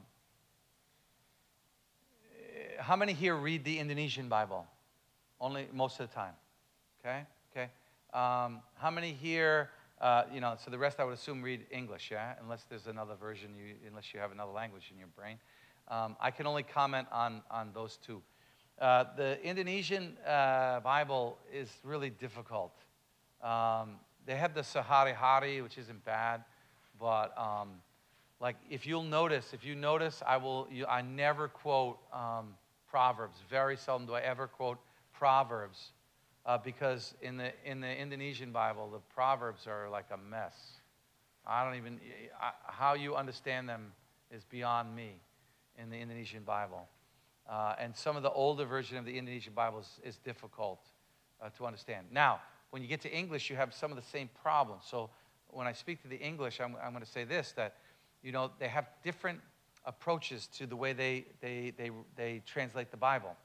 [2.79, 4.65] how many here read the Indonesian Bible?
[5.39, 6.33] Only most of the time.
[6.99, 7.23] Okay?
[7.51, 7.69] Okay.
[8.13, 9.69] Um, how many here,
[10.01, 12.33] uh, you know, so the rest I would assume read English, yeah?
[12.41, 15.37] Unless there's another version, you, unless you have another language in your brain.
[15.87, 18.21] Um, I can only comment on, on those two.
[18.79, 22.73] Uh, the Indonesian uh, Bible is really difficult.
[23.41, 26.43] Um, they have the Sehari Hari, which isn't bad,
[26.99, 27.81] but um,
[28.39, 30.67] Like if you'll notice, if you notice, I will.
[30.71, 32.53] You, I never quote um,
[32.87, 33.39] Proverbs.
[33.49, 34.77] Very seldom do I ever quote
[35.13, 35.91] Proverbs,
[36.45, 40.55] uh, because in the in the Indonesian Bible, the Proverbs are like a mess.
[41.47, 41.99] I don't even
[42.39, 43.93] I, how you understand them
[44.31, 45.13] is beyond me
[45.81, 46.87] in the Indonesian Bible,
[47.49, 50.79] uh, and some of the older version of the Indonesian Bible is, is difficult
[51.41, 52.05] uh, to understand.
[52.11, 54.83] Now, when you get to English, you have some of the same problems.
[54.89, 55.09] So
[55.47, 57.75] when I speak to the English, I'm, I'm going to say this that
[58.23, 59.39] you know, they have different
[59.85, 63.35] approaches to the way they, they, they, they translate the Bible.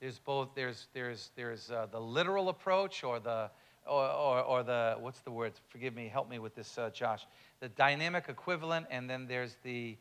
[0.00, 3.50] There's both, there's, there's, there's uh, the literal approach or the,
[3.86, 5.52] or, or, or, the, what's the word?
[5.68, 7.26] Forgive me, help me with this, uh, Josh.
[7.60, 9.96] The dynamic equivalent, and then there's the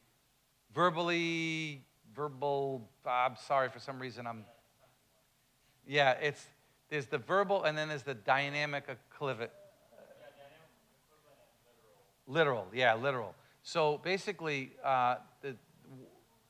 [0.73, 1.83] verbally,
[2.15, 4.45] verbal, I'm sorry, for some reason I'm,
[5.87, 6.47] yeah, it's,
[6.91, 9.49] there's the verbal, and then there's the dynamic equivalent.
[12.27, 13.33] Literal, yeah, literal.
[13.63, 15.55] So basically, uh, the,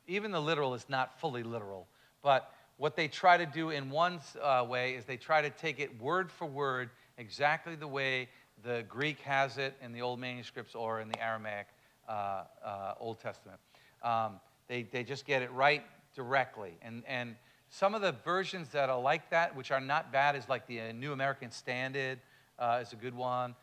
[0.07, 1.87] even the literal is not fully literal,
[2.23, 5.79] but what they try to do in one uh, way is they try to take
[5.79, 6.89] it word for word
[7.19, 8.27] exactly the way
[8.63, 11.67] the Greek has it in the old manuscripts or in the Aramaic
[12.09, 13.59] uh, uh Old Testament.
[14.01, 15.83] Um, they, they just get it right
[16.15, 16.73] directly.
[16.81, 17.35] And, and
[17.73, 20.81] some of the versions that are like that, which are not bad, is like the
[20.81, 22.19] uh, New American Standard
[22.59, 23.55] uh, is a good one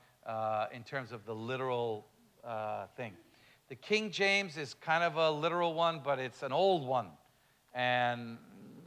[0.75, 2.07] in terms of the literal
[2.97, 3.13] thing.
[3.69, 7.09] The King James is kind of a literal one, but it's an old one.
[7.75, 8.39] And,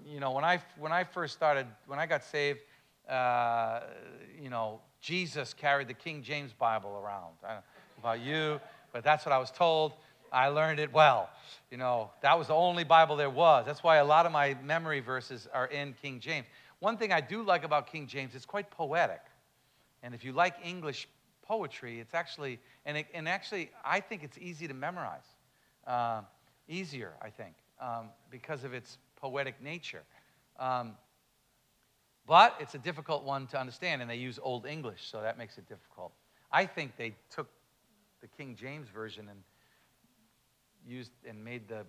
[0.06, 2.62] you know, when I, when I first started, when I got saved,
[3.08, 3.82] uh,
[4.42, 7.36] you know, Jesus carried the King James Bible around.
[7.44, 7.64] I don't know
[8.10, 8.60] about you,
[8.92, 9.94] but that's what I was told.
[10.32, 11.30] I learned it well.
[11.70, 13.66] You know, that was the only Bible there was.
[13.66, 16.48] That's why a lot of my memory verses are in King James.
[16.80, 19.22] One thing I do like about King James, it's quite poetic.
[20.04, 21.08] And if you like English
[21.52, 22.00] poetry.
[22.00, 25.28] It's actually, and, it, and actually, I think it's easy to memorize.
[25.86, 26.22] Uh,
[26.70, 30.04] easier, I think, um, because of its poetic nature.
[30.58, 30.94] Um,
[32.26, 35.58] but it's a difficult one to understand, and they use Old English, so that makes
[35.58, 36.14] it difficult.
[36.54, 37.50] I think they took
[38.22, 39.40] the King James version and
[40.88, 41.86] used and made the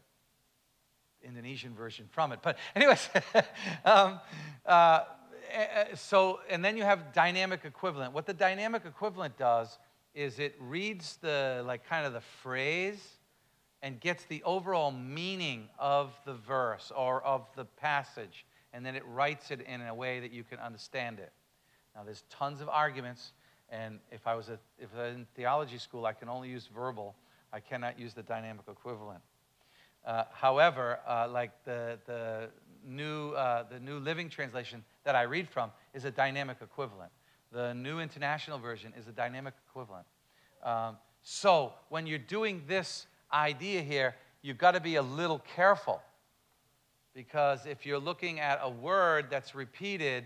[1.22, 2.40] Indonesian version from it.
[2.42, 3.08] But, anyways,
[3.84, 4.20] um,
[4.66, 5.00] uh,
[5.94, 8.12] so, and then you have dynamic equivalent.
[8.12, 9.78] What the dynamic equivalent does
[10.14, 13.00] is it reads the, like, kind of the phrase
[13.82, 19.02] and gets the overall meaning of the verse or of the passage, and then it
[19.06, 21.32] writes it in a way that you can understand it.
[21.94, 23.32] Now, there's tons of arguments,
[23.68, 26.68] and if I was, a, if I was in theology school, I can only use
[26.72, 27.14] verbal.
[27.52, 29.20] I cannot use the dynamic equivalent.
[30.04, 32.48] Uh, however, uh, like the, the,
[32.84, 37.12] new, uh, the New Living Translation that I read from is a dynamic equivalent.
[37.52, 40.06] The New International Version is a dynamic equivalent.
[40.64, 46.00] Um, so when you're doing this idea here, you've got to be a little careful.
[47.14, 50.24] Because if you're looking at a word that's repeated,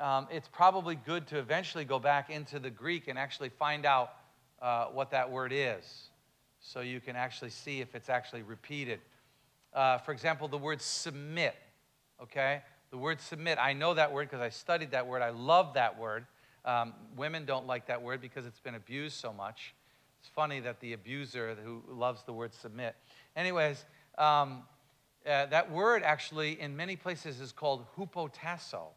[0.00, 4.10] um, it's probably good to eventually go back into the Greek and actually find out
[4.60, 6.08] uh, what that word is
[6.66, 8.98] so you can actually see if it's actually repeated.
[9.72, 11.54] Uh, for example, the word submit,
[12.20, 12.62] okay?
[12.90, 15.22] The word submit, I know that word because I studied that word.
[15.22, 16.26] I love that word.
[16.64, 19.74] Um, women don't like that word because it's been abused so much.
[20.20, 22.96] It's funny that the abuser who loves the word submit.
[23.36, 23.84] Anyways,
[24.18, 24.64] um,
[25.24, 28.88] uh, that word actually in many places is called hupotasso.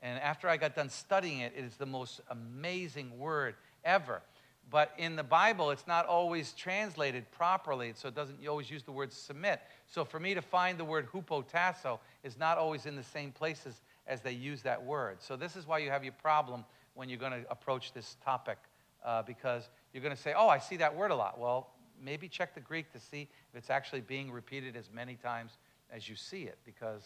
[0.00, 4.22] And after I got done studying it, it is the most amazing word ever.
[4.68, 8.92] But in the Bible, it's not always translated properly, so it doesn't always use the
[8.92, 9.60] word submit.
[9.86, 13.80] So for me to find the word hupotasso is not always in the same places
[14.06, 15.16] as they use that word.
[15.20, 16.64] So this is why you have your problem
[16.94, 18.58] when you're going to approach this topic,
[19.04, 21.38] uh, because you're going to say, oh, I see that word a lot.
[21.38, 21.70] Well,
[22.02, 25.58] maybe check the Greek to see if it's actually being repeated as many times
[25.92, 27.02] as you see it, because,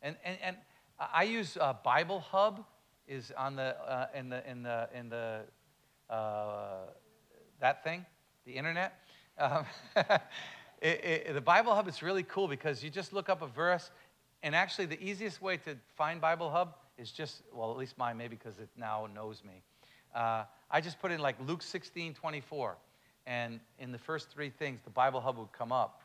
[0.00, 0.56] and, and, and
[0.98, 2.64] I use uh, Bible Hub
[3.06, 5.40] is on the, uh, in the, in the, in the,
[6.10, 6.86] uh,
[7.60, 8.04] that thing,
[8.44, 8.94] the internet.
[9.38, 9.64] Um,
[10.82, 13.90] it, it, the Bible Hub is really cool because you just look up a verse,
[14.42, 18.16] and actually, the easiest way to find Bible Hub is just, well, at least mine,
[18.16, 19.62] maybe because it now knows me.
[20.14, 22.76] Uh, I just put in like Luke 16, 24,
[23.26, 26.02] and in the first three things, the Bible Hub would come up,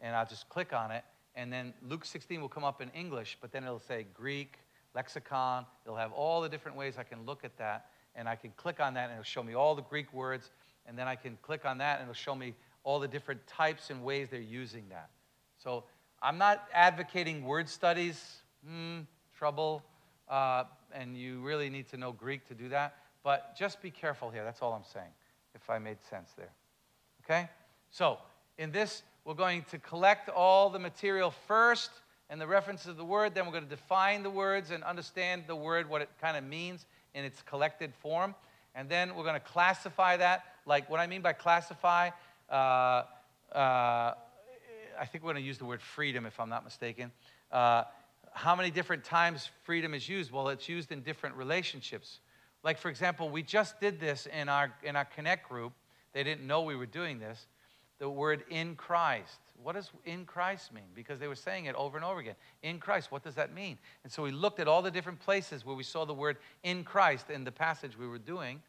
[0.00, 1.04] and I'll just click on it,
[1.34, 4.58] and then Luke 16 will come up in English, but then it'll say Greek,
[4.94, 5.64] lexicon.
[5.84, 8.80] It'll have all the different ways I can look at that and I can click
[8.80, 10.50] on that and it'll show me all the Greek words,
[10.86, 13.90] and then I can click on that and it'll show me all the different types
[13.90, 15.10] and ways they're using that.
[15.62, 15.84] So
[16.22, 19.00] I'm not advocating word studies, hmm,
[19.36, 19.82] trouble,
[20.28, 24.30] uh, and you really need to know Greek to do that, but just be careful
[24.30, 24.44] here.
[24.44, 25.10] That's all I'm saying,
[25.54, 26.52] if I made sense there.
[27.24, 27.48] Okay?
[27.90, 28.18] So,
[28.58, 31.90] in this, we're going to collect all the material first
[32.30, 33.34] and the references of the word.
[33.34, 36.44] Then we're going to define the words and understand the word, what it kind of
[36.44, 36.86] means
[37.16, 38.34] in its collected form.
[38.74, 40.44] And then we're going to classify that.
[40.66, 42.10] Like, what I mean by classify,
[42.50, 43.04] uh, uh,
[43.54, 44.14] I
[45.06, 47.10] think we're going to use the word freedom if I'm not mistaken.
[47.50, 47.84] Uh,
[48.32, 50.30] how many different times freedom is used?
[50.30, 52.20] Well, it's used in different relationships.
[52.62, 55.72] Like, for example, we just did this in our, in our Connect group.
[56.12, 57.46] They didn't know we were doing this.
[57.98, 59.38] The word in Christ.
[59.62, 60.84] What does in Christ mean?
[60.94, 62.36] Because they were saying it over and over again.
[62.62, 63.78] In Christ, what does that mean?
[64.04, 66.84] And so we looked at all the different places where we saw the word in
[66.84, 68.62] Christ in the passage we were doing.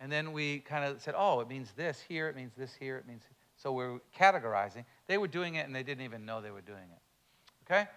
[0.00, 2.96] And then we kind of said, oh, it means this here, it means this here,
[2.96, 3.22] it means.
[3.56, 4.84] So we're categorizing.
[5.06, 7.64] They were doing it and they didn't even know they were doing it.
[7.64, 7.88] Okay?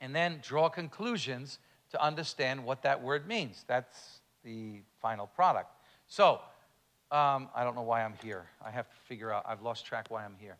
[0.00, 1.58] And then draw conclusions
[1.90, 3.64] to understand what that word means.
[3.66, 5.70] That's the final product.
[6.08, 6.40] So,
[7.10, 8.46] um, I don't know why I'm here.
[8.64, 10.56] I have to figure out, I've lost track why I'm here.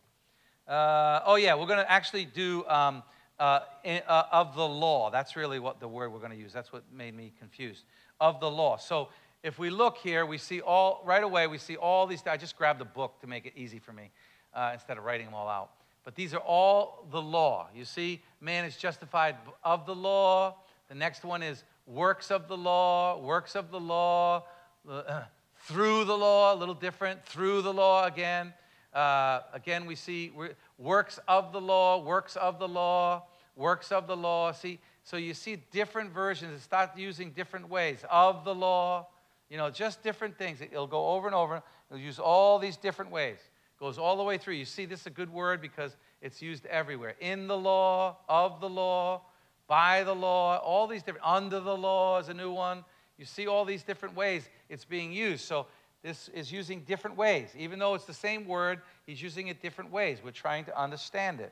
[0.67, 3.03] Uh, oh, yeah, we're going to actually do um,
[3.39, 5.11] uh, in, uh, of the law.
[5.11, 6.53] That's really what the word we're going to use.
[6.53, 7.83] That's what made me confused.
[8.19, 8.77] Of the law.
[8.77, 9.09] So,
[9.43, 12.25] if we look here, we see all, right away, we see all these.
[12.25, 14.09] I just grabbed a book to make it easy for me
[14.55, 15.69] uh, instead of writing them all out.
[16.03, 17.67] But these are all the law.
[17.75, 20.55] You see, man is justified of the law.
[20.89, 24.45] The next one is works of the law, works of the law,
[24.89, 25.23] uh,
[25.67, 28.53] through the law, a little different, through the law again.
[28.95, 30.31] Uh, again, we see
[30.77, 33.25] works of the law, works of the law,
[33.57, 34.53] works of the law.
[34.53, 36.53] See, so you see different versions.
[36.55, 38.05] It starts using different ways.
[38.09, 39.07] Of the law,
[39.49, 40.61] you know, just different things.
[40.61, 41.61] It'll go over and over.
[41.89, 43.37] It'll use all these different ways.
[43.37, 44.53] It Goes all the way through.
[44.53, 47.15] You see, this is a good word because it's used everywhere.
[47.19, 49.23] In the law, of the law,
[49.67, 52.85] by the law, all these different, under the law is a new one.
[53.17, 55.43] You see all these different ways it's being used.
[55.45, 55.67] So
[56.05, 57.49] this is using different ways.
[57.57, 60.19] Even though it's the same word, he's using it different ways.
[60.23, 61.51] We're trying to understand it.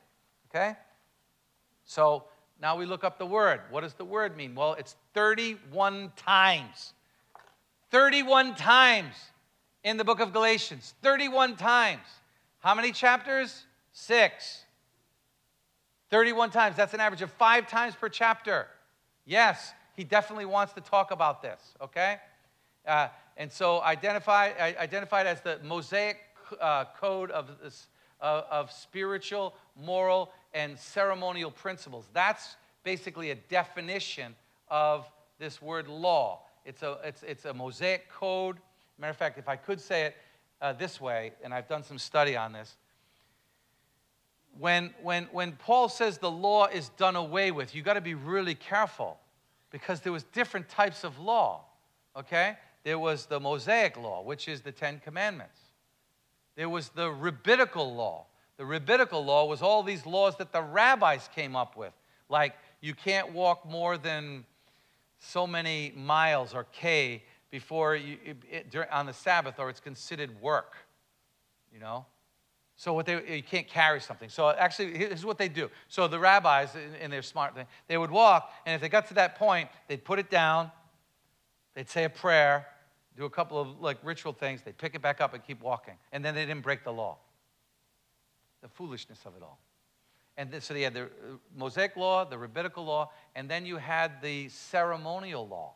[0.49, 0.75] Okay?
[1.85, 2.25] So
[2.61, 3.61] now we look up the word.
[3.71, 4.53] What does the word mean?
[4.53, 6.93] Well, it's 31 times.
[7.89, 9.15] 31 times
[9.83, 10.93] in the book of Galatians.
[11.01, 12.05] 31 times.
[12.59, 13.65] How many chapters?
[13.91, 14.65] Six.
[16.11, 16.75] 31 times.
[16.75, 18.67] That's an average of five times per chapter.
[19.25, 22.17] Yes, he definitely wants to talk about this, okay?
[22.85, 23.07] Uh,
[23.37, 26.17] and so identified, identified as the Mosaic
[26.61, 27.87] uh, code of, this,
[28.21, 32.05] uh, of spiritual, moral, and ceremonial principles.
[32.13, 34.35] That's basically a definition
[34.69, 36.41] of this word law.
[36.65, 38.57] It's a, it's, it's a Mosaic code.
[38.99, 40.15] Matter of fact, if I could say it
[40.61, 42.75] uh, this way, and I've done some study on this,
[44.59, 48.13] when, when, when Paul says the law is done away with, you got to be
[48.13, 49.17] really careful
[49.71, 51.65] because there was different types of law,
[52.15, 52.55] okay?
[52.83, 55.59] There was the Mosaic law, which is the Ten Commandments.
[56.55, 58.25] There was the rabbinical law.
[58.57, 61.93] The rabbinical law was all these laws that the rabbis came up with,
[62.29, 64.45] like you can't walk more than
[65.19, 68.37] so many miles or K before you, it,
[68.73, 70.75] it, on the Sabbath, or it's considered work,
[71.71, 72.05] you know?
[72.75, 74.29] So what they, you can't carry something.
[74.29, 75.69] So actually, here's what they do.
[75.87, 77.53] So the rabbis, in their smart
[77.87, 80.71] they would walk, and if they got to that point, they'd put it down,
[81.75, 82.67] they'd say a prayer,
[83.17, 85.95] do a couple of like ritual things, they'd pick it back up and keep walking.
[86.11, 87.17] And then they didn't break the law.
[88.61, 89.59] The foolishness of it all.
[90.37, 91.07] And this, so they had the uh,
[91.55, 95.73] Mosaic law, the rabbinical law, and then you had the ceremonial law,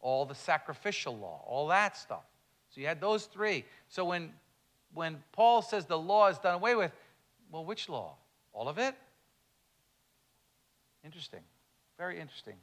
[0.00, 2.24] all the sacrificial law, all that stuff.
[2.68, 3.64] So you had those three.
[3.88, 4.32] So when,
[4.94, 6.92] when Paul says the law is done away with,
[7.50, 8.14] well, which law?
[8.52, 8.94] All of it?
[11.04, 11.40] Interesting.
[11.98, 12.56] Very interesting.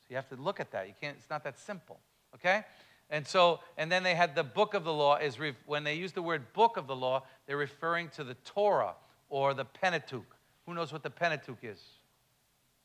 [0.00, 0.86] So you have to look at that.
[0.86, 1.98] You can't, it's not that simple.
[2.34, 2.64] Okay?
[3.10, 6.12] And so, and then they had the book of the law is when they use
[6.12, 8.94] the word book of the law, they're referring to the Torah
[9.28, 10.36] or the Pentateuch.
[10.66, 11.82] Who knows what the Pentateuch is?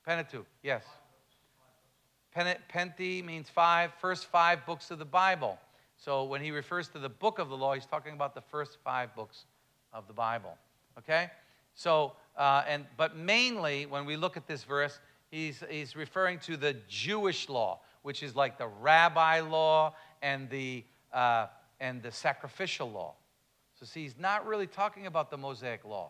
[0.05, 0.83] Pentateuch, yes.
[2.35, 5.57] Penti means five, first five books of the Bible.
[5.97, 8.77] So when he refers to the book of the law, he's talking about the first
[8.83, 9.45] five books
[9.93, 10.57] of the Bible.
[10.97, 11.29] Okay?
[11.75, 14.99] So, uh, and but mainly when we look at this verse,
[15.31, 19.93] he's, he's referring to the Jewish law, which is like the rabbi law
[20.25, 20.83] and the,
[21.13, 21.45] uh,
[21.79, 23.13] and the sacrificial law.
[23.79, 26.09] So, see, he's not really talking about the Mosaic law.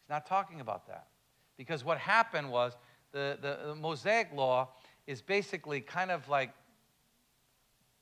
[0.00, 1.08] He's not talking about that.
[1.58, 2.72] Because what happened was
[3.12, 4.70] the, the, the Mosaic law
[5.06, 6.54] is basically kind of like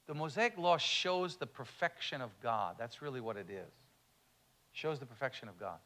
[0.06, 2.76] the Mosaic law shows the perfection of God.
[2.78, 3.72] That's really what it is.
[4.70, 5.78] Shows the perfection of God.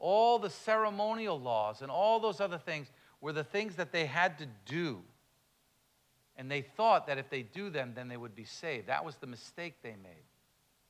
[0.00, 2.90] All the ceremonial laws and all those other things
[3.20, 5.02] were the things that they had to do.
[6.36, 8.88] And they thought that if they do them, then they would be saved.
[8.88, 10.24] That was the mistake they made.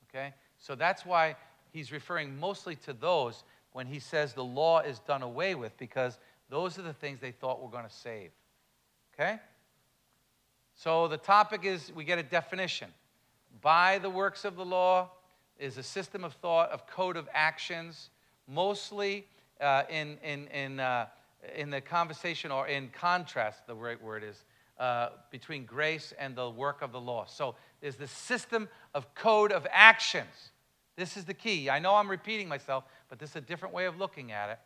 [0.08, 0.32] Okay?
[0.58, 1.36] So that's why
[1.70, 6.18] he's referring mostly to those when he says the law is done away with, because
[6.48, 8.30] those are the things they thought were going to save.
[9.14, 9.38] Okay?
[10.76, 12.90] So the topic is we get a definition.
[13.60, 15.10] By the works of the law
[15.58, 18.10] is a system of thought, of code of actions,
[18.48, 19.26] mostly
[19.60, 21.06] uh, in, in, in, uh,
[21.56, 24.44] in the conversation or in contrast, the right word is,
[24.78, 27.24] uh, between grace and the work of the law.
[27.26, 30.50] So there's the system of code of actions.
[30.96, 31.70] This is the key.
[31.70, 34.58] I know I'm repeating myself, but this is a different way of looking at it.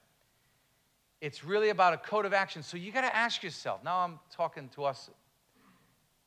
[1.21, 2.63] It's really about a code of action.
[2.63, 5.11] So you got to ask yourself now I'm talking to us.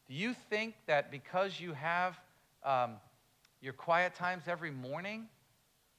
[0.08, 2.20] Do you think that because you have
[2.64, 2.96] um,
[3.62, 5.28] your quiet times every morning,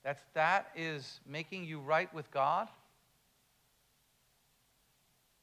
[0.04, 2.68] that's, that is making you right with God?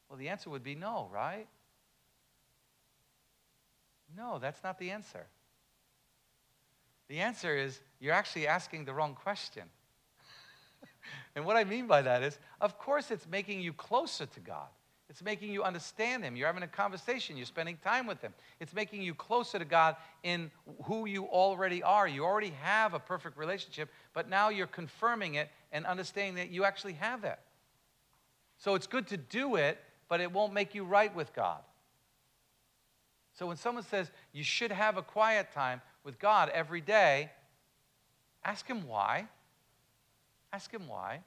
[0.09, 1.47] Well, the answer would be no, right?
[4.15, 5.27] No, that's not the answer.
[7.07, 9.63] The answer is you're actually asking the wrong question.
[11.35, 14.67] and what I mean by that is, of course, it's making you closer to God.
[15.09, 16.35] It's making you understand Him.
[16.35, 17.35] You're having a conversation.
[17.35, 18.31] You're spending time with Him.
[18.59, 20.51] It's making you closer to God in
[20.83, 22.07] who you already are.
[22.07, 26.63] You already have a perfect relationship, but now you're confirming it and understanding that you
[26.63, 27.39] actually have it.
[28.59, 29.79] So it's good to do it,
[30.09, 31.61] but it won't make you right with God.
[33.39, 37.31] So when someone says you should have a quiet time with God every day,
[38.43, 39.29] ask Him why.
[40.51, 41.21] Ask Him why.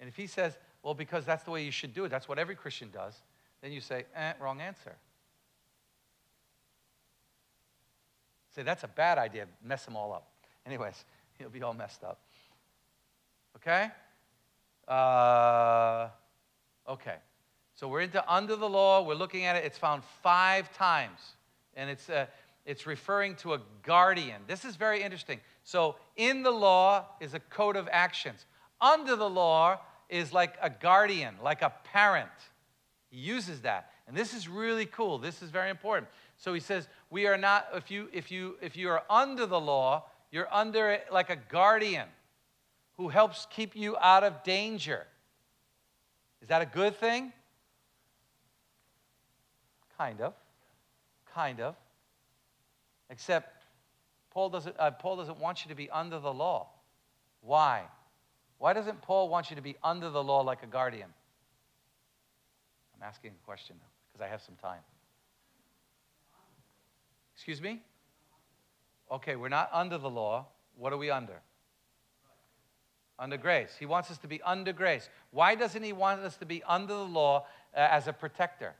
[0.00, 2.38] And if He says, well, because that's the way you should do it, that's what
[2.38, 3.20] every Christian does,
[3.60, 4.96] then you say, eh, wrong answer.
[8.54, 9.44] Say, that's a bad idea.
[9.62, 10.26] Mess them all up.
[10.64, 11.04] Anyways,
[11.38, 12.18] he'll be all messed up.
[13.56, 13.90] Okay?
[14.88, 16.08] Uh,
[16.88, 17.16] okay.
[17.76, 19.02] So we're into under the law.
[19.02, 19.64] We're looking at it.
[19.64, 21.20] It's found five times.
[21.74, 22.26] And it's, uh,
[22.64, 24.40] it's referring to a guardian.
[24.46, 25.40] This is very interesting.
[25.62, 28.46] So in the law is a code of actions.
[28.80, 29.78] Under the law
[30.08, 32.30] is like a guardian, like a parent.
[33.10, 33.90] He uses that.
[34.08, 35.18] And this is really cool.
[35.18, 36.08] This is very important.
[36.38, 39.60] So he says, we are not, if you, if you, if you are under the
[39.60, 42.08] law, you're under it like a guardian
[42.96, 45.06] who helps keep you out of danger.
[46.40, 47.32] Is that a good thing?
[49.98, 50.34] Kind of.
[51.34, 51.74] Kind of.
[53.10, 53.64] Except
[54.30, 56.68] Paul doesn't, uh, Paul doesn't want you to be under the law.
[57.40, 57.82] Why?
[58.58, 61.08] Why doesn't Paul want you to be under the law like a guardian?
[62.94, 63.76] I'm asking a question
[64.12, 64.80] because I have some time.
[67.34, 67.82] Excuse me?
[69.10, 70.46] Okay, we're not under the law.
[70.76, 71.40] What are we under?
[73.18, 73.70] Under grace.
[73.78, 75.08] He wants us to be under grace.
[75.30, 78.74] Why doesn't he want us to be under the law uh, as a protector?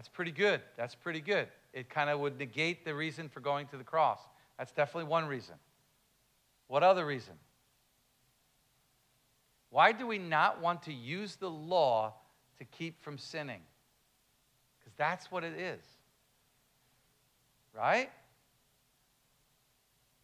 [0.00, 0.62] That's pretty good.
[0.78, 1.46] That's pretty good.
[1.74, 4.18] It kind of would negate the reason for going to the cross.
[4.56, 5.56] That's definitely one reason.
[6.68, 7.34] What other reason?
[9.68, 12.14] Why do we not want to use the law
[12.56, 13.60] to keep from sinning?
[14.78, 15.84] Because that's what it is.
[17.76, 18.08] Right?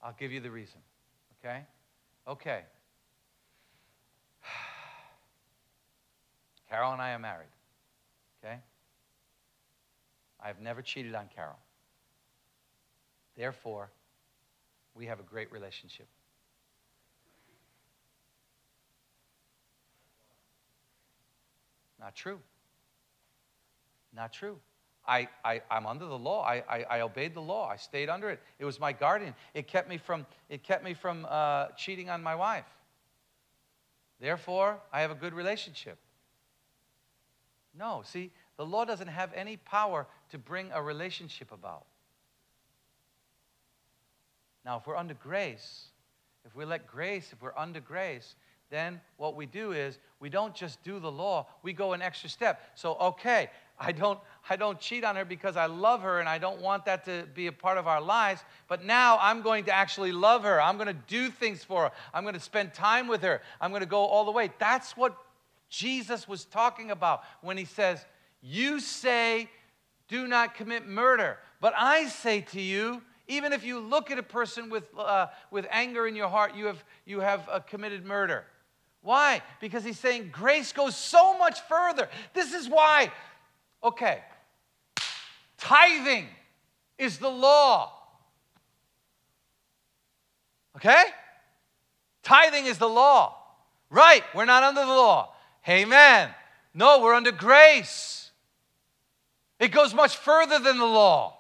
[0.03, 0.81] I'll give you the reason.
[1.45, 1.61] Okay?
[2.27, 2.61] Okay.
[6.71, 7.51] Carol and I are married.
[8.43, 8.57] Okay?
[10.47, 11.59] I've never cheated on Carol.
[13.37, 13.91] Therefore,
[14.95, 16.07] we have a great relationship.
[21.99, 22.39] Not true.
[24.15, 24.59] Not true.
[25.09, 26.45] I, I, am under the law.
[26.45, 27.69] I, I, I, obeyed the law.
[27.69, 28.41] I stayed under it.
[28.61, 29.35] It was my guardian.
[29.53, 32.67] It kept me from, it kept me from uh, cheating on my wife.
[34.21, 35.99] Therefore, I have a good relationship.
[37.77, 41.85] No, see, the law doesn't have any power to bring a relationship about.
[44.65, 45.87] Now, if we're under grace,
[46.45, 48.35] if we let grace, if we're under grace,
[48.71, 52.29] then what we do is we don't just do the law, we go an extra
[52.29, 52.61] step.
[52.75, 56.39] So, okay, I don't, I don't cheat on her because I love her and I
[56.39, 59.73] don't want that to be a part of our lives, but now I'm going to
[59.73, 60.61] actually love her.
[60.61, 61.93] I'm going to do things for her.
[62.13, 63.43] I'm going to spend time with her.
[63.61, 64.51] I'm going to go all the way.
[64.59, 65.17] That's what
[65.69, 68.05] Jesus was talking about when he says,
[68.41, 69.49] you say,
[70.09, 71.39] do not commit murder.
[71.61, 75.67] But I say to you, even if you look at a person with, uh, with
[75.71, 78.45] anger in your heart, you have, you have uh, committed murder.
[79.03, 79.43] Why?
[79.61, 82.09] Because he's saying grace goes so much further.
[82.35, 83.11] This is why.
[83.83, 84.21] Okay.
[85.59, 86.27] Tithing
[86.99, 87.93] is the law.
[90.77, 91.05] Okay?
[92.23, 93.37] Tithing is the law.
[93.89, 95.33] Right, we're not under the law.
[95.69, 96.31] Amen.
[96.75, 98.26] No, we're under grace.
[99.59, 101.37] It goes much further than the law.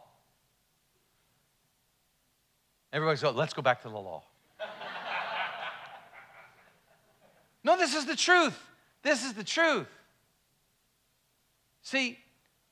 [2.92, 4.22] Everybody's going, let's go back to the law.
[7.64, 8.58] no, this is the truth.
[9.02, 9.88] This is the truth.
[11.82, 12.18] See,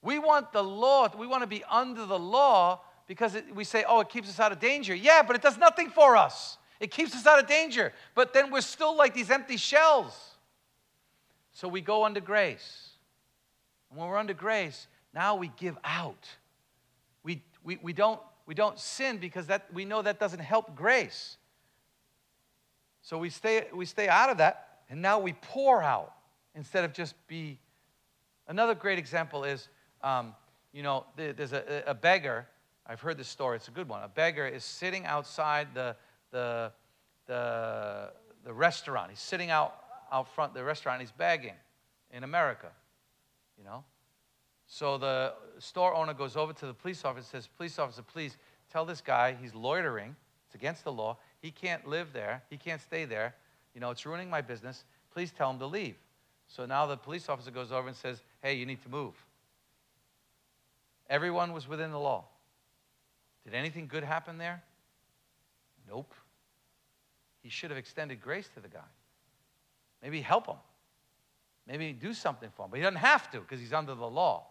[0.03, 3.85] we want the law, we want to be under the law because it, we say,
[3.87, 4.95] oh, it keeps us out of danger.
[4.95, 6.59] Yeah, but it does nothing for us.
[6.81, 7.93] It keeps us out of danger.
[8.15, 10.13] But then we're still like these empty shells.
[11.53, 12.91] So we go under grace.
[13.91, 16.29] And when we're under grace, now we give out.
[17.23, 21.37] We, we, we, don't, we don't sin because that, we know that doesn't help grace.
[23.03, 26.13] So we stay, we stay out of that, and now we pour out
[26.55, 27.59] instead of just be.
[28.49, 29.69] Another great example is,
[30.03, 30.35] um,
[30.73, 32.47] you know, there's a, a beggar.
[32.87, 34.03] I've heard this story, it's a good one.
[34.03, 35.97] A beggar is sitting outside the,
[36.31, 36.73] the,
[37.27, 38.11] the,
[38.45, 39.11] the restaurant.
[39.11, 39.75] He's sitting out,
[40.13, 41.55] out front the restaurant, he's begging
[42.11, 42.69] in America,
[43.57, 43.85] you know.
[44.75, 48.37] So the store owner goes over to the police officer and says, Police officer, please
[48.73, 50.17] tell this guy he's loitering.
[50.47, 51.17] It's against the law.
[51.41, 52.43] He can't live there.
[52.51, 53.37] He can't stay there.
[53.73, 54.85] You know, it's ruining my business.
[55.13, 55.95] Please tell him to leave.
[56.49, 59.15] So now the police officer goes over and says, Hey, you need to move.
[61.09, 62.25] Everyone was within the law.
[63.45, 64.61] Did anything good happen there?
[65.89, 66.13] Nope.
[67.45, 68.91] He should have extended grace to the guy.
[70.03, 70.57] Maybe help him.
[71.65, 72.73] Maybe do something for him.
[72.73, 74.49] But he doesn't have to because he's under the law.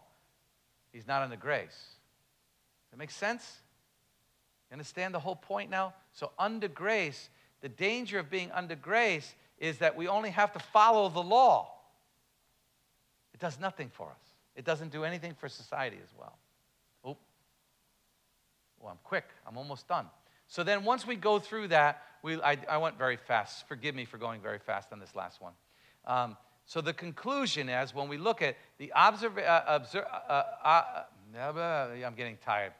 [0.94, 1.66] He's not under grace.
[1.70, 3.58] Does that make sense?
[4.70, 5.92] You understand the whole point now?
[6.12, 7.30] So, under grace,
[7.62, 11.68] the danger of being under grace is that we only have to follow the law.
[13.34, 14.22] It does nothing for us,
[14.54, 16.38] it doesn't do anything for society as well.
[17.04, 17.16] Oh,
[18.78, 19.24] well, I'm quick.
[19.48, 20.06] I'm almost done.
[20.46, 23.66] So then, once we go through that, we, I, I went very fast.
[23.66, 25.54] Forgive me for going very fast on this last one.
[26.04, 30.04] Um, so the conclusion is when we look at the observ- uh, uh,
[30.64, 31.04] uh,
[31.36, 32.72] uh, I'm getting tired.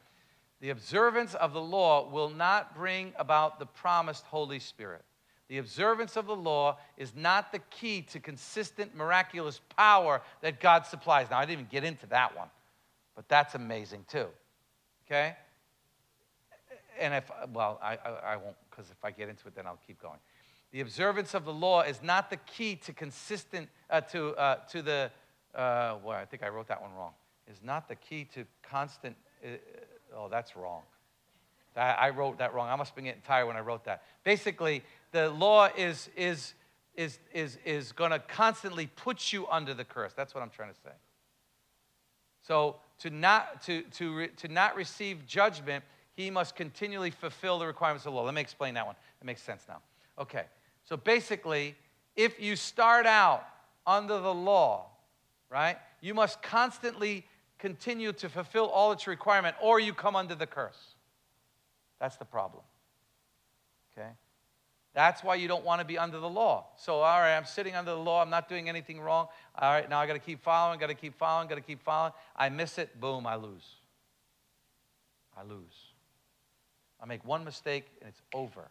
[0.60, 5.02] The observance of the law will not bring about the promised Holy Spirit.
[5.48, 10.86] The observance of the law is not the key to consistent miraculous power that God
[10.86, 11.28] supplies.
[11.30, 12.48] Now, I didn't even get into that one,
[13.14, 14.26] but that's amazing too.
[15.06, 15.36] Okay?
[16.98, 19.80] And if, well, I, I, I won't, because if I get into it, then I'll
[19.86, 20.18] keep going.
[20.74, 24.82] The observance of the law is not the key to consistent, uh, to, uh, to
[24.82, 25.08] the,
[25.54, 27.12] uh, well, I think I wrote that one wrong.
[27.48, 29.14] Is not the key to constant,
[29.44, 29.50] uh,
[30.16, 30.82] oh, that's wrong.
[31.76, 32.68] I wrote that wrong.
[32.68, 34.02] I must have been getting tired when I wrote that.
[34.24, 34.82] Basically,
[35.12, 36.54] the law is, is,
[36.96, 40.12] is, is, is going to constantly put you under the curse.
[40.12, 40.92] That's what I'm trying to say.
[42.42, 45.84] So to not, to, to, to not receive judgment,
[46.16, 48.24] he must continually fulfill the requirements of the law.
[48.24, 48.96] Let me explain that one.
[49.20, 49.80] It makes sense now.
[50.18, 50.44] Okay.
[50.84, 51.76] So basically,
[52.16, 53.46] if you start out
[53.86, 54.86] under the law,
[55.50, 57.24] right, you must constantly
[57.58, 60.94] continue to fulfill all its requirement or you come under the curse.
[62.00, 62.62] That's the problem.
[63.96, 64.10] Okay?
[64.94, 66.66] That's why you don't want to be under the law.
[66.76, 68.22] So, all right, I'm sitting under the law.
[68.22, 69.26] I'm not doing anything wrong.
[69.58, 71.82] All right, now I got to keep following, got to keep following, got to keep
[71.82, 72.12] following.
[72.36, 73.66] I miss it, boom, I lose.
[75.36, 75.94] I lose.
[77.00, 78.70] I make one mistake and it's over.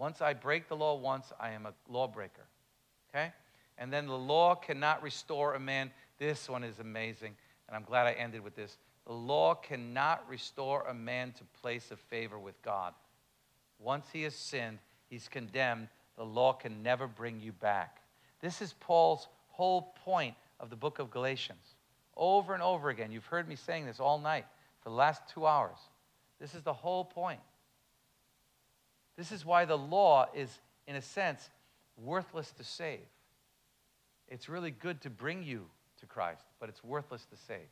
[0.00, 2.46] Once I break the law once, I am a lawbreaker.
[3.10, 3.34] Okay?
[3.76, 5.90] And then the law cannot restore a man.
[6.18, 7.36] This one is amazing,
[7.68, 8.78] and I'm glad I ended with this.
[9.06, 12.94] The law cannot restore a man to place of favor with God.
[13.78, 14.78] Once he has sinned,
[15.10, 15.88] he's condemned.
[16.16, 17.98] The law can never bring you back.
[18.40, 21.74] This is Paul's whole point of the book of Galatians.
[22.16, 23.12] Over and over again.
[23.12, 24.46] You've heard me saying this all night
[24.82, 25.76] for the last two hours.
[26.40, 27.40] This is the whole point.
[29.20, 30.48] This is why the law is,
[30.86, 31.50] in a sense,
[32.02, 33.04] worthless to save.
[34.28, 35.66] It's really good to bring you
[36.00, 37.68] to Christ, but it's worthless to save.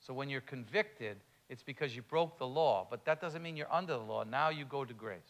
[0.00, 1.16] So when you're convicted,
[1.48, 4.22] it's because you broke the law, but that doesn't mean you're under the law.
[4.22, 5.22] Now you go to grace.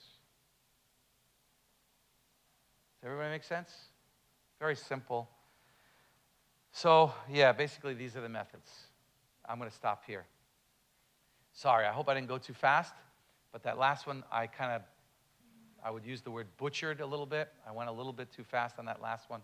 [3.01, 3.70] Does everybody make sense?
[4.59, 5.28] Very simple.
[6.73, 8.69] So, yeah, basically, these are the methods.
[9.48, 10.24] I'm going to stop here.
[11.52, 12.94] Sorry, I hope I didn't go too fast.
[13.55, 14.82] But that last one, I kind of,
[15.85, 17.48] I would use the word butchered a little bit.
[17.64, 19.43] I went a little bit too fast on that last one.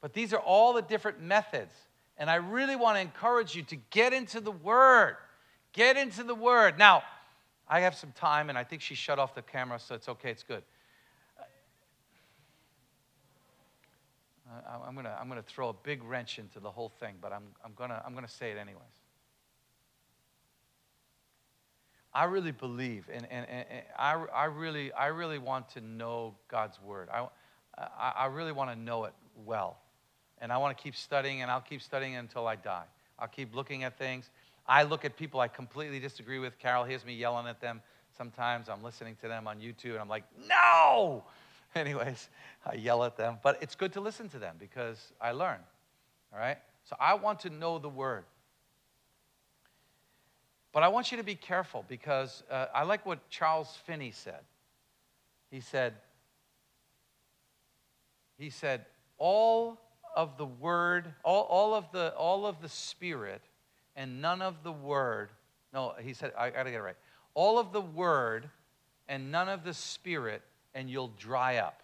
[0.00, 1.74] But these are all the different methods.
[2.16, 5.16] And I really want to encourage you to get into the Word.
[5.72, 6.78] Get into the Word.
[6.78, 7.02] Now,
[7.66, 10.30] I have some time, and I think she shut off the camera, so it's okay,
[10.30, 10.62] it's good.
[14.86, 17.44] I'm going to I'm to throw a big wrench into the whole thing, but I'm,
[17.64, 19.01] I'm going to I'm going to say it anyways.
[22.14, 23.64] I really believe, and, and, and
[23.98, 27.08] I, I, really, I really want to know God's word.
[27.12, 27.26] I,
[27.78, 29.14] I, I really want to know it
[29.46, 29.78] well.
[30.38, 32.84] And I want to keep studying, and I'll keep studying until I die.
[33.18, 34.28] I'll keep looking at things.
[34.66, 36.58] I look at people I completely disagree with.
[36.58, 37.80] Carol hears me yelling at them.
[38.16, 41.24] Sometimes I'm listening to them on YouTube and I'm like, no!
[41.74, 42.28] Anyways,
[42.66, 43.38] I yell at them.
[43.42, 45.58] But it's good to listen to them because I learn.
[46.32, 46.58] All right?
[46.84, 48.24] So I want to know the word.
[50.72, 54.40] But I want you to be careful because uh, I like what Charles Finney said.
[55.50, 55.94] He said,
[58.38, 58.86] he said,
[59.18, 59.78] all
[60.16, 63.42] of the word, all, all of the all of the spirit,
[63.96, 65.30] and none of the word.
[65.72, 66.96] No, he said, I gotta get it right.
[67.34, 68.48] All of the word
[69.08, 70.42] and none of the spirit,
[70.74, 71.82] and you'll dry up.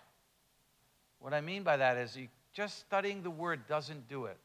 [1.20, 4.39] What I mean by that is you, just studying the word doesn't do it.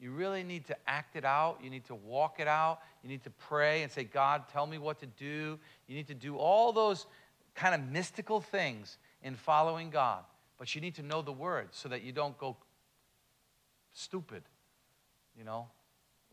[0.00, 1.58] You really need to act it out.
[1.62, 2.80] You need to walk it out.
[3.02, 5.58] You need to pray and say, God, tell me what to do.
[5.86, 7.06] You need to do all those
[7.54, 10.24] kind of mystical things in following God.
[10.58, 12.56] But you need to know the word so that you don't go
[13.92, 14.42] stupid,
[15.36, 15.68] you know?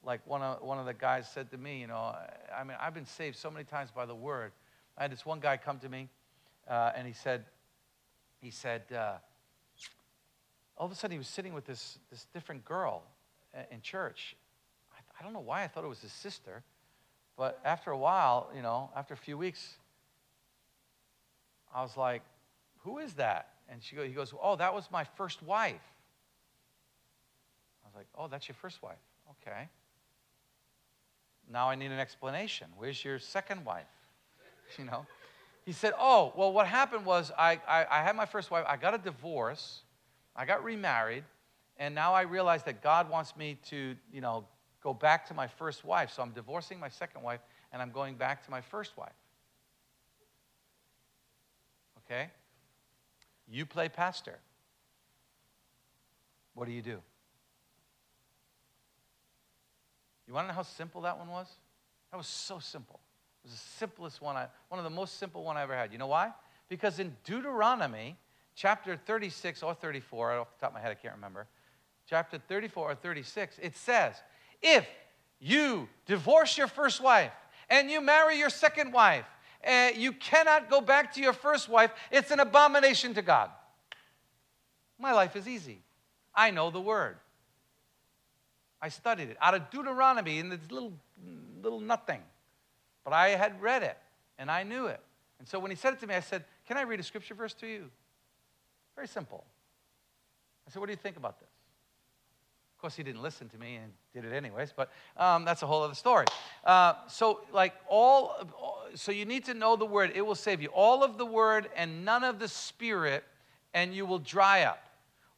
[0.01, 2.15] Like one of, one of the guys said to me, you know,
[2.57, 4.53] I mean, I've been saved so many times by the word.
[4.97, 6.07] I had this one guy come to me,
[6.69, 7.43] uh, and he said,
[8.39, 9.15] he said, uh,
[10.77, 13.03] all of a sudden he was sitting with this, this different girl
[13.71, 14.35] in church.
[14.93, 16.63] I, I don't know why I thought it was his sister,
[17.37, 19.75] but after a while, you know, after a few weeks,
[21.73, 22.23] I was like,
[22.79, 23.49] who is that?
[23.69, 25.75] And she go, he goes, oh, that was my first wife.
[27.83, 28.97] I was like, oh, that's your first wife.
[29.41, 29.67] Okay.
[31.51, 32.67] Now I need an explanation.
[32.77, 33.85] Where's your second wife?
[34.77, 35.05] You know?
[35.63, 38.65] He said, oh, well, what happened was I, I, I had my first wife.
[38.67, 39.81] I got a divorce.
[40.35, 41.23] I got remarried.
[41.77, 44.45] And now I realize that God wants me to, you know,
[44.81, 46.11] go back to my first wife.
[46.11, 47.41] So I'm divorcing my second wife
[47.71, 49.11] and I'm going back to my first wife.
[52.05, 52.29] Okay?
[53.47, 54.39] You play pastor.
[56.53, 56.99] What do you do?
[60.27, 61.47] You want to know how simple that one was?
[62.11, 62.99] That was so simple.
[63.43, 65.91] It was the simplest one, I, one of the most simple one I ever had.
[65.91, 66.31] You know why?
[66.67, 68.17] Because in Deuteronomy,
[68.55, 71.47] chapter 36 or 34, off the top of my head, I can't remember,
[72.07, 74.15] chapter 34 or 36, it says,
[74.61, 74.87] if
[75.39, 77.31] you divorce your first wife
[77.69, 79.25] and you marry your second wife,
[79.67, 81.91] uh, you cannot go back to your first wife.
[82.11, 83.49] It's an abomination to God.
[84.99, 85.79] My life is easy.
[86.33, 87.17] I know the word.
[88.81, 90.93] I studied it out of Deuteronomy in this little,
[91.61, 92.21] little nothing.
[93.03, 93.97] But I had read it
[94.37, 94.99] and I knew it.
[95.39, 97.33] And so when he said it to me, I said, Can I read a scripture
[97.33, 97.89] verse to you?
[98.95, 99.43] Very simple.
[100.67, 101.49] I said, What do you think about this?
[102.77, 105.65] Of course, he didn't listen to me and did it anyways, but um, that's a
[105.65, 106.27] whole other story.
[106.63, 108.35] Uh, so, like, all,
[108.93, 110.11] so you need to know the word.
[110.13, 110.67] It will save you.
[110.67, 113.23] All of the word and none of the spirit,
[113.73, 114.89] and you will dry up.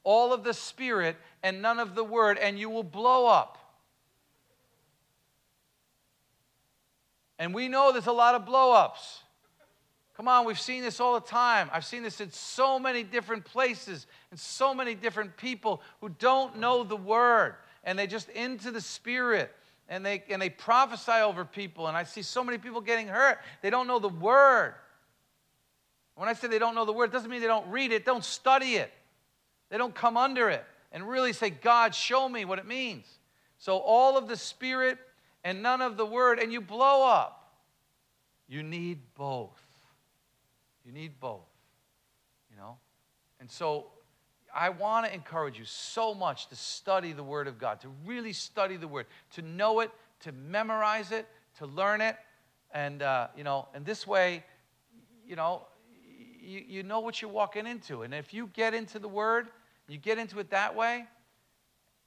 [0.03, 3.57] All of the spirit and none of the word, and you will blow up.
[7.37, 9.23] And we know there's a lot of blow ups.
[10.19, 11.69] Come on, we've seen this all the time.
[11.71, 16.57] I've seen this in so many different places and so many different people who don't
[16.57, 17.55] know the word
[17.85, 19.49] and they just into the spirit
[19.87, 23.39] and they and they prophesy over people and I see so many people getting hurt.
[23.61, 24.73] They don't know the word.
[26.15, 28.03] When I say they don't know the word, it doesn't mean they don't read it,
[28.03, 28.91] don't study it.
[29.69, 33.05] They don't come under it and really say, God, show me what it means.
[33.57, 34.97] So all of the spirit
[35.45, 37.53] and none of the word, and you blow up.
[38.49, 39.68] You need both.
[40.89, 41.45] You need both,
[42.49, 42.77] you know?
[43.39, 43.91] And so
[44.53, 48.33] I want to encourage you so much to study the Word of God, to really
[48.33, 49.91] study the Word, to know it,
[50.21, 51.27] to memorize it,
[51.59, 52.15] to learn it.
[52.71, 54.43] And, uh, you know, and this way,
[55.27, 55.67] you know,
[56.41, 58.01] you, you know what you're walking into.
[58.01, 59.49] And if you get into the Word,
[59.87, 61.05] you get into it that way,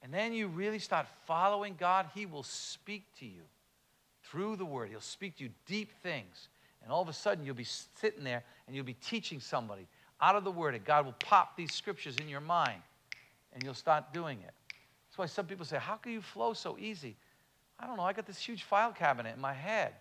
[0.01, 3.43] and then you really start following God, He will speak to you
[4.23, 4.89] through the Word.
[4.89, 6.49] He'll speak to you deep things.
[6.83, 9.87] And all of a sudden, you'll be sitting there and you'll be teaching somebody
[10.21, 12.81] out of the Word, and God will pop these scriptures in your mind,
[13.53, 14.53] and you'll start doing it.
[15.07, 17.15] That's why some people say, How can you flow so easy?
[17.79, 18.03] I don't know.
[18.03, 19.93] I got this huge file cabinet in my head.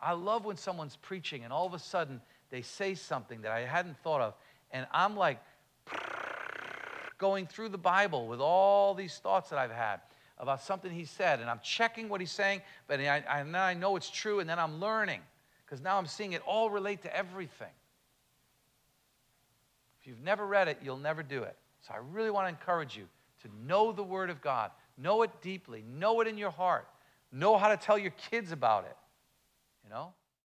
[0.00, 2.20] I love when someone's preaching, and all of a sudden,
[2.50, 4.34] they say something that I hadn't thought of,
[4.70, 5.40] and I'm like
[7.18, 10.00] going through the Bible with all these thoughts that I've had
[10.38, 13.74] about something he said, and I'm checking what he's saying, but I, I, now I
[13.74, 15.20] know it's true, and then I'm learning
[15.64, 17.72] because now I'm seeing it all relate to everything.
[20.00, 21.56] If you've never read it, you'll never do it.
[21.80, 23.06] So I really want to encourage you
[23.42, 26.86] to know the Word of God, know it deeply, know it in your heart,
[27.32, 28.96] know how to tell your kids about it.
[29.84, 30.12] You know?